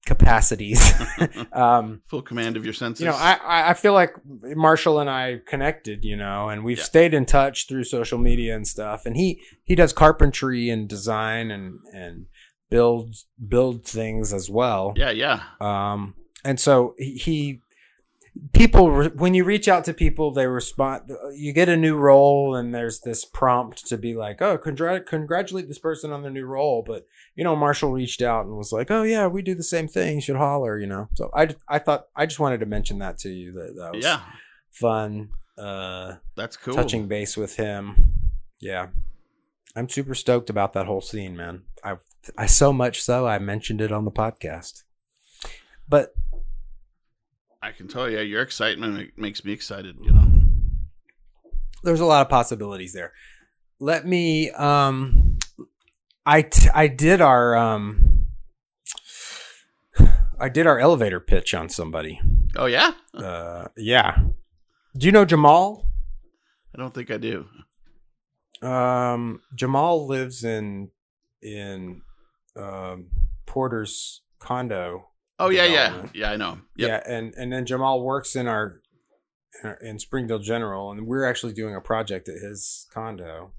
capacities 0.06 0.92
um 1.52 2.00
Full 2.08 2.22
command 2.22 2.56
of 2.56 2.64
your 2.64 2.72
senses. 2.74 3.04
you 3.04 3.10
know 3.10 3.16
I, 3.16 3.70
I 3.70 3.74
feel 3.74 3.92
like 3.92 4.14
marshall 4.56 4.98
and 4.98 5.10
i 5.10 5.40
connected 5.46 6.04
you 6.04 6.16
know 6.16 6.48
and 6.48 6.64
we've 6.64 6.78
Yeah. 6.78 6.84
stayed 6.84 7.14
in 7.14 7.26
touch 7.26 7.68
through 7.68 7.84
social 7.84 8.18
media 8.18 8.56
and 8.56 8.66
stuff 8.66 9.04
and 9.06 9.16
he 9.16 9.40
he 9.62 9.74
does 9.74 9.92
carpentry 9.92 10.70
and 10.70 10.88
design 10.88 11.50
and 11.50 11.78
and 11.92 12.26
build 12.70 13.14
build 13.46 13.84
things 13.84 14.32
as 14.32 14.48
well 14.48 14.94
yeah. 14.96 15.10
Yeah. 15.10 15.42
um, 15.60 16.14
and 16.44 16.58
so 16.58 16.94
he 16.98 17.60
people 18.52 19.08
when 19.10 19.34
you 19.34 19.44
reach 19.44 19.68
out 19.68 19.84
to 19.84 19.94
people, 19.94 20.30
they 20.30 20.46
respond. 20.46 21.10
You 21.34 21.52
get 21.52 21.68
a 21.68 21.76
new 21.76 21.96
role, 21.96 22.54
and 22.54 22.74
there's 22.74 23.00
this 23.00 23.24
prompt 23.24 23.86
to 23.88 23.96
be 23.96 24.14
like, 24.14 24.40
"Oh, 24.40 24.58
congrat- 24.58 25.06
congratulate 25.06 25.68
this 25.68 25.78
person 25.78 26.12
on 26.12 26.22
their 26.22 26.30
new 26.30 26.46
role." 26.46 26.82
But 26.86 27.06
you 27.34 27.44
know, 27.44 27.56
Marshall 27.56 27.92
reached 27.92 28.22
out 28.22 28.46
and 28.46 28.56
was 28.56 28.72
like, 28.72 28.90
"Oh 28.90 29.02
yeah, 29.02 29.26
we 29.26 29.42
do 29.42 29.54
the 29.54 29.62
same 29.62 29.88
thing. 29.88 30.16
You 30.16 30.20
should 30.20 30.36
holler." 30.36 30.78
You 30.78 30.86
know. 30.86 31.08
So 31.14 31.30
I 31.34 31.54
I 31.68 31.78
thought 31.78 32.06
I 32.14 32.26
just 32.26 32.40
wanted 32.40 32.60
to 32.60 32.66
mention 32.66 32.98
that 32.98 33.18
to 33.18 33.30
you 33.30 33.52
that 33.52 33.74
that 33.76 33.94
was 33.94 34.04
fun. 34.70 35.30
Uh 35.58 36.16
that's 36.36 36.56
cool. 36.56 36.74
Touching 36.74 37.08
base 37.08 37.36
with 37.36 37.56
him. 37.56 38.30
Yeah. 38.60 38.88
I'm 39.76 39.88
super 39.88 40.14
stoked 40.14 40.50
about 40.50 40.72
that 40.72 40.86
whole 40.86 41.00
scene, 41.00 41.36
man. 41.36 41.62
I 41.84 41.96
I 42.36 42.46
so 42.46 42.72
much 42.72 43.02
so 43.02 43.26
I 43.26 43.38
mentioned 43.38 43.80
it 43.80 43.92
on 43.92 44.04
the 44.04 44.10
podcast. 44.10 44.82
But 45.88 46.14
I 47.62 47.72
can 47.72 47.88
tell 47.88 48.08
you, 48.08 48.20
your 48.20 48.42
excitement 48.42 48.94
ma- 48.94 49.22
makes 49.22 49.44
me 49.44 49.52
excited. 49.52 49.96
You 50.02 50.12
know. 50.12 50.26
there's 51.82 52.00
a 52.00 52.06
lot 52.06 52.22
of 52.22 52.28
possibilities 52.28 52.92
there. 52.92 53.12
Let 53.78 54.06
me 54.06 54.50
um 54.52 55.38
I 56.26 56.42
t- 56.42 56.70
I 56.74 56.86
did 56.86 57.20
our 57.20 57.56
um 57.56 58.26
I 60.38 60.48
did 60.48 60.66
our 60.66 60.78
elevator 60.78 61.20
pitch 61.20 61.52
on 61.54 61.68
somebody. 61.68 62.20
Oh 62.56 62.66
yeah. 62.66 62.92
Uh 63.14 63.68
yeah. 63.76 64.18
Do 64.96 65.06
you 65.06 65.12
know 65.12 65.24
Jamal? 65.24 65.86
I 66.74 66.78
don't 66.78 66.94
think 66.94 67.10
I 67.10 67.18
do. 67.18 67.46
Um 68.62 69.40
Jamal 69.54 70.06
lives 70.06 70.44
in 70.44 70.90
in 71.42 72.02
um 72.56 73.08
Porter's 73.46 74.22
condo. 74.38 75.09
Oh 75.40 75.50
yeah, 75.50 75.64
yeah, 75.64 76.06
yeah. 76.14 76.30
I 76.32 76.36
know. 76.36 76.58
Yep. 76.76 76.88
Yeah, 76.88 77.12
and 77.12 77.34
and 77.34 77.52
then 77.52 77.66
Jamal 77.66 78.02
works 78.02 78.36
in 78.36 78.46
our 78.46 78.80
in 79.62 79.68
our- 79.70 79.78
in 79.82 79.98
Springdale 79.98 80.38
General, 80.38 80.92
and 80.92 81.06
we're 81.06 81.24
actually 81.24 81.52
doing 81.52 81.74
a 81.74 81.80
project 81.80 82.28
at 82.28 82.36
his 82.36 82.86
condo. 82.92 83.52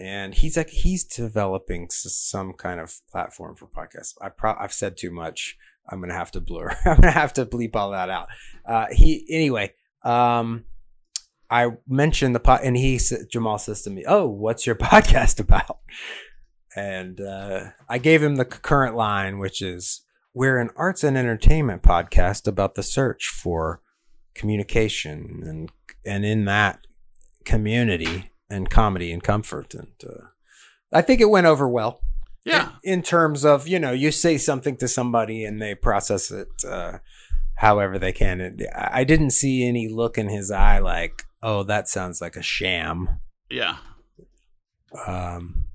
And 0.00 0.32
he's 0.34 0.56
like 0.56 0.70
he's 0.70 1.02
developing 1.04 1.88
some 1.90 2.52
kind 2.52 2.78
of 2.78 2.94
platform 3.10 3.56
for 3.56 3.66
podcasts. 3.66 4.14
I 4.20 4.28
pro- 4.28 4.54
I've 4.56 4.72
said 4.72 4.96
too 4.96 5.10
much. 5.10 5.56
I'm 5.90 6.00
gonna 6.00 6.14
have 6.14 6.30
to 6.32 6.40
blur. 6.40 6.76
I'm 6.84 6.96
gonna 6.96 7.10
have 7.10 7.32
to 7.34 7.44
bleep 7.46 7.74
all 7.74 7.90
that 7.90 8.08
out. 8.10 8.28
Uh, 8.64 8.86
he 8.92 9.26
anyway. 9.30 9.72
Um, 10.04 10.66
I 11.50 11.70
mentioned 11.88 12.34
the 12.36 12.40
pot, 12.40 12.60
and 12.62 12.76
he 12.76 13.00
Jamal 13.32 13.58
says 13.58 13.82
to 13.82 13.90
me, 13.90 14.04
"Oh, 14.06 14.28
what's 14.28 14.66
your 14.66 14.76
podcast 14.92 15.40
about?" 15.40 15.78
And 16.76 17.20
uh, 17.20 17.70
I 17.88 17.98
gave 17.98 18.22
him 18.22 18.36
the 18.36 18.44
current 18.44 18.94
line, 18.94 19.38
which 19.38 19.60
is, 19.62 20.02
"We're 20.34 20.58
an 20.58 20.70
arts 20.76 21.02
and 21.04 21.16
entertainment 21.16 21.82
podcast 21.82 22.46
about 22.46 22.74
the 22.74 22.82
search 22.82 23.28
for 23.28 23.80
communication, 24.34 25.42
and 25.44 25.72
and 26.04 26.24
in 26.24 26.44
that 26.46 26.86
community 27.44 28.30
and 28.50 28.70
comedy 28.70 29.12
and 29.12 29.22
comfort." 29.22 29.74
And 29.74 29.92
uh, 30.04 30.28
I 30.92 31.02
think 31.02 31.20
it 31.20 31.30
went 31.30 31.46
over 31.46 31.68
well 31.68 32.00
Yeah. 32.44 32.70
in 32.82 33.02
terms 33.02 33.44
of 33.44 33.66
you 33.68 33.78
know 33.78 33.92
you 33.92 34.10
say 34.12 34.38
something 34.38 34.76
to 34.78 34.88
somebody 34.88 35.44
and 35.44 35.60
they 35.60 35.74
process 35.74 36.30
it 36.30 36.48
uh, 36.66 36.98
however 37.56 37.98
they 37.98 38.12
can 38.12 38.40
and 38.40 38.66
i 38.74 39.02
didn't 39.04 39.30
see 39.32 39.66
any 39.66 39.88
look 39.88 40.16
in 40.16 40.28
his 40.28 40.50
eye 40.50 40.78
like 40.78 41.24
oh 41.42 41.62
that 41.64 41.88
sounds 41.88 42.20
like 42.22 42.36
a 42.36 42.42
sham 42.42 43.20
Yeah. 43.50 43.76
um, 45.06 45.66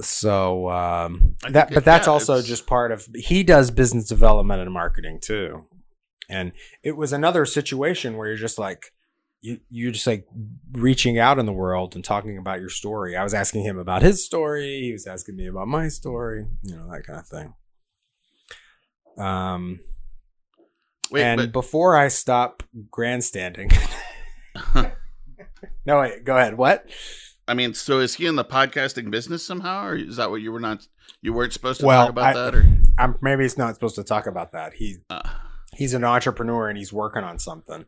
so 0.00 0.68
um, 0.70 1.36
that 1.50 1.72
but 1.72 1.84
that's 1.84 2.06
yeah, 2.06 2.12
also 2.12 2.42
just 2.42 2.66
part 2.66 2.92
of 2.92 3.08
he 3.14 3.42
does 3.42 3.70
business 3.70 4.08
development 4.08 4.60
and 4.60 4.72
marketing 4.72 5.20
too. 5.20 5.66
And 6.28 6.52
it 6.82 6.96
was 6.96 7.12
another 7.12 7.44
situation 7.44 8.16
where 8.16 8.28
you're 8.28 8.36
just 8.36 8.58
like 8.58 8.92
you 9.40 9.60
you're 9.70 9.92
just 9.92 10.06
like 10.06 10.26
reaching 10.72 11.18
out 11.18 11.38
in 11.38 11.46
the 11.46 11.52
world 11.52 11.94
and 11.94 12.04
talking 12.04 12.38
about 12.38 12.60
your 12.60 12.70
story. 12.70 13.16
I 13.16 13.22
was 13.22 13.34
asking 13.34 13.64
him 13.64 13.78
about 13.78 14.02
his 14.02 14.24
story. 14.24 14.80
He 14.80 14.92
was 14.92 15.06
asking 15.06 15.36
me 15.36 15.46
about 15.46 15.68
my 15.68 15.88
story 15.88 16.46
you 16.62 16.76
know 16.76 16.90
that 16.90 17.06
kind 17.06 17.18
of 17.18 17.26
thing. 17.26 17.54
Um 19.18 19.80
Wait, 21.10 21.24
and 21.24 21.38
but 21.38 21.52
before 21.52 21.94
i 21.94 22.08
stop 22.08 22.62
grandstanding 22.90 23.70
no 25.84 26.00
wait 26.00 26.24
go 26.24 26.36
ahead. 26.36 26.56
What 26.56 26.88
I 27.52 27.54
mean, 27.54 27.74
so 27.74 27.98
is 28.00 28.14
he 28.14 28.24
in 28.24 28.36
the 28.36 28.46
podcasting 28.46 29.10
business 29.10 29.44
somehow, 29.44 29.84
or 29.88 29.96
is 29.96 30.16
that 30.16 30.30
what 30.30 30.40
you 30.40 30.50
were 30.52 30.58
not? 30.58 30.86
You 31.20 31.34
weren't 31.34 31.52
supposed 31.52 31.80
to 31.80 31.86
Well, 31.86 32.06
talk 32.06 32.10
about 32.10 32.24
I- 32.24 32.32
that, 32.32 32.54
or 32.54 32.64
I'm 32.98 33.18
maybe 33.20 33.44
it's 33.44 33.58
not 33.58 33.74
supposed 33.74 33.96
to 33.96 34.04
talk 34.04 34.26
about 34.26 34.52
that. 34.52 34.72
He 34.74 34.96
uh, 35.10 35.20
he's 35.76 35.92
an 35.92 36.02
entrepreneur 36.02 36.68
and 36.70 36.78
he's 36.78 36.94
working 36.94 37.24
on 37.24 37.38
something. 37.38 37.84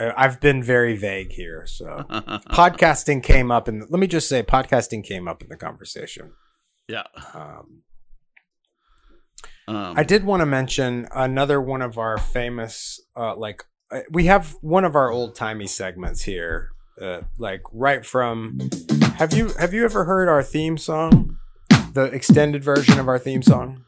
I've 0.00 0.40
been 0.40 0.60
very 0.62 0.96
vague 0.96 1.30
here, 1.32 1.66
so 1.68 2.04
podcasting 2.50 3.22
came 3.22 3.52
up, 3.52 3.68
and 3.68 3.82
let 3.90 4.00
me 4.00 4.06
just 4.08 4.28
say, 4.28 4.42
podcasting 4.42 5.04
came 5.04 5.28
up 5.28 5.40
in 5.42 5.48
the 5.48 5.56
conversation. 5.56 6.32
yeah. 6.88 7.04
Um, 7.34 7.82
Um, 9.68 9.94
I 9.96 10.02
did 10.02 10.24
want 10.24 10.40
to 10.40 10.46
mention 10.46 11.06
another 11.14 11.60
one 11.60 11.82
of 11.82 11.96
our 11.98 12.16
famous, 12.16 13.00
uh, 13.16 13.36
like 13.36 13.64
uh, 13.90 14.00
we 14.10 14.24
have 14.26 14.56
one 14.60 14.84
of 14.84 14.94
our 14.96 15.10
old 15.10 15.34
timey 15.34 15.66
segments 15.66 16.22
here, 16.22 16.70
uh, 17.00 17.22
like 17.38 17.62
right 17.72 18.04
from. 18.04 18.58
Have 19.16 19.34
you 19.34 19.48
have 19.58 19.74
you 19.74 19.84
ever 19.84 20.04
heard 20.04 20.28
our 20.28 20.42
theme 20.42 20.78
song, 20.78 21.36
the 21.92 22.04
extended 22.12 22.62
version 22.62 22.98
of 22.98 23.08
our 23.08 23.18
theme 23.18 23.42
song? 23.42 23.84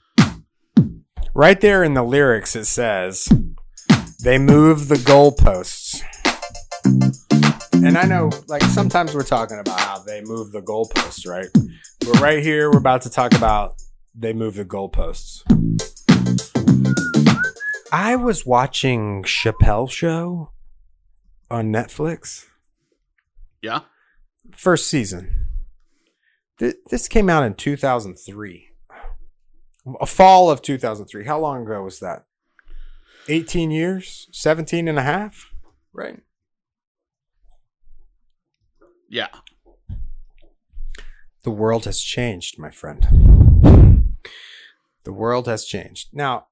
Right 1.35 1.61
there 1.61 1.85
in 1.85 1.95
the 1.95 2.03
lyrics, 2.03 2.57
it 2.57 2.65
says, 2.65 3.29
"They 4.23 4.39
move 4.39 4.89
the 4.89 4.97
goalposts." 4.97 6.03
And 7.73 7.97
I 7.97 8.05
know, 8.05 8.31
like 8.47 8.63
sometimes 8.63 9.15
we're 9.15 9.23
talking 9.23 9.59
about 9.59 9.81
how 9.81 9.99
they 10.01 10.21
move 10.23 10.53
the 10.53 10.61
goalposts, 10.61 11.27
right? 11.27 11.49
But 12.01 12.21
right 12.21 12.43
here, 12.43 12.71
we're 12.71 12.79
about 12.79 13.03
to 13.03 13.11
talk 13.11 13.35
about 13.35 13.81
they 14.15 14.33
move 14.33 14.55
the 14.55 14.65
goalposts. 14.65 15.43
I 17.93 18.17
was 18.17 18.45
watching 18.45 19.23
Chappelle 19.25 19.91
Show 19.91 20.51
on 21.51 21.73
Netflix, 21.73 22.47
yeah. 23.63 23.81
first 24.57 24.89
season. 24.89 25.49
Th- 26.59 26.77
This 26.91 27.09
came 27.09 27.29
out 27.29 27.43
in 27.45 27.55
2003. 27.55 28.69
A 30.01 30.07
fall 30.07 30.51
of 30.51 30.61
2003. 30.63 31.25
How 31.25 31.39
long 31.41 31.63
ago 31.63 31.83
was 31.83 32.01
that? 32.01 32.25
18 33.29 33.71
years? 33.71 34.29
17 34.33 34.89
and 34.89 34.99
a 34.99 35.03
half? 35.03 35.53
Right. 35.93 36.21
Yeah. 39.09 39.29
The 41.43 41.51
world 41.51 41.87
has 41.87 42.01
changed, 42.01 42.59
my 42.59 42.71
friend. 42.71 43.07
The 45.05 45.13
world 45.13 45.47
has 45.47 45.65
changed. 45.65 46.09
Now, 46.13 46.49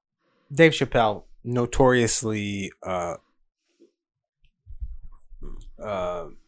Dave 0.51 0.71
Chappelle, 0.71 1.25
notoriously 1.43 2.71
uh, 2.83 3.15
uh, 5.81 6.25
he 6.25 6.38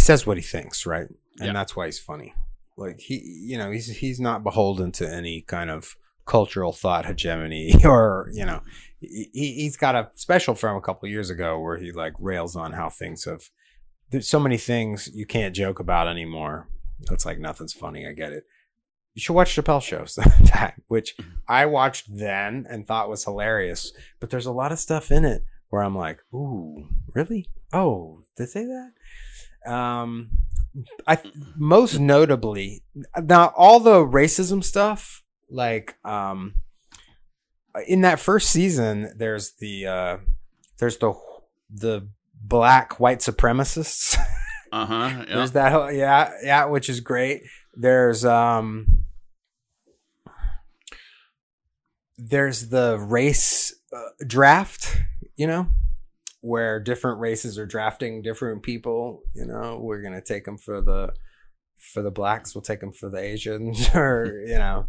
says 0.00 0.26
what 0.26 0.36
he 0.36 0.42
thinks, 0.42 0.86
right? 0.86 1.08
And 1.38 1.46
Yeah. 1.48 1.52
that's 1.52 1.76
why 1.76 1.86
he's 1.86 1.98
funny. 1.98 2.34
Like 2.76 2.98
he, 3.00 3.18
you 3.46 3.58
know, 3.58 3.70
he's 3.70 3.98
he's 3.98 4.18
not 4.20 4.42
beholden 4.42 4.92
to 4.92 5.08
any 5.08 5.42
kind 5.42 5.70
of 5.70 5.96
cultural 6.26 6.72
thought 6.72 7.06
hegemony, 7.06 7.74
or 7.84 8.28
you 8.32 8.44
know, 8.46 8.62
he, 9.00 9.28
he- 9.32 9.54
he's 9.62 9.76
got 9.76 9.94
a 9.94 10.10
special 10.14 10.54
from 10.54 10.76
a 10.76 10.80
couple 10.80 11.08
years 11.08 11.30
ago 11.30 11.58
where 11.60 11.78
he 11.78 11.92
like 11.92 12.14
rails 12.18 12.56
on 12.56 12.72
how 12.72 12.88
things 12.88 13.24
have. 13.24 13.42
There's 14.10 14.28
so 14.28 14.40
many 14.40 14.56
things 14.56 15.08
you 15.14 15.24
can't 15.26 15.54
joke 15.54 15.78
about 15.78 16.08
anymore. 16.08 16.68
It's 17.10 17.24
like 17.24 17.38
nothing's 17.38 17.72
funny. 17.72 18.06
I 18.06 18.12
get 18.12 18.32
it. 18.32 18.44
You 19.14 19.22
should 19.22 19.34
watch 19.34 19.54
Chappelle 19.54 19.82
show 19.82 20.04
sometime, 20.06 20.82
which 20.88 21.16
mm-hmm. 21.16 21.30
I 21.48 21.66
watched 21.66 22.06
then 22.08 22.66
and 22.68 22.86
thought 22.86 23.08
was 23.08 23.24
hilarious. 23.24 23.92
But 24.20 24.30
there's 24.30 24.46
a 24.46 24.52
lot 24.52 24.72
of 24.72 24.78
stuff 24.78 25.10
in 25.10 25.24
it 25.24 25.44
where 25.68 25.82
I'm 25.82 25.96
like, 25.96 26.20
ooh, 26.32 26.88
really? 27.14 27.48
Oh, 27.72 28.22
did 28.36 28.46
they 28.46 28.50
say 28.50 28.64
that? 28.64 28.92
Um, 29.66 30.30
I 31.06 31.18
most 31.56 31.98
notably 31.98 32.82
now 33.20 33.52
all 33.56 33.80
the 33.80 34.04
racism 34.04 34.62
stuff, 34.62 35.22
like 35.50 35.96
um, 36.04 36.54
in 37.86 38.00
that 38.02 38.20
first 38.20 38.50
season, 38.50 39.12
there's 39.16 39.52
the 39.58 39.86
uh, 39.86 40.16
there's 40.78 40.98
the 40.98 41.14
the 41.68 42.08
black 42.42 42.98
white 43.00 43.18
supremacists. 43.18 44.16
Uh 44.72 44.86
huh. 44.86 45.24
Yeah. 45.28 45.34
There's 45.34 45.50
that 45.50 45.72
whole, 45.72 45.90
yeah, 45.90 46.30
yeah, 46.44 46.64
which 46.66 46.88
is 46.88 47.00
great. 47.00 47.42
There's 47.74 48.24
um 48.24 49.02
there's 52.16 52.68
the 52.68 52.96
race 52.98 53.74
uh, 53.92 54.24
draft, 54.24 54.98
you 55.34 55.46
know, 55.48 55.68
where 56.40 56.80
different 56.80 57.20
races 57.20 57.58
are 57.58 57.66
drafting 57.66 58.22
different 58.22 58.62
people, 58.62 59.22
you 59.34 59.46
know, 59.46 59.78
we're 59.80 60.00
going 60.00 60.14
to 60.14 60.22
take 60.22 60.44
them 60.44 60.58
for 60.58 60.80
the 60.80 61.12
for 61.76 62.02
the 62.02 62.10
blacks, 62.10 62.54
we'll 62.54 62.62
take 62.62 62.80
them 62.80 62.92
for 62.92 63.08
the 63.08 63.18
Asians 63.18 63.88
or, 63.94 64.42
you 64.46 64.58
know, 64.58 64.86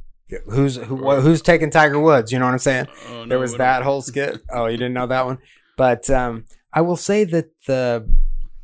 who's 0.50 0.76
who, 0.76 1.20
who's 1.20 1.42
taking 1.42 1.70
Tiger 1.70 2.00
Woods, 2.00 2.32
you 2.32 2.40
know 2.40 2.46
what 2.46 2.54
I'm 2.54 2.60
saying? 2.60 2.88
Oh, 3.08 3.24
no, 3.24 3.26
there 3.28 3.40
was 3.40 3.56
that 3.56 3.84
whole 3.84 4.02
skit. 4.02 4.42
Oh, 4.50 4.66
you 4.66 4.78
didn't 4.78 4.94
know 4.94 5.08
that 5.08 5.26
one? 5.26 5.40
But 5.78 6.10
um, 6.10 6.46
I 6.74 6.82
will 6.82 6.98
say 6.98 7.24
that 7.26 7.52
the 7.66 8.08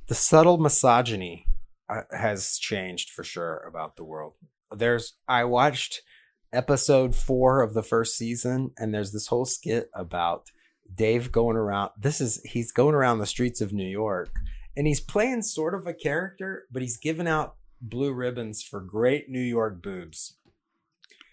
the 0.08 0.16
subtle 0.16 0.58
misogyny 0.58 1.46
uh, 1.90 2.02
has 2.12 2.58
changed 2.58 3.10
for 3.10 3.24
sure 3.24 3.64
about 3.68 3.96
the 3.96 4.04
world. 4.04 4.34
There's 4.72 5.14
I 5.28 5.44
watched 5.46 6.02
episode 6.54 7.14
4 7.14 7.62
of 7.62 7.74
the 7.74 7.84
first 7.84 8.16
season 8.16 8.72
and 8.78 8.94
there's 8.94 9.12
this 9.12 9.28
whole 9.28 9.46
skit 9.46 9.90
about 9.94 10.50
Dave 10.96 11.32
going 11.32 11.58
around 11.58 11.92
this 12.00 12.22
is 12.22 12.42
he's 12.44 12.72
going 12.72 12.96
around 12.96 13.20
the 13.20 13.26
streets 13.26 13.62
of 13.62 13.74
New 13.74 13.88
York 13.88 14.30
and 14.76 14.86
he's 14.88 15.02
playing 15.02 15.42
sort 15.42 15.74
of 15.74 15.88
a 15.88 15.94
character, 15.94 16.66
but 16.72 16.82
he's 16.82 16.98
giving 16.98 17.28
out 17.28 17.56
blue 17.82 18.14
ribbons 18.14 18.62
for 18.62 18.80
great 18.80 19.30
New 19.30 19.42
York 19.42 19.82
boobs. 19.82 20.38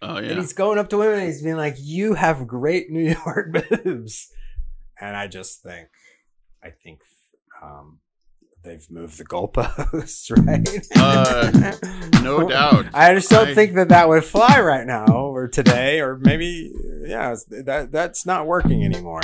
Oh 0.01 0.19
yeah. 0.19 0.31
And 0.31 0.41
he's 0.41 0.53
going 0.53 0.79
up 0.79 0.89
to 0.91 0.99
women 0.99 1.19
and 1.19 1.27
he's 1.27 1.43
being 1.43 1.57
like, 1.57 1.77
You 1.79 2.15
have 2.15 2.47
great 2.47 2.91
New 2.91 3.17
York 3.27 3.53
boobs. 3.53 4.31
And 5.01 5.17
I 5.17 5.27
just 5.27 5.63
think, 5.63 5.89
I 6.63 6.71
think 6.71 7.01
um, 7.63 7.99
they've 8.65 8.91
moved 8.91 9.19
the 9.19 9.25
goalposts, 9.25 10.31
right? 10.47 10.67
Uh, 10.97 12.21
no 12.23 12.49
doubt. 12.49 12.87
I 12.95 13.15
just 13.15 13.31
don't 13.31 13.49
I- 13.49 13.55
think 13.55 13.75
that 13.75 13.91
that 13.91 14.09
would 14.09 14.25
fly 14.25 14.59
right 14.61 14.87
now 14.87 15.07
or 15.07 15.47
today 15.49 16.01
or 16.01 16.17
maybe, 16.19 16.73
yeah, 17.07 17.37
that 17.65 17.91
that's 17.93 18.27
not 18.27 18.47
working 18.47 18.85
anymore. 18.85 19.21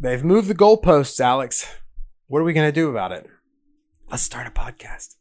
They've 0.00 0.22
moved 0.24 0.48
the 0.48 0.54
goalposts, 0.54 1.20
Alex. 1.20 1.66
What 2.28 2.40
are 2.40 2.44
we 2.44 2.52
going 2.52 2.68
to 2.68 2.72
do 2.72 2.88
about 2.88 3.12
it? 3.12 3.26
Let's 4.10 4.22
start 4.22 4.46
a 4.46 4.50
podcast. 4.50 5.16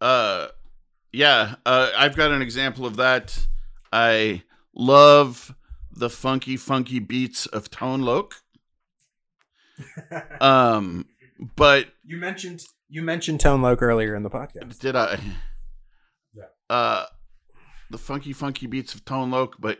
Uh, 0.00 0.48
yeah. 1.12 1.56
Uh, 1.66 1.90
I've 1.96 2.16
got 2.16 2.30
an 2.32 2.42
example 2.42 2.86
of 2.86 2.96
that. 2.96 3.38
I 3.92 4.42
love 4.74 5.54
the 5.90 6.10
funky, 6.10 6.56
funky 6.56 6.98
beats 6.98 7.46
of 7.46 7.70
Tone 7.70 8.02
Loc. 8.02 8.36
Um, 10.40 11.06
but 11.56 11.88
You 12.04 12.16
mentioned 12.16 12.62
you 12.88 13.02
mentioned 13.02 13.40
Tone 13.40 13.62
Loc 13.62 13.82
earlier 13.82 14.14
in 14.14 14.22
the 14.22 14.30
podcast. 14.30 14.78
did 14.78 14.96
I? 14.96 15.18
Yeah. 16.34 16.44
Uh, 16.68 17.06
the 17.90 17.98
funky, 17.98 18.32
funky 18.32 18.66
beats 18.66 18.94
of 18.94 19.04
Tone 19.04 19.30
Loc, 19.30 19.56
but 19.58 19.78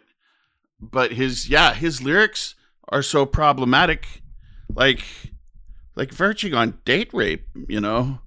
but 0.80 1.12
his 1.12 1.48
yeah, 1.48 1.74
his 1.74 2.02
lyrics 2.02 2.54
are 2.88 3.02
so 3.02 3.26
problematic, 3.26 4.22
like 4.74 5.04
like 5.96 6.12
verging 6.12 6.54
on 6.54 6.78
date 6.84 7.10
rape. 7.12 7.46
You 7.68 7.80
know, 7.80 8.20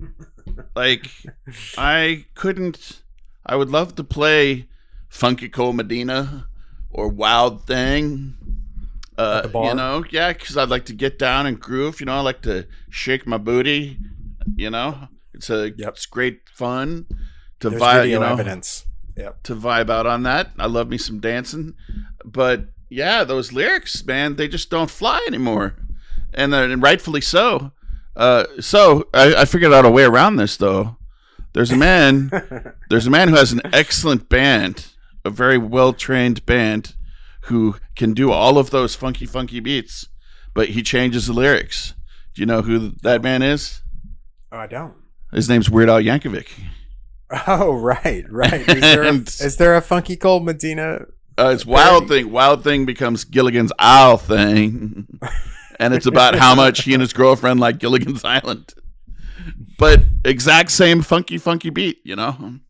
like 0.74 1.10
I 1.76 2.24
couldn't. 2.34 3.02
I 3.46 3.56
would 3.56 3.70
love 3.70 3.94
to 3.96 4.04
play 4.04 4.68
Funky 5.08 5.48
Cold 5.48 5.76
Medina 5.76 6.48
or 6.90 7.08
Wild 7.08 7.66
Thing. 7.66 8.34
Uh, 9.18 9.38
At 9.38 9.42
the 9.42 9.48
bar? 9.48 9.68
You 9.70 9.74
know, 9.74 10.04
yeah, 10.10 10.32
because 10.32 10.56
I'd 10.56 10.68
like 10.68 10.84
to 10.86 10.92
get 10.92 11.18
down 11.18 11.46
and 11.46 11.58
groove. 11.58 12.00
You 12.00 12.06
know, 12.06 12.14
I 12.14 12.20
like 12.20 12.42
to 12.42 12.66
shake 12.88 13.26
my 13.26 13.36
booty. 13.38 13.98
You 14.56 14.70
know, 14.70 15.08
it's 15.34 15.50
a 15.50 15.70
Yep. 15.76 15.88
it's 15.88 16.06
great 16.06 16.40
fun 16.54 17.06
to 17.60 17.68
There's 17.70 17.82
vibe. 17.82 18.08
You 18.08 18.20
know, 18.20 18.26
evidence. 18.26 18.84
Yep. 19.16 19.42
to 19.42 19.56
vibe 19.56 19.90
out 19.90 20.06
on 20.06 20.22
that. 20.22 20.52
I 20.58 20.66
love 20.66 20.88
me 20.88 20.96
some 20.96 21.18
dancing, 21.18 21.74
but 22.24 22.66
yeah, 22.88 23.24
those 23.24 23.52
lyrics, 23.52 24.06
man, 24.06 24.36
they 24.36 24.46
just 24.46 24.70
don't 24.70 24.88
fly 24.88 25.22
anymore, 25.26 25.74
and, 26.32 26.54
and 26.54 26.80
rightfully 26.80 27.20
so. 27.20 27.72
Uh, 28.14 28.44
so 28.60 29.08
I, 29.12 29.34
I 29.34 29.44
figured 29.44 29.72
out 29.72 29.84
a 29.84 29.90
way 29.90 30.04
around 30.04 30.36
this 30.36 30.56
though. 30.56 30.96
There's 31.52 31.72
a 31.72 31.76
man. 31.76 32.30
there's 32.90 33.08
a 33.08 33.10
man 33.10 33.28
who 33.28 33.34
has 33.34 33.50
an 33.50 33.60
excellent 33.72 34.28
band, 34.28 34.86
a 35.24 35.30
very 35.30 35.58
well 35.58 35.92
trained 35.92 36.46
band, 36.46 36.94
who 37.48 37.76
can 37.96 38.14
do 38.14 38.30
all 38.30 38.58
of 38.58 38.70
those 38.70 38.94
funky, 38.94 39.26
funky 39.26 39.60
beats, 39.60 40.06
but 40.54 40.70
he 40.70 40.82
changes 40.82 41.26
the 41.26 41.32
lyrics. 41.32 41.94
Do 42.34 42.42
you 42.42 42.46
know 42.46 42.62
who 42.62 42.92
that 43.02 43.22
man 43.22 43.42
is? 43.42 43.82
Oh, 44.52 44.58
I 44.58 44.66
don't. 44.66 44.94
His 45.32 45.48
name's 45.48 45.68
Weird 45.68 45.90
Al 45.90 46.00
Yankovic. 46.00 46.48
Oh, 47.46 47.74
right, 47.74 48.24
right. 48.30 48.66
Is 48.66 48.80
there, 48.80 49.02
a, 49.02 49.12
is 49.12 49.56
there 49.58 49.76
a 49.76 49.82
Funky 49.82 50.16
Cold 50.16 50.46
Medina? 50.46 51.00
Uh, 51.38 51.50
it's 51.52 51.66
Wild 51.66 52.08
Thing. 52.08 52.30
Wild 52.30 52.64
Thing 52.64 52.86
becomes 52.86 53.24
Gilligan's 53.24 53.70
Isle 53.78 54.16
Thing. 54.16 55.06
and 55.78 55.92
it's 55.92 56.06
about 56.06 56.36
how 56.36 56.54
much 56.54 56.84
he 56.84 56.94
and 56.94 57.02
his 57.02 57.12
girlfriend 57.12 57.60
like 57.60 57.78
Gilligan's 57.78 58.24
Island. 58.24 58.72
But 59.78 60.04
exact 60.24 60.70
same 60.70 61.02
funky, 61.02 61.36
funky 61.36 61.68
beat, 61.68 61.98
you 62.02 62.16
know? 62.16 62.60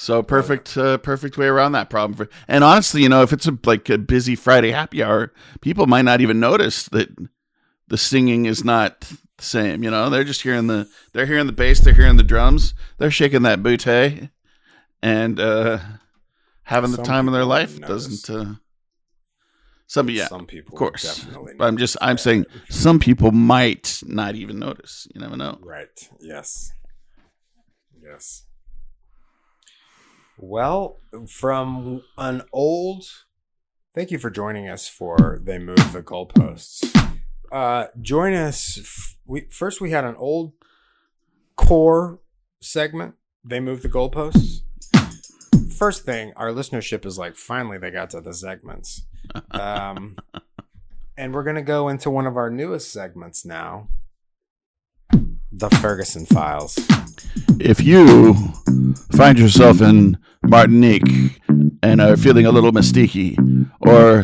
So 0.00 0.22
perfect, 0.22 0.78
uh, 0.78 0.96
perfect 0.96 1.36
way 1.36 1.44
around 1.44 1.72
that 1.72 1.90
problem. 1.90 2.16
For, 2.16 2.28
and 2.48 2.64
honestly, 2.64 3.02
you 3.02 3.10
know, 3.10 3.20
if 3.20 3.34
it's 3.34 3.46
a, 3.46 3.58
like 3.66 3.90
a 3.90 3.98
busy 3.98 4.34
Friday 4.34 4.70
happy 4.70 5.02
hour, 5.02 5.30
people 5.60 5.86
might 5.86 6.06
not 6.06 6.22
even 6.22 6.40
notice 6.40 6.84
that 6.84 7.14
the 7.88 7.98
singing 7.98 8.46
is 8.46 8.64
not 8.64 9.00
the 9.00 9.44
same. 9.44 9.84
You 9.84 9.90
know, 9.90 10.08
they're 10.08 10.24
just 10.24 10.40
hearing 10.40 10.68
the 10.68 10.88
they're 11.12 11.26
hearing 11.26 11.44
the 11.44 11.52
bass, 11.52 11.80
they're 11.80 11.92
hearing 11.92 12.16
the 12.16 12.22
drums, 12.22 12.72
they're 12.96 13.10
shaking 13.10 13.42
that 13.42 13.62
bootay, 13.62 14.30
and 15.02 15.38
uh, 15.38 15.80
having 16.62 16.92
the 16.92 17.02
time 17.02 17.28
of 17.28 17.34
their 17.34 17.44
life. 17.44 17.78
might 17.78 17.86
Doesn't 17.86 18.34
uh, 18.34 18.54
some 19.86 20.08
yeah, 20.08 20.28
Some 20.28 20.46
people, 20.46 20.76
of 20.76 20.78
course. 20.78 21.02
definitely. 21.02 21.56
But 21.58 21.66
I'm 21.66 21.76
just 21.76 21.98
I'm 22.00 22.16
saying 22.16 22.46
some 22.70 23.00
people 23.00 23.32
might 23.32 24.02
not 24.06 24.34
even 24.34 24.60
notice. 24.60 25.06
You 25.14 25.20
never 25.20 25.36
know. 25.36 25.58
Right. 25.60 26.08
Yes. 26.20 26.72
Yes. 28.02 28.46
Well, 30.42 30.96
from 31.28 32.02
an 32.16 32.42
old. 32.52 33.04
Thank 33.94 34.10
you 34.10 34.18
for 34.18 34.30
joining 34.30 34.68
us 34.70 34.88
for 34.88 35.38
They 35.42 35.58
Move 35.58 35.92
the 35.92 36.02
Goalposts. 36.02 36.96
Uh, 37.52 37.86
join 38.00 38.32
us. 38.32 38.78
f- 38.80 39.16
We 39.26 39.42
first 39.50 39.80
we 39.82 39.90
had 39.90 40.04
an 40.04 40.14
old 40.16 40.52
core 41.56 42.20
segment. 42.62 43.16
They 43.44 43.60
move 43.60 43.82
the 43.82 43.88
goalposts. 43.88 44.60
First 45.76 46.04
thing, 46.04 46.32
our 46.36 46.48
listenership 46.50 47.04
is 47.04 47.18
like, 47.18 47.36
finally 47.36 47.76
they 47.78 47.90
got 47.90 48.10
to 48.10 48.20
the 48.20 48.34
segments. 48.34 49.06
Um, 49.52 50.16
and 51.16 51.32
we're 51.32 51.44
gonna 51.44 51.62
go 51.62 51.88
into 51.88 52.10
one 52.10 52.26
of 52.26 52.36
our 52.36 52.50
newest 52.50 52.90
segments 52.92 53.44
now. 53.44 53.88
The 55.52 55.68
Ferguson 55.70 56.26
Files. 56.26 56.78
if 57.58 57.80
you 57.82 58.34
find 59.12 59.38
yourself 59.38 59.80
in 59.80 60.16
Martinique 60.44 61.40
and 61.82 62.00
are 62.00 62.16
feeling 62.16 62.46
a 62.46 62.50
little 62.50 62.72
mystiquey, 62.72 63.36
or 63.80 64.20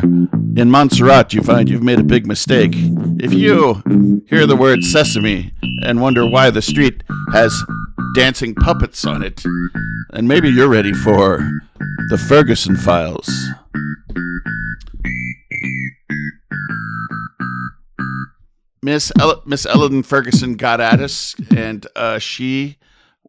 in 0.59 0.71
Montserrat 0.71 1.33
you 1.33 1.41
find 1.41 1.69
you've 1.69 1.83
made 1.83 1.99
a 1.99 2.03
big 2.03 2.25
mistake, 2.25 2.71
if 3.19 3.33
you 3.33 3.81
hear 4.27 4.47
the 4.47 4.55
word 4.55 4.83
sesame 4.83 5.53
and 5.83 6.01
wonder 6.01 6.25
why 6.25 6.49
the 6.49 6.61
street 6.61 7.03
has 7.33 7.53
dancing 8.15 8.55
puppets 8.55 9.05
on 9.05 9.21
it, 9.21 9.43
then 10.11 10.27
maybe 10.27 10.49
you're 10.49 10.69
ready 10.69 10.93
for 10.93 11.39
the 12.09 12.17
Ferguson 12.17 12.75
Files. 12.77 13.29
Miss 18.87 19.11
El- 19.19 19.43
Miss 19.45 19.65
Ellen 19.65 20.01
Ferguson 20.01 20.55
got 20.55 20.79
at 20.79 21.01
us, 21.01 21.35
and 21.53 21.85
uh, 21.93 22.19
she 22.19 22.77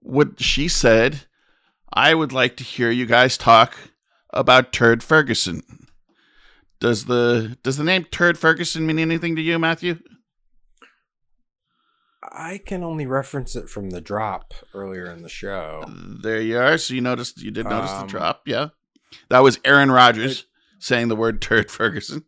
would 0.03 0.39
she 0.41 0.69
said, 0.69 1.23
"I 1.93 2.15
would 2.15 2.33
like 2.33 2.57
to 2.59 2.63
hear 2.65 2.93
you 2.93 3.07
guys 3.07 3.37
talk 3.37 3.77
about 4.33 4.73
Turd 4.73 5.03
Ferguson." 5.03 5.65
Does 6.79 7.07
the 7.07 7.59
does 7.65 7.77
the 7.77 7.83
name 7.83 8.05
Turd 8.05 8.39
Ferguson 8.39 8.87
mean 8.87 9.01
anything 9.01 9.35
to 9.35 9.43
you, 9.43 9.59
Matthew? 9.59 9.99
I 12.23 12.59
can 12.65 12.85
only 12.85 13.07
reference 13.07 13.57
it 13.57 13.69
from 13.69 13.91
the 13.91 14.01
drop 14.01 14.55
earlier 14.73 15.11
in 15.11 15.23
the 15.23 15.29
show. 15.29 15.85
There 16.23 16.41
you 16.41 16.57
are. 16.57 16.79
So 16.79 16.95
you 16.95 17.01
noticed 17.01 17.43
you 17.43 17.51
did 17.51 17.67
notice 17.67 17.91
Um, 17.91 18.03
the 18.03 18.07
drop, 18.07 18.43
yeah. 18.47 18.69
That 19.29 19.41
was 19.41 19.59
Aaron 19.65 19.91
Rodgers 19.91 20.45
saying 20.79 21.09
the 21.09 21.17
word 21.17 21.43
Turd 21.43 21.69
Ferguson. 21.69 22.25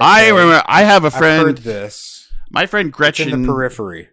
I 0.00 0.28
remember. 0.28 0.62
I 0.66 0.82
have 0.82 1.04
a 1.04 1.08
I've 1.08 1.14
heard 1.14 1.42
friend. 1.44 1.58
this. 1.58 2.30
My 2.50 2.66
friend 2.66 2.88
It's 2.88 2.96
Gretchen. 2.96 3.32
in 3.32 3.42
the 3.42 3.48
periphery. 3.48 4.08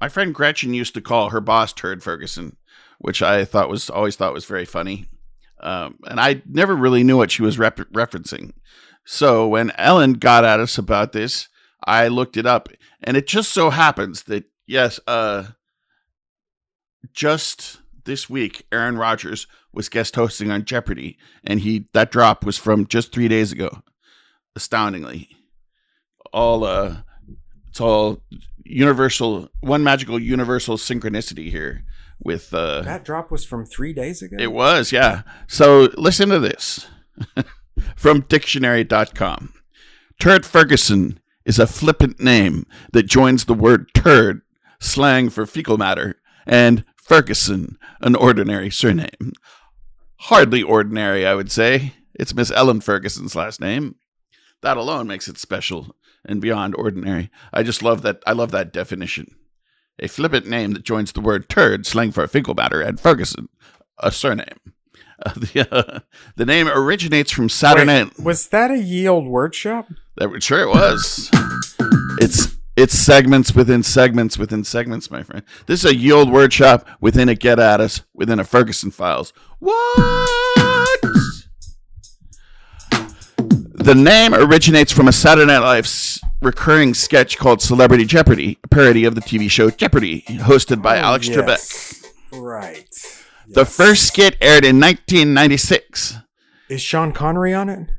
my 0.00 0.08
friend 0.08 0.34
Gretchen 0.34 0.74
used 0.74 0.94
to 0.94 1.00
call 1.00 1.30
her 1.30 1.40
boss 1.40 1.72
Turd 1.72 2.02
Ferguson, 2.02 2.56
which 2.98 3.22
I 3.22 3.44
thought 3.44 3.68
was 3.70 3.88
always 3.90 4.16
thought 4.16 4.32
was 4.34 4.44
very 4.46 4.64
funny. 4.64 5.06
Um, 5.60 5.98
and 6.08 6.18
I 6.18 6.42
never 6.44 6.74
really 6.74 7.04
knew 7.04 7.16
what 7.16 7.30
she 7.30 7.42
was 7.42 7.56
rep- 7.58 7.76
referencing. 7.92 8.52
So 9.04 9.46
when 9.46 9.70
Ellen 9.78 10.14
got 10.14 10.44
at 10.44 10.58
us 10.60 10.76
about 10.76 11.12
this, 11.12 11.48
I 11.84 12.08
looked 12.08 12.36
it 12.36 12.46
up, 12.46 12.68
and 13.02 13.16
it 13.16 13.26
just 13.28 13.52
so 13.52 13.70
happens 13.70 14.24
that 14.24 14.44
yes, 14.66 14.98
uh, 15.06 15.44
just 17.12 17.80
this 18.04 18.28
week, 18.28 18.66
Aaron 18.72 18.96
Rodgers 18.96 19.46
was 19.72 19.88
guest 19.88 20.16
hosting 20.16 20.50
on 20.50 20.64
Jeopardy, 20.64 21.16
and 21.44 21.60
he 21.60 21.88
that 21.92 22.10
drop 22.10 22.44
was 22.44 22.58
from 22.58 22.86
just 22.86 23.12
three 23.12 23.28
days 23.28 23.52
ago. 23.52 23.82
Astoundingly, 24.54 25.28
all 26.32 26.64
uh, 26.64 26.96
it's 27.68 27.80
all 27.80 28.22
universal, 28.64 29.48
one 29.60 29.82
magical 29.82 30.18
universal 30.20 30.76
synchronicity 30.76 31.50
here 31.50 31.84
with 32.20 32.52
uh, 32.54 32.82
That 32.82 33.04
drop 33.04 33.30
was 33.30 33.44
from 33.44 33.64
three 33.64 33.92
days 33.92 34.22
ago. 34.22 34.36
it 34.38 34.52
was, 34.52 34.92
yeah. 34.92 35.22
So 35.46 35.88
listen 35.96 36.28
to 36.28 36.38
this 36.38 36.86
from 37.96 38.20
dictionary.com. 38.28 39.54
Turd 40.20 40.44
Ferguson 40.46 41.18
is 41.44 41.58
a 41.58 41.66
flippant 41.66 42.20
name 42.20 42.66
that 42.92 43.04
joins 43.04 43.46
the 43.46 43.54
word 43.54 43.90
turd, 43.94 44.42
slang 44.80 45.30
for 45.30 45.46
fecal 45.46 45.78
matter, 45.78 46.20
and 46.46 46.84
Ferguson, 46.96 47.76
an 48.00 48.14
ordinary 48.14 48.70
surname. 48.70 49.32
Hardly 50.20 50.62
ordinary, 50.62 51.26
I 51.26 51.34
would 51.34 51.50
say. 51.50 51.94
It's 52.14 52.34
Miss 52.34 52.50
Ellen 52.52 52.80
Ferguson's 52.80 53.34
last 53.34 53.60
name. 53.60 53.96
That 54.62 54.76
alone 54.76 55.06
makes 55.06 55.28
it 55.28 55.38
special 55.38 55.94
and 56.24 56.40
beyond 56.40 56.74
ordinary. 56.76 57.30
I 57.52 57.62
just 57.62 57.82
love 57.82 58.02
that. 58.02 58.22
I 58.26 58.32
love 58.32 58.52
that 58.52 58.72
definition. 58.72 59.34
A 59.98 60.08
flippant 60.08 60.46
name 60.46 60.72
that 60.72 60.84
joins 60.84 61.12
the 61.12 61.20
word 61.20 61.48
turd, 61.48 61.86
slang 61.86 62.12
for 62.12 62.26
Finkelbatter, 62.26 62.84
and 62.84 62.98
Ferguson, 62.98 63.48
a 63.98 64.10
surname. 64.10 64.58
Uh, 65.24 65.32
the, 65.36 65.68
uh, 65.70 66.00
the 66.36 66.46
name 66.46 66.68
originates 66.68 67.30
from 67.30 67.48
Night. 67.62 68.18
Wait, 68.18 68.24
was 68.24 68.48
that 68.48 68.70
a 68.70 68.78
ye 68.78 69.06
old 69.06 69.26
word 69.26 69.54
shop? 69.54 69.88
That 70.16 70.42
sure 70.42 70.60
it 70.60 70.68
was. 70.68 71.28
It's 72.18 72.56
it's 72.76 72.98
segments 72.98 73.54
within 73.54 73.82
segments 73.82 74.38
within 74.38 74.64
segments, 74.64 75.10
my 75.10 75.22
friend. 75.22 75.42
This 75.66 75.84
is 75.84 75.90
a 75.90 75.94
ye 75.94 76.12
old 76.12 76.30
word 76.30 76.52
shop 76.52 76.88
within 77.00 77.28
a 77.28 77.34
get 77.34 77.58
at 77.58 77.80
us 77.80 78.02
within 78.14 78.40
a 78.40 78.44
Ferguson 78.44 78.90
files. 78.90 79.32
What? 79.58 80.51
The 83.82 83.94
name 83.96 84.32
originates 84.34 84.92
from 84.92 85.08
a 85.08 85.12
Saturday 85.12 85.46
Night 85.46 85.58
Live 85.58 85.86
s- 85.86 86.20
recurring 86.40 86.94
sketch 86.94 87.36
called 87.36 87.60
Celebrity 87.60 88.04
Jeopardy, 88.04 88.58
a 88.62 88.68
parody 88.68 89.04
of 89.04 89.14
the 89.16 89.20
TV 89.20 89.50
show 89.50 89.70
Jeopardy, 89.70 90.22
hosted 90.28 90.80
by 90.82 90.98
Alex 90.98 91.28
Trebek. 91.28 91.48
Yes. 91.48 92.04
Right. 92.32 92.88
The 93.48 93.64
first 93.64 94.06
skit 94.06 94.36
aired 94.40 94.64
in 94.64 94.78
1996. 94.78 96.18
Is 96.68 96.80
Sean 96.80 97.12
Connery 97.12 97.52
on 97.52 97.68
it? 97.68 97.90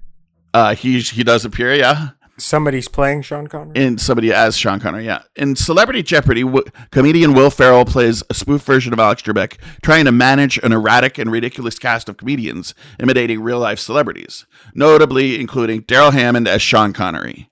Uh, 0.53 0.73
he 0.73 0.99
he 1.01 1.23
does 1.23 1.43
appear, 1.43 1.73
yeah. 1.75 2.09
Somebody's 2.37 2.87
playing 2.87 3.21
Sean 3.21 3.47
Connery? 3.47 3.73
in 3.75 3.97
somebody 3.99 4.33
as 4.33 4.57
Sean 4.57 4.79
Connery. 4.79 5.05
Yeah, 5.05 5.21
in 5.35 5.55
Celebrity 5.55 6.01
Jeopardy, 6.01 6.41
w- 6.41 6.65
comedian 6.91 7.33
Will 7.33 7.51
Ferrell 7.51 7.85
plays 7.85 8.23
a 8.29 8.33
spoof 8.33 8.63
version 8.63 8.91
of 8.91 8.99
Alex 8.99 9.21
Trebek, 9.21 9.57
trying 9.83 10.05
to 10.05 10.11
manage 10.11 10.57
an 10.59 10.73
erratic 10.73 11.17
and 11.19 11.31
ridiculous 11.31 11.77
cast 11.77 12.09
of 12.09 12.17
comedians 12.17 12.73
imitating 12.99 13.41
real 13.41 13.59
life 13.59 13.79
celebrities, 13.79 14.45
notably 14.73 15.39
including 15.39 15.81
Darrell 15.81 16.11
Hammond 16.11 16.47
as 16.47 16.61
Sean 16.61 16.91
Connery. 16.91 17.49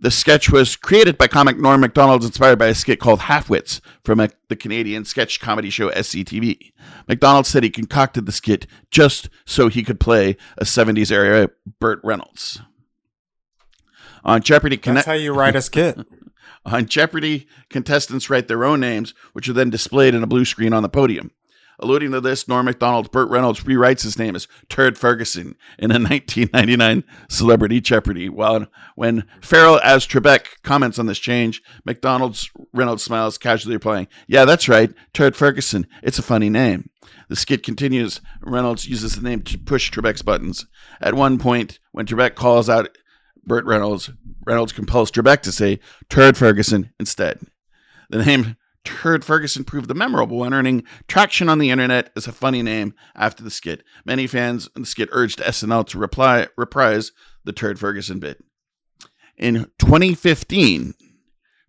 The 0.00 0.10
sketch 0.10 0.50
was 0.50 0.74
created 0.74 1.16
by 1.16 1.28
comic 1.28 1.58
Norm 1.58 1.80
MacDonald, 1.80 2.24
inspired 2.24 2.58
by 2.58 2.66
a 2.66 2.74
skit 2.74 2.98
called 2.98 3.20
Halfwits 3.20 3.80
from 4.02 4.18
a, 4.18 4.30
the 4.48 4.56
Canadian 4.56 5.04
sketch 5.04 5.38
comedy 5.38 5.70
show 5.70 5.90
SCTV. 5.90 6.72
MacDonald 7.06 7.46
said 7.46 7.62
he 7.62 7.70
concocted 7.70 8.26
the 8.26 8.32
skit 8.32 8.66
just 8.90 9.28
so 9.44 9.68
he 9.68 9.84
could 9.84 10.00
play 10.00 10.36
a 10.58 10.64
70s 10.64 11.12
era 11.12 11.50
Burt 11.78 12.00
Reynolds. 12.02 12.60
On 14.24 14.40
Jeopardy, 14.40 14.76
That's 14.76 15.06
how 15.06 15.12
you 15.12 15.32
write 15.32 15.56
a 15.56 15.62
skit. 15.62 15.98
On 16.64 16.86
Jeopardy, 16.86 17.48
contestants 17.70 18.30
write 18.30 18.46
their 18.46 18.64
own 18.64 18.78
names, 18.80 19.14
which 19.32 19.48
are 19.48 19.52
then 19.52 19.70
displayed 19.70 20.14
in 20.14 20.22
a 20.22 20.28
blue 20.28 20.44
screen 20.44 20.72
on 20.72 20.84
the 20.84 20.88
podium. 20.88 21.32
Alluding 21.80 22.12
to 22.12 22.20
this, 22.20 22.46
Norm 22.46 22.66
MacDonald, 22.66 23.10
Burt 23.10 23.28
Reynolds 23.28 23.64
rewrites 23.64 24.02
his 24.02 24.16
name 24.16 24.36
as 24.36 24.46
Turd 24.68 24.96
Ferguson 24.96 25.56
in 25.78 25.90
a 25.90 25.94
1999 25.98 27.02
Celebrity 27.28 27.80
Jeopardy. 27.80 28.28
While 28.28 28.68
when 28.94 29.24
Ferrell 29.40 29.80
as 29.82 30.06
Trebek 30.06 30.62
comments 30.62 31.00
on 31.00 31.06
this 31.06 31.18
change, 31.18 31.60
MacDonald's 31.84 32.48
Reynolds 32.72 33.02
smiles, 33.02 33.38
casually 33.38 33.74
replying, 33.74 34.06
"Yeah, 34.28 34.44
that's 34.44 34.68
right, 34.68 34.92
Turd 35.12 35.34
Ferguson. 35.34 35.88
It's 36.04 36.20
a 36.20 36.22
funny 36.22 36.48
name." 36.48 36.90
The 37.28 37.34
skit 37.34 37.64
continues. 37.64 38.20
Reynolds 38.42 38.86
uses 38.86 39.16
the 39.16 39.22
name 39.22 39.42
to 39.42 39.58
push 39.58 39.90
Trebek's 39.90 40.22
buttons. 40.22 40.66
At 41.00 41.14
one 41.14 41.38
point, 41.38 41.80
when 41.90 42.06
Trebek 42.06 42.36
calls 42.36 42.68
out 42.68 42.96
Burt 43.44 43.64
Reynolds, 43.64 44.10
Reynolds 44.46 44.72
compels 44.72 45.10
Trebek 45.10 45.42
to 45.42 45.52
say 45.52 45.80
Turd 46.08 46.36
Ferguson 46.36 46.92
instead. 46.98 47.40
The 48.10 48.24
name 48.24 48.56
Turd 48.84 49.24
Ferguson 49.24 49.64
proved 49.64 49.88
the 49.88 49.94
memorable 49.94 50.38
one, 50.38 50.54
earning 50.54 50.84
traction 51.06 51.48
on 51.48 51.58
the 51.58 51.70
internet 51.70 52.10
as 52.16 52.26
a 52.26 52.32
funny 52.32 52.62
name 52.62 52.94
after 53.14 53.42
the 53.42 53.50
skit. 53.50 53.84
Many 54.04 54.26
fans 54.26 54.68
in 54.74 54.82
the 54.82 54.86
skit 54.86 55.08
urged 55.12 55.38
SNL 55.38 55.86
to 55.88 55.98
reply, 55.98 56.48
reprise 56.56 57.12
the 57.44 57.52
Turd 57.52 57.78
Ferguson 57.78 58.18
bit. 58.18 58.42
In 59.36 59.70
2015, 59.78 60.94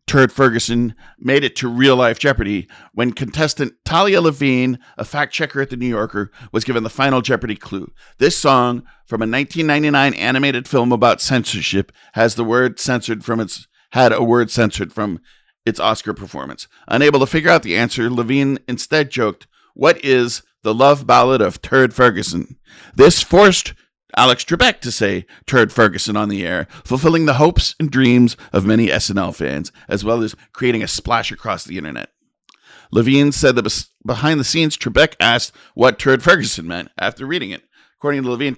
Turd 0.05 0.31
Ferguson 0.31 0.95
made 1.17 1.43
it 1.43 1.55
to 1.57 1.67
real 1.67 1.95
life 1.95 2.19
Jeopardy 2.19 2.67
when 2.93 3.13
contestant 3.13 3.73
Talia 3.85 4.21
Levine, 4.21 4.77
a 4.97 5.05
fact 5.05 5.33
checker 5.33 5.61
at 5.61 5.69
the 5.69 5.77
New 5.77 5.87
Yorker, 5.87 6.31
was 6.51 6.63
given 6.63 6.83
the 6.83 6.89
final 6.89 7.21
Jeopardy 7.21 7.55
clue. 7.55 7.91
This 8.17 8.37
song 8.37 8.83
from 9.05 9.21
a 9.21 9.27
1999 9.27 10.13
animated 10.13 10.67
film 10.67 10.91
about 10.91 11.21
censorship 11.21 11.91
has 12.13 12.35
the 12.35 12.43
word 12.43 12.79
censored 12.79 13.23
from 13.23 13.39
its 13.39 13.67
had 13.91 14.11
a 14.11 14.23
word 14.23 14.49
censored 14.49 14.91
from 14.91 15.19
its 15.65 15.79
Oscar 15.79 16.13
performance. 16.13 16.67
Unable 16.87 17.19
to 17.19 17.27
figure 17.27 17.51
out 17.51 17.63
the 17.63 17.77
answer, 17.77 18.09
Levine 18.09 18.59
instead 18.67 19.09
joked, 19.09 19.47
"What 19.73 20.03
is 20.03 20.41
the 20.63 20.73
love 20.73 21.07
ballad 21.07 21.41
of 21.41 21.61
Turd 21.61 21.93
Ferguson?" 21.93 22.57
This 22.95 23.21
forced 23.21 23.73
Alex 24.15 24.43
Trebek 24.43 24.79
to 24.81 24.91
say 24.91 25.25
Turd 25.45 25.71
Ferguson 25.71 26.15
on 26.15 26.29
the 26.29 26.45
air, 26.45 26.67
fulfilling 26.83 27.25
the 27.25 27.35
hopes 27.35 27.75
and 27.79 27.89
dreams 27.89 28.37
of 28.51 28.65
many 28.65 28.87
SNL 28.87 29.35
fans, 29.35 29.71
as 29.87 30.03
well 30.03 30.21
as 30.21 30.35
creating 30.51 30.83
a 30.83 30.87
splash 30.87 31.31
across 31.31 31.63
the 31.63 31.77
internet. 31.77 32.09
Levine 32.91 33.31
said 33.31 33.55
that 33.55 33.87
behind 34.05 34.39
the 34.39 34.43
scenes, 34.43 34.77
Trebek 34.77 35.15
asked 35.19 35.51
what 35.73 35.97
Turd 35.97 36.21
Ferguson 36.21 36.67
meant 36.67 36.89
after 36.97 37.25
reading 37.25 37.49
it. 37.49 37.63
According 37.97 38.23
to 38.23 38.29
Levine, 38.29 38.57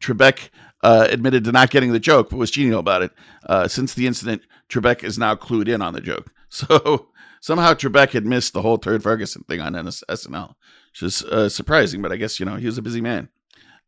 Trebek 0.00 0.48
uh, 0.82 1.06
admitted 1.10 1.44
to 1.44 1.52
not 1.52 1.70
getting 1.70 1.92
the 1.92 2.00
joke, 2.00 2.30
but 2.30 2.36
was 2.38 2.50
genial 2.50 2.80
about 2.80 3.02
it. 3.02 3.10
Uh, 3.44 3.68
since 3.68 3.92
the 3.92 4.06
incident, 4.06 4.42
Trebek 4.70 5.04
is 5.04 5.18
now 5.18 5.34
clued 5.34 5.68
in 5.68 5.82
on 5.82 5.94
the 5.94 6.00
joke. 6.00 6.30
So 6.54 7.08
somehow 7.40 7.74
Trebek 7.74 8.10
had 8.10 8.24
missed 8.24 8.52
the 8.52 8.62
whole 8.62 8.78
Turd 8.78 9.02
Ferguson 9.02 9.42
thing 9.42 9.60
on 9.60 9.72
NS- 9.72 10.04
SNL, 10.08 10.54
which 10.92 11.02
is 11.02 11.20
uh, 11.24 11.48
surprising, 11.48 12.00
but 12.00 12.12
I 12.12 12.16
guess, 12.16 12.38
you 12.38 12.46
know, 12.46 12.54
he 12.54 12.66
was 12.66 12.78
a 12.78 12.82
busy 12.82 13.00
man. 13.00 13.28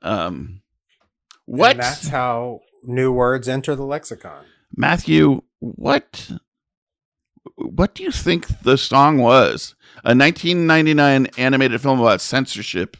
Um, 0.03 0.63
what? 1.47 1.73
And 1.73 1.81
that's 1.81 2.09
how 2.09 2.61
new 2.83 3.13
words 3.13 3.49
enter 3.49 3.75
the 3.75 3.85
lexicon. 3.85 4.45
Matthew, 4.75 5.43
what 5.59 6.31
what 7.57 7.95
do 7.95 8.03
you 8.03 8.11
think 8.11 8.63
the 8.63 8.77
song 8.77 9.19
was? 9.19 9.75
A 10.05 10.15
1999 10.15 11.27
animated 11.39 11.81
film 11.81 12.01
about 12.01 12.21
censorship 12.21 12.97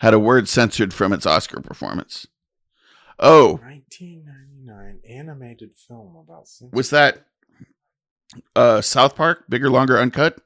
had 0.00 0.14
a 0.14 0.18
word 0.18 0.48
censored 0.48 0.94
from 0.94 1.12
its 1.12 1.26
Oscar 1.26 1.60
performance. 1.60 2.26
Oh, 3.18 3.54
1999 3.62 5.00
animated 5.08 5.74
film 5.74 6.16
about 6.16 6.46
censorship. 6.48 6.74
was 6.74 6.90
that 6.90 7.26
uh 8.54 8.80
South 8.80 9.16
Park, 9.16 9.44
bigger, 9.48 9.70
longer, 9.70 9.98
uncut? 9.98 10.38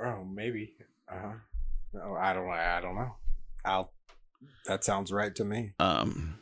Oh, 0.00 0.24
maybe. 0.24 0.74
Uh-huh. 1.10 1.32
No, 1.92 2.14
I 2.14 2.32
don't. 2.32 2.48
I 2.48 2.80
don't 2.80 2.94
know. 2.94 3.16
I'll. 3.64 3.92
That 4.66 4.84
sounds 4.84 5.12
right 5.12 5.34
to 5.34 5.44
me. 5.44 5.74
Um 5.78 6.38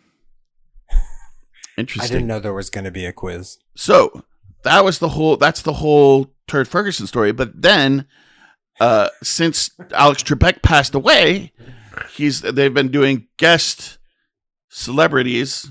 interesting. 1.77 2.11
I 2.11 2.13
didn't 2.13 2.29
know 2.29 2.41
there 2.41 2.53
was 2.53 2.71
going 2.71 2.85
to 2.85 2.91
be 2.91 3.07
a 3.07 3.13
quiz. 3.13 3.59
So 3.75 4.25
that 4.67 4.85
was 4.85 4.99
the 4.99 5.11
whole. 5.11 5.37
That's 5.37 5.63
the 5.63 5.75
whole 5.75 6.33
Turd 6.49 6.69
Ferguson 6.69 7.07
story. 7.07 7.33
But 7.33 7.63
then, 7.63 8.07
uh, 8.81 9.09
since 9.23 9.71
Alex 9.93 10.23
Trebek 10.23 10.63
passed 10.63 10.95
away, 10.95 11.53
he's 12.13 12.41
they've 12.43 12.75
been 12.75 12.91
doing 12.91 13.29
guest 13.37 13.99
celebrities 14.69 15.71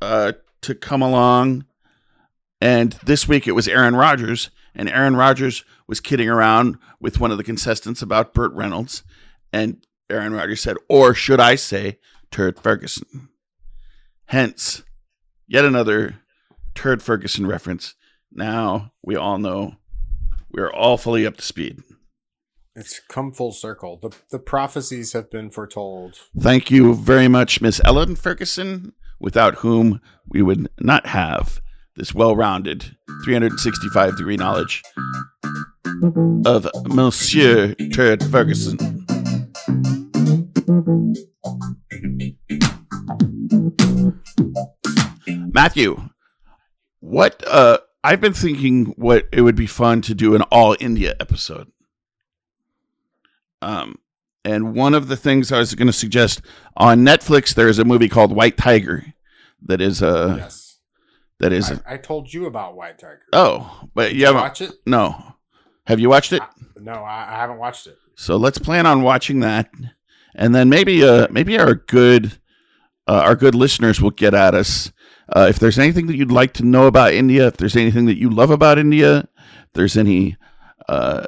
uh, 0.00 0.32
to 0.62 0.74
come 0.74 1.02
along, 1.02 1.64
and 2.60 2.92
this 3.04 3.26
week 3.26 3.48
it 3.48 3.52
was 3.52 3.68
Aaron 3.68 3.96
Rodgers, 3.96 4.50
and 4.74 4.88
Aaron 4.88 5.16
Rodgers 5.16 5.64
was 5.86 6.00
kidding 6.00 6.28
around 6.28 6.78
with 7.00 7.20
one 7.20 7.30
of 7.30 7.38
the 7.38 7.44
contestants 7.44 8.02
about 8.02 8.34
Burt 8.34 8.52
Reynolds, 8.52 9.02
and 9.52 9.84
Aaron 10.14 10.32
Rodgers 10.32 10.60
said, 10.62 10.76
"Or 10.88 11.14
should 11.14 11.40
I 11.40 11.56
say 11.56 11.98
Turd 12.30 12.58
Ferguson?" 12.58 13.28
Hence, 14.26 14.82
yet 15.46 15.64
another 15.64 16.20
Turd 16.74 17.02
Ferguson 17.02 17.46
reference. 17.46 17.94
Now 18.32 18.92
we 19.02 19.16
all 19.16 19.38
know 19.38 19.76
we're 20.50 20.72
all 20.72 20.96
fully 20.96 21.26
up 21.26 21.36
to 21.36 21.42
speed. 21.42 21.82
It's 22.76 23.00
come 23.08 23.32
full 23.32 23.52
circle. 23.52 23.98
The 24.02 24.10
the 24.30 24.38
prophecies 24.38 25.12
have 25.12 25.30
been 25.30 25.50
foretold. 25.50 26.18
Thank 26.38 26.70
you 26.70 26.94
very 26.94 27.28
much, 27.28 27.60
Miss 27.60 27.80
Ellen 27.84 28.16
Ferguson, 28.16 28.92
without 29.20 29.56
whom 29.56 30.00
we 30.28 30.42
would 30.42 30.68
not 30.80 31.06
have 31.06 31.60
this 31.96 32.12
well 32.12 32.34
rounded 32.34 32.96
365 33.24 34.16
degree 34.16 34.36
knowledge 34.36 34.82
of 36.44 36.68
Monsieur 36.86 37.74
Turd 37.92 38.24
Ferguson. 38.24 39.03
Matthew, 45.52 46.08
what 47.00 47.42
uh 47.46 47.78
I've 48.02 48.20
been 48.20 48.32
thinking 48.32 48.86
what 48.96 49.28
it 49.32 49.42
would 49.42 49.56
be 49.56 49.66
fun 49.66 50.02
to 50.02 50.14
do 50.14 50.34
an 50.34 50.42
all 50.42 50.76
India 50.80 51.14
episode. 51.20 51.70
Um 53.62 53.96
and 54.44 54.74
one 54.74 54.94
of 54.94 55.08
the 55.08 55.16
things 55.16 55.52
I 55.52 55.58
was 55.58 55.74
going 55.74 55.86
to 55.86 55.92
suggest 55.92 56.42
on 56.76 57.00
Netflix 57.00 57.54
there 57.54 57.68
is 57.68 57.78
a 57.78 57.84
movie 57.84 58.08
called 58.08 58.34
White 58.34 58.56
Tiger 58.56 59.04
that 59.66 59.80
is 59.80 60.02
uh 60.02 60.36
yes, 60.38 60.78
that 61.40 61.52
is 61.52 61.70
I, 61.72 61.94
I 61.94 61.96
told 61.98 62.32
you 62.32 62.46
about 62.46 62.76
White 62.76 62.98
Tiger. 62.98 63.22
oh, 63.32 63.82
but 63.94 64.14
you 64.14 64.26
haven't 64.26 64.40
watched 64.42 64.60
it? 64.62 64.72
No. 64.86 65.34
Have 65.86 66.00
you 66.00 66.08
watched 66.08 66.32
it? 66.32 66.40
No, 66.78 66.92
I, 66.94 67.34
I 67.34 67.36
haven't 67.36 67.58
watched 67.58 67.86
it. 67.86 67.98
So 68.16 68.36
let's 68.36 68.56
plan 68.58 68.86
on 68.86 69.02
watching 69.02 69.40
that, 69.40 69.68
and 70.34 70.54
then 70.54 70.68
maybe 70.68 71.04
uh 71.04 71.26
maybe 71.30 71.58
our 71.58 71.74
good 71.74 72.38
uh, 73.06 73.22
our 73.24 73.36
good 73.36 73.54
listeners 73.54 74.00
will 74.00 74.10
get 74.10 74.34
at 74.34 74.54
us 74.54 74.92
Uh, 75.34 75.46
if 75.48 75.58
there's 75.58 75.78
anything 75.78 76.06
that 76.06 76.16
you'd 76.16 76.30
like 76.30 76.52
to 76.52 76.62
know 76.64 76.86
about 76.86 77.14
India, 77.14 77.46
if 77.46 77.56
there's 77.56 77.76
anything 77.76 78.06
that 78.06 78.18
you 78.18 78.28
love 78.28 78.50
about 78.50 78.78
India, 78.78 79.26
if 79.66 79.72
there's 79.72 79.96
any 79.96 80.36
uh, 80.88 81.24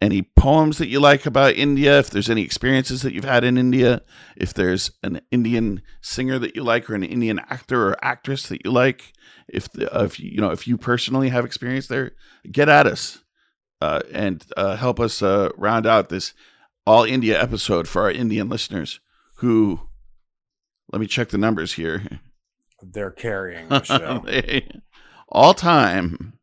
any 0.00 0.22
poems 0.36 0.78
that 0.78 0.88
you 0.88 1.00
like 1.00 1.26
about 1.26 1.54
India, 1.54 1.98
if 1.98 2.10
there's 2.10 2.30
any 2.30 2.42
experiences 2.42 3.00
that 3.02 3.12
you've 3.14 3.24
had 3.24 3.44
in 3.44 3.56
India, 3.58 4.02
if 4.36 4.52
there's 4.52 4.90
an 5.02 5.20
Indian 5.30 5.80
singer 6.02 6.38
that 6.38 6.54
you 6.54 6.62
like 6.62 6.88
or 6.90 6.94
an 6.94 7.02
Indian 7.02 7.38
actor 7.50 7.88
or 7.88 7.96
actress 8.04 8.46
that 8.48 8.64
you 8.64 8.70
like, 8.70 9.12
if 9.48 9.68
the, 9.72 9.88
uh, 9.90 10.04
if 10.04 10.20
you 10.20 10.40
know 10.40 10.52
if 10.52 10.68
you 10.68 10.76
personally 10.76 11.30
have 11.30 11.44
experience 11.46 11.88
there, 11.88 12.12
get 12.52 12.68
at 12.68 12.86
us 12.86 13.24
uh, 13.80 14.00
and 14.12 14.44
uh, 14.56 14.76
help 14.76 15.00
us 15.00 15.22
uh, 15.22 15.48
round 15.56 15.86
out 15.86 16.08
this 16.08 16.34
all 16.88 17.04
India 17.04 17.40
episode 17.40 17.86
for 17.86 18.02
our 18.02 18.10
Indian 18.10 18.48
listeners 18.48 18.98
who. 19.36 19.80
Let 20.90 21.00
me 21.00 21.06
check 21.06 21.28
the 21.28 21.36
numbers 21.36 21.74
here. 21.74 22.02
They're 22.80 23.10
carrying 23.10 23.68
the 23.68 23.82
show. 23.82 24.24
all 25.28 25.52
time. 25.52 26.38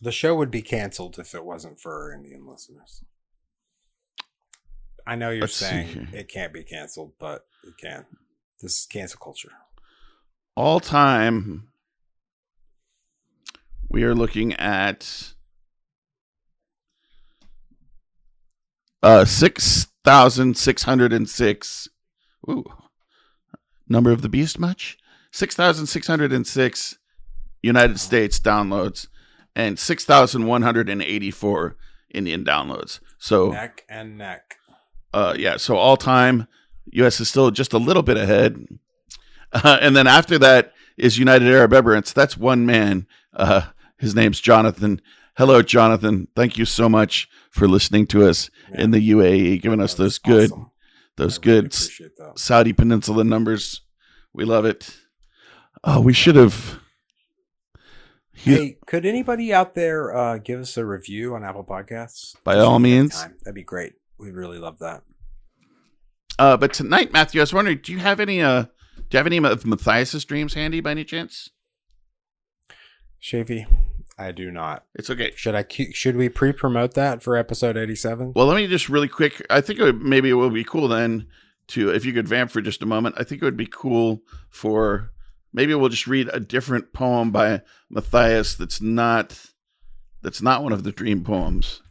the 0.00 0.12
show 0.12 0.36
would 0.36 0.52
be 0.52 0.62
canceled 0.62 1.18
if 1.18 1.34
it 1.34 1.44
wasn't 1.44 1.80
for 1.80 2.00
our 2.04 2.12
Indian 2.12 2.46
listeners. 2.46 3.02
I 5.04 5.16
know 5.16 5.30
you're 5.30 5.42
Let's 5.42 5.56
saying 5.56 6.08
it 6.12 6.28
can't 6.28 6.52
be 6.52 6.62
canceled, 6.62 7.14
but 7.18 7.46
it 7.64 7.74
can. 7.80 8.06
This 8.62 8.78
is 8.80 8.86
cancel 8.86 9.18
culture. 9.20 9.52
all 10.56 10.78
time 10.78 11.66
we 13.88 14.04
are 14.04 14.14
looking 14.14 14.52
at 14.54 15.34
uh 19.06 19.24
6606 19.24 21.88
ooh 22.48 22.64
number 23.88 24.10
of 24.10 24.22
the 24.22 24.28
beast 24.28 24.58
much 24.58 24.98
6606 25.30 26.98
united 27.62 28.00
states 28.00 28.40
downloads 28.40 29.06
and 29.54 29.78
6184 29.78 31.76
indian 32.10 32.44
downloads 32.44 32.98
so 33.18 33.50
Neck 33.50 33.84
and 33.88 34.18
neck. 34.18 34.56
uh, 35.14 35.34
yeah, 35.38 35.56
so 35.56 35.76
all 35.76 35.96
time, 35.96 36.46
U.S. 36.92 37.18
is 37.20 37.28
still 37.30 37.50
just 37.50 37.72
a 37.72 37.78
little 37.78 38.02
bit 38.02 38.18
ahead, 38.18 38.66
uh, 39.52 39.78
and 39.80 39.96
then 39.96 40.06
after 40.06 40.38
that 40.38 40.74
is 40.98 41.16
United 41.18 41.48
Arab 41.48 41.70
Emirates. 41.72 42.12
That's 42.12 42.36
one 42.36 42.66
man. 42.66 43.06
Uh, 43.32 43.62
his 43.98 44.14
name's 44.14 44.38
Jonathan. 44.40 45.00
Hello, 45.36 45.60
Jonathan. 45.62 46.28
Thank 46.34 46.56
you 46.56 46.64
so 46.64 46.88
much 46.88 47.28
for 47.50 47.68
listening 47.68 48.06
to 48.08 48.26
us 48.26 48.50
in 48.72 48.90
the 48.90 49.10
UAE, 49.10 49.60
giving 49.60 49.80
us 49.82 49.94
those 49.94 50.18
good, 50.18 50.50
awesome. 50.50 50.70
those 51.16 51.38
really 51.44 51.60
good 51.60 51.72
S- 51.72 51.84
appreciate 51.84 52.16
that. 52.16 52.38
Saudi 52.38 52.72
Peninsula 52.72 53.22
numbers. 53.24 53.82
We 54.32 54.44
love 54.44 54.64
it. 54.64 54.96
Oh, 55.84 56.00
we 56.00 56.12
should 56.12 56.36
have. 56.36 56.80
Hey, 58.32 58.76
could 58.86 59.06
anybody 59.06 59.52
out 59.52 59.74
there 59.74 60.14
uh, 60.14 60.38
give 60.38 60.60
us 60.60 60.76
a 60.76 60.84
review 60.84 61.34
on 61.34 61.42
Apple 61.44 61.64
Podcasts? 61.64 62.34
By 62.44 62.54
Just 62.54 62.66
all 62.66 62.76
we 62.76 62.82
means. 62.82 63.20
time. 63.20 63.36
That'd 63.44 63.54
be 63.54 63.62
great. 63.62 63.94
We'd 64.18 64.34
really 64.34 64.58
love 64.58 64.78
that. 64.80 65.02
Uh, 66.38 66.56
but 66.56 66.72
tonight, 66.74 67.12
Matthew, 67.12 67.40
I 67.40 67.42
was 67.42 67.54
wondering, 67.54 67.80
do 67.82 67.92
you 67.92 67.98
have 67.98 68.20
any? 68.20 68.42
Uh, 68.42 68.64
do 68.96 69.04
you 69.12 69.16
have 69.18 69.26
any 69.26 69.38
of 69.38 69.64
Matthias's 69.64 70.24
dreams 70.24 70.54
handy 70.54 70.80
by 70.80 70.90
any 70.90 71.04
chance? 71.04 71.50
Shavy, 73.22 73.66
I 74.18 74.32
do 74.32 74.50
not. 74.50 74.84
It's 74.94 75.10
okay. 75.10 75.32
Should 75.36 75.54
I? 75.54 75.66
Should 75.92 76.16
we 76.16 76.28
pre-promote 76.28 76.94
that 76.94 77.22
for 77.22 77.36
episode 77.36 77.76
eighty-seven? 77.76 78.32
Well, 78.34 78.46
let 78.46 78.56
me 78.56 78.66
just 78.66 78.88
really 78.88 79.08
quick. 79.08 79.44
I 79.50 79.60
think 79.60 79.78
it 79.78 79.82
would, 79.82 80.00
maybe 80.00 80.30
it 80.30 80.34
would 80.34 80.54
be 80.54 80.64
cool 80.64 80.88
then 80.88 81.26
to, 81.68 81.90
if 81.90 82.04
you 82.04 82.12
could 82.12 82.26
vamp 82.26 82.50
for 82.50 82.62
just 82.62 82.82
a 82.82 82.86
moment. 82.86 83.16
I 83.18 83.24
think 83.24 83.42
it 83.42 83.44
would 83.44 83.56
be 83.56 83.68
cool 83.70 84.22
for 84.48 85.12
maybe 85.52 85.74
we'll 85.74 85.88
just 85.88 86.06
read 86.06 86.30
a 86.32 86.40
different 86.40 86.92
poem 86.92 87.30
by 87.30 87.62
Matthias 87.90 88.54
that's 88.54 88.80
not 88.80 89.38
that's 90.22 90.40
not 90.40 90.62
one 90.62 90.72
of 90.72 90.84
the 90.84 90.92
dream 90.92 91.22
poems. 91.22 91.82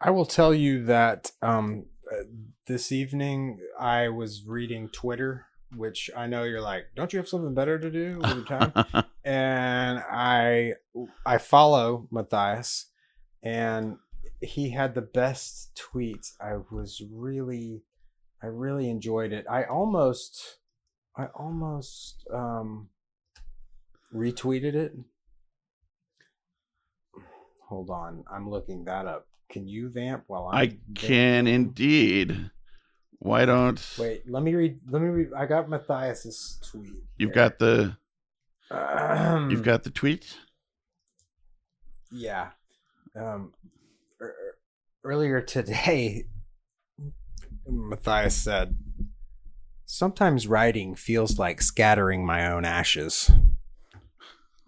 I 0.00 0.10
will 0.10 0.26
tell 0.26 0.52
you 0.52 0.84
that 0.84 1.30
um, 1.40 1.86
uh, 2.10 2.24
this 2.66 2.92
evening 2.92 3.60
I 3.78 4.08
was 4.08 4.44
reading 4.46 4.88
Twitter, 4.88 5.46
which 5.76 6.10
I 6.16 6.26
know 6.26 6.44
you're 6.44 6.60
like, 6.60 6.86
don't 6.94 7.12
you 7.12 7.18
have 7.18 7.28
something 7.28 7.54
better 7.54 7.78
to 7.78 7.90
do 7.90 8.18
with 8.20 8.34
your 8.34 8.44
time? 8.44 8.72
and 9.24 9.98
I 10.10 10.74
I 11.24 11.38
follow 11.38 12.08
Matthias, 12.10 12.86
and 13.42 13.98
he 14.40 14.70
had 14.70 14.94
the 14.94 15.02
best 15.02 15.76
tweet. 15.76 16.26
I 16.40 16.56
was 16.70 17.02
really, 17.10 17.82
I 18.42 18.46
really 18.46 18.88
enjoyed 18.90 19.32
it. 19.32 19.46
I 19.48 19.64
almost, 19.64 20.58
I 21.16 21.26
almost 21.34 22.24
um, 22.32 22.88
retweeted 24.14 24.74
it. 24.74 24.92
Hold 27.68 27.90
on, 27.90 28.24
I'm 28.30 28.50
looking 28.50 28.84
that 28.84 29.06
up. 29.06 29.28
Can 29.50 29.66
you 29.66 29.88
vamp 29.90 30.24
while 30.26 30.48
I'm 30.52 30.54
I 30.58 30.66
can 30.94 31.46
vamping? 31.46 31.54
indeed. 31.54 32.50
Why 33.22 33.44
don't 33.44 33.80
Wait, 34.00 34.28
let 34.28 34.42
me 34.42 34.52
read. 34.52 34.80
Let 34.90 35.00
me 35.00 35.08
read. 35.08 35.28
I 35.36 35.46
got 35.46 35.68
Matthias's 35.68 36.58
tweet. 36.60 37.04
you've 37.18 37.32
got 37.32 37.60
the 37.60 37.96
Ahem. 38.68 39.48
you've 39.48 39.62
got 39.62 39.84
the 39.84 39.90
tweet? 39.90 40.36
Yeah. 42.10 42.50
Um, 43.14 43.52
er- 44.20 44.26
er- 44.26 44.58
earlier 45.04 45.40
today, 45.40 46.24
Matthias 47.64 48.34
said, 48.34 48.76
Sometimes 49.86 50.48
writing 50.48 50.96
feels 50.96 51.38
like 51.38 51.62
scattering 51.62 52.26
my 52.26 52.50
own 52.50 52.64
ashes. 52.64 53.30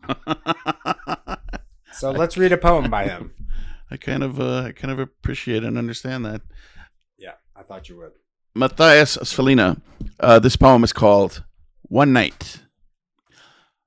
So 1.96 2.10
let's 2.10 2.36
read 2.36 2.52
a 2.52 2.58
poem 2.58 2.90
by 2.90 3.04
him. 3.04 3.32
I 3.88 3.96
kind 3.96 4.24
of 4.24 4.40
uh, 4.40 4.62
I 4.62 4.72
kind 4.72 4.90
of 4.92 4.98
appreciate 4.98 5.62
and 5.62 5.78
understand 5.78 6.24
that. 6.24 6.42
Yeah, 7.16 7.34
I 7.54 7.62
thought 7.62 7.88
you 7.88 7.96
would. 7.98 8.10
Matthias 8.56 9.16
Svalina. 9.16 9.80
Uh, 10.20 10.38
this 10.38 10.54
poem 10.54 10.84
is 10.84 10.92
called 10.92 11.42
One 11.82 12.12
Night. 12.12 12.60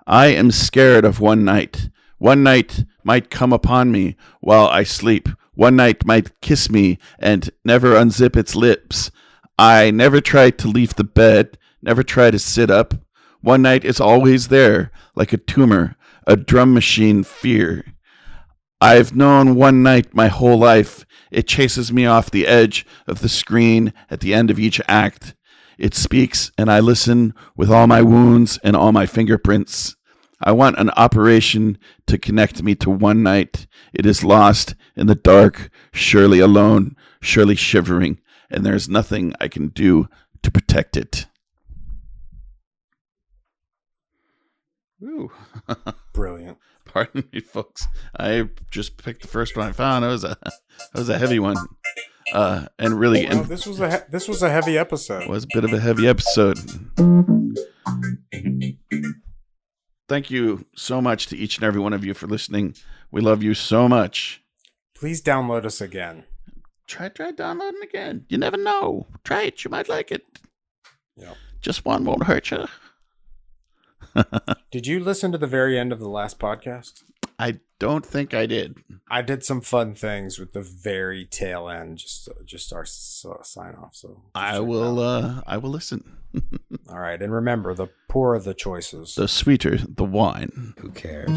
I 0.06 0.28
am 0.28 0.52
scared 0.52 1.06
of 1.06 1.22
one 1.22 1.46
night. 1.46 1.90
One 2.18 2.44
night 2.44 2.84
might 3.02 3.30
come 3.30 3.54
upon 3.54 3.94
me 3.94 4.18
while 4.42 4.68
I 4.68 4.84
sleep. 4.84 5.30
One 5.54 5.78
night 5.78 6.06
might 6.06 6.42
kiss 6.42 6.70
me 6.70 6.98
and 7.18 7.50
never 7.64 7.94
unzip 7.94 8.36
its 8.36 8.56
lips. 8.56 9.10
I 9.58 9.90
never 9.90 10.20
try 10.20 10.50
to 10.50 10.68
leave 10.68 10.96
the 10.96 11.06
bed, 11.06 11.58
never 11.82 12.04
try 12.04 12.30
to 12.30 12.40
sit 12.40 12.70
up. 12.70 12.94
One 13.40 13.62
night 13.62 13.86
is 13.86 14.02
always 14.02 14.50
there, 14.50 14.92
like 15.16 15.32
a 15.32 15.38
tumor, 15.38 15.96
a 16.26 16.36
drum 16.36 16.74
machine 16.74 17.24
fear. 17.24 17.86
I've 18.80 19.16
known 19.16 19.56
one 19.56 19.82
night 19.82 20.14
my 20.14 20.28
whole 20.28 20.58
life. 20.58 21.06
It 21.32 21.48
chases 21.48 21.92
me 21.92 22.06
off 22.06 22.30
the 22.30 22.46
edge 22.46 22.86
of 23.08 23.22
the 23.22 23.30
screen 23.30 23.92
at 24.10 24.20
the 24.20 24.34
end 24.34 24.52
of 24.52 24.60
each 24.60 24.80
act. 24.88 25.34
It 25.78 25.94
speaks, 25.94 26.52
and 26.58 26.72
I 26.72 26.80
listen 26.80 27.34
with 27.56 27.72
all 27.72 27.88
my 27.88 28.02
wounds 28.02 28.60
and 28.64 28.76
all 28.76 28.92
my 28.92 29.06
fingerprints. 29.06 29.96
I 30.42 30.52
want 30.52 30.78
an 30.78 30.92
operation 30.92 31.80
to 32.06 32.18
connect 32.20 32.62
me 32.62 32.76
to 32.76 32.90
one 32.90 33.24
night. 33.24 33.66
It 33.94 34.06
is 34.06 34.24
lost 34.24 34.76
in 34.96 35.08
the 35.08 35.16
dark, 35.16 35.72
surely 35.92 36.40
alone, 36.40 36.96
surely 37.20 37.56
shivering, 37.56 38.20
and 38.50 38.64
there's 38.64 38.88
nothing 38.88 39.34
I 39.42 39.48
can 39.48 39.70
do 39.70 40.08
to 40.44 40.52
protect 40.52 40.96
it. 40.96 41.26
Ooh. 45.04 45.32
Brilliant. 46.14 46.58
Pardon 46.98 47.30
me, 47.32 47.42
folks. 47.42 47.88
I 48.20 48.50
just 48.72 48.98
picked 48.98 49.22
the 49.22 49.28
first 49.28 49.56
one 49.56 49.68
I 49.68 49.72
found. 49.72 50.04
It 50.04 50.08
was 50.08 50.24
a 50.24 50.36
that 50.42 50.54
was 50.96 51.10
a 51.10 51.18
heavy 51.20 51.38
one, 51.38 51.56
uh, 52.34 52.66
and 52.80 53.00
really, 53.00 53.24
Well, 53.28 53.42
and 53.42 53.46
this 53.48 53.68
was 53.68 53.80
a 53.80 53.92
he- 53.92 54.04
this 54.10 54.28
was 54.28 54.42
a 54.42 54.50
heavy 54.50 54.80
episode. 54.80 55.30
was 55.30 55.44
a 55.44 55.48
bit 55.54 55.64
of 55.64 55.72
a 55.74 55.80
heavy 55.80 56.08
episode. 56.08 56.58
Thank 60.10 60.32
you 60.32 60.66
so 60.76 61.00
much 61.02 61.28
to 61.28 61.38
each 61.38 61.58
and 61.58 61.66
every 61.66 61.80
one 61.82 61.94
of 61.94 62.04
you 62.04 62.16
for 62.16 62.26
listening. 62.26 62.74
We 63.12 63.22
love 63.22 63.44
you 63.44 63.54
so 63.54 63.88
much. 63.88 64.42
Please 64.96 65.22
download 65.22 65.66
us 65.66 65.80
again. 65.82 66.24
Try 66.88 67.10
try 67.10 67.30
downloading 67.32 67.84
again. 67.84 68.26
You 68.30 68.40
never 68.40 68.58
know. 68.58 69.06
Try 69.24 69.44
it. 69.44 69.64
You 69.64 69.70
might 69.70 69.88
like 69.88 70.12
it. 70.12 70.24
Yeah. 71.16 71.34
Just 71.62 71.86
one 71.86 72.06
won't 72.06 72.24
hurt 72.24 72.50
you. 72.50 72.66
Did 74.72 74.88
you 74.88 75.00
listen 75.00 75.32
to 75.32 75.38
the 75.38 75.48
very 75.48 75.78
end 75.78 75.92
of 75.92 76.00
the 76.00 76.10
last 76.10 76.40
podcast? 76.40 77.04
I 77.40 77.60
don't 77.80 78.06
think 78.06 78.34
I 78.34 78.48
did. 78.48 78.78
I 79.12 79.22
did 79.22 79.46
some 79.46 79.62
fun 79.62 79.94
things 79.94 80.40
with 80.40 80.54
the 80.54 80.62
very 80.62 81.24
tail 81.26 81.70
end, 81.70 82.00
just 82.00 82.28
just 82.46 82.74
our 82.74 82.82
s- 82.82 83.26
sign 83.44 83.76
off. 83.76 83.96
So 83.96 84.24
I 84.34 84.60
will. 84.60 85.00
Uh, 85.00 85.42
I 85.46 85.58
will 85.58 85.70
listen. 85.70 86.18
All 86.90 87.00
right, 87.00 87.22
and 87.22 87.32
remember, 87.32 87.76
the 87.76 87.90
poorer 88.10 88.40
the 88.40 88.56
choices. 88.56 89.14
The 89.16 89.28
sweeter 89.28 89.78
the 89.78 90.04
wine. 90.04 90.74
Who 90.80 90.90
cares? 90.90 91.30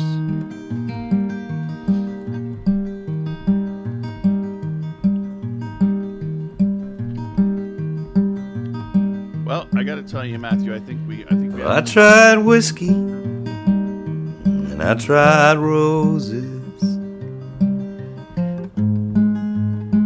Well, 9.44 9.66
I 9.74 9.82
got 9.82 9.96
to 9.96 10.04
tell 10.04 10.24
you, 10.24 10.38
Matthew. 10.38 10.72
I 10.72 10.78
think 10.78 11.00
we. 11.08 11.24
I 11.24 11.30
think 11.30 11.49
we 11.60 11.66
Yeah. 11.66 11.76
I 11.76 11.80
tried 11.82 12.38
whiskey 12.38 12.88
and 12.88 14.82
I 14.82 14.94
tried 14.94 15.58
roses 15.58 16.80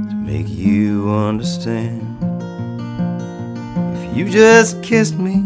to 0.09 0.14
make 0.26 0.48
you 0.48 1.11
understand. 1.11 2.02
If 3.96 4.16
you 4.16 4.28
just 4.28 4.82
kissed 4.82 5.16
me, 5.18 5.36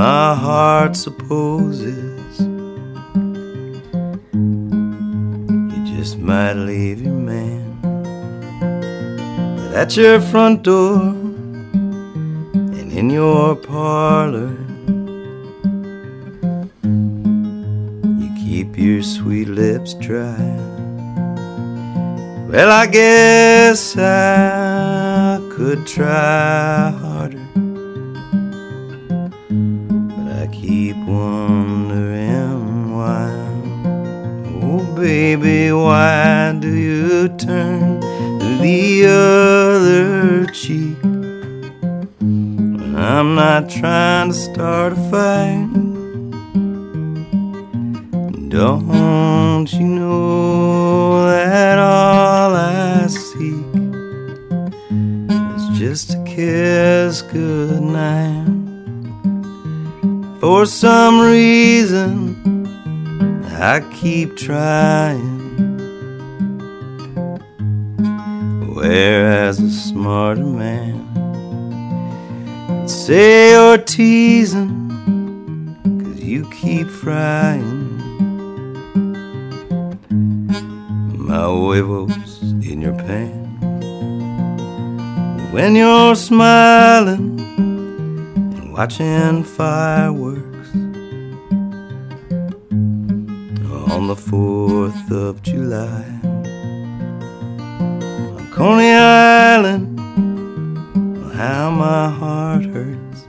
my 0.00 0.34
heart 0.34 0.96
supposes 0.96 2.40
you 4.32 5.96
just 5.96 6.18
might 6.18 6.54
leave 6.54 7.02
your 7.02 7.14
man. 7.14 7.78
But 9.56 9.74
at 9.74 9.96
your 9.96 10.20
front 10.20 10.62
door 10.62 11.21
in 12.92 13.08
your 13.08 13.56
parlor, 13.56 14.54
you 18.20 18.30
keep 18.44 18.76
your 18.76 19.02
sweet 19.02 19.48
lips 19.48 19.94
dry. 19.94 20.36
Well, 22.50 22.70
I 22.70 22.86
guess 22.86 23.96
I 23.96 25.40
could 25.52 25.86
try 25.86 26.90
harder, 26.90 27.46
but 30.14 30.28
I 30.42 30.46
keep 30.52 30.96
wondering 31.06 32.94
why. 32.94 33.32
Oh, 34.62 34.84
baby, 34.94 35.72
why 35.72 36.52
do 36.60 36.68
you 36.68 37.28
turn 37.38 38.00
the 38.60 39.06
other 39.06 40.46
cheek? 40.52 40.91
I'm 43.02 43.34
not 43.34 43.68
trying 43.68 44.28
to 44.28 44.34
start 44.34 44.92
a 44.92 44.96
fight. 45.10 45.68
Don't 48.48 49.72
you 49.72 49.88
know 49.88 51.26
that 51.26 51.80
all 51.80 52.54
I 52.54 53.08
seek 53.08 53.74
is 55.30 55.78
just 55.80 56.14
a 56.14 56.22
kiss 56.24 57.22
goodnight? 57.22 58.46
For 60.38 60.64
some 60.64 61.20
reason, 61.20 62.36
I 63.46 63.80
keep 63.92 64.36
trying. 64.36 65.40
Whereas 68.76 69.58
a 69.58 69.70
smarter 69.70 70.44
man 70.44 71.01
say 72.92 73.52
you're 73.52 73.78
teasing, 73.78 74.90
cause 76.04 76.20
you 76.22 76.48
keep 76.50 76.88
frying. 76.88 77.96
My 81.16 81.46
huevos 81.48 82.42
in 82.70 82.82
your 82.82 82.94
pan. 82.94 83.40
When 85.52 85.74
you're 85.74 86.14
smiling 86.14 87.40
and 87.40 88.72
watching 88.72 89.42
fireworks 89.42 90.70
on 93.94 94.06
the 94.06 94.16
4th 94.16 95.10
of 95.10 95.42
July 95.42 96.04
on 98.36 98.50
Coney 98.52 98.92
Island, 98.92 99.91
how 101.42 101.70
my 101.72 102.08
heart 102.08 102.64
hurts. 102.66 103.20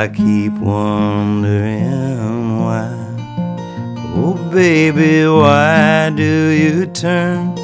I 0.00 0.08
keep 0.08 0.52
wondering 0.54 1.84
why. 2.64 2.90
Oh, 4.16 4.34
baby, 4.52 5.24
why 5.28 6.10
do 6.22 6.34
you 6.62 6.86
turn 6.86 7.54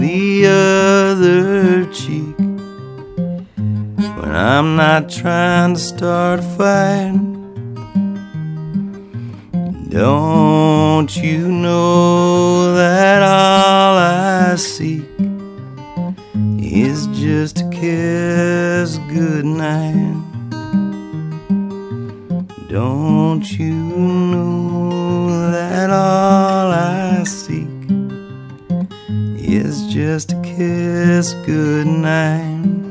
the 0.00 0.46
other 0.46 1.84
cheek 1.92 2.36
when 4.18 4.34
I'm 4.34 4.74
not 4.74 5.08
trying 5.08 5.74
to 5.74 5.80
start 5.80 6.40
a 6.40 6.48
fight? 6.56 7.20
Don't 9.88 11.16
you 11.16 11.46
know 11.46 12.74
that 12.74 13.22
all 13.22 13.94
I 13.98 14.56
seek 14.56 15.07
is 16.72 17.06
just 17.08 17.60
a 17.60 17.68
kiss 17.70 18.98
goodnight? 19.08 20.16
Don't 22.68 23.50
you 23.58 23.72
know 23.72 25.50
that 25.50 25.88
all 25.88 26.70
I 26.70 27.24
seek 27.24 27.68
is 29.38 29.86
just 29.92 30.32
a 30.32 30.42
kiss 30.42 31.32
goodnight? 31.46 32.87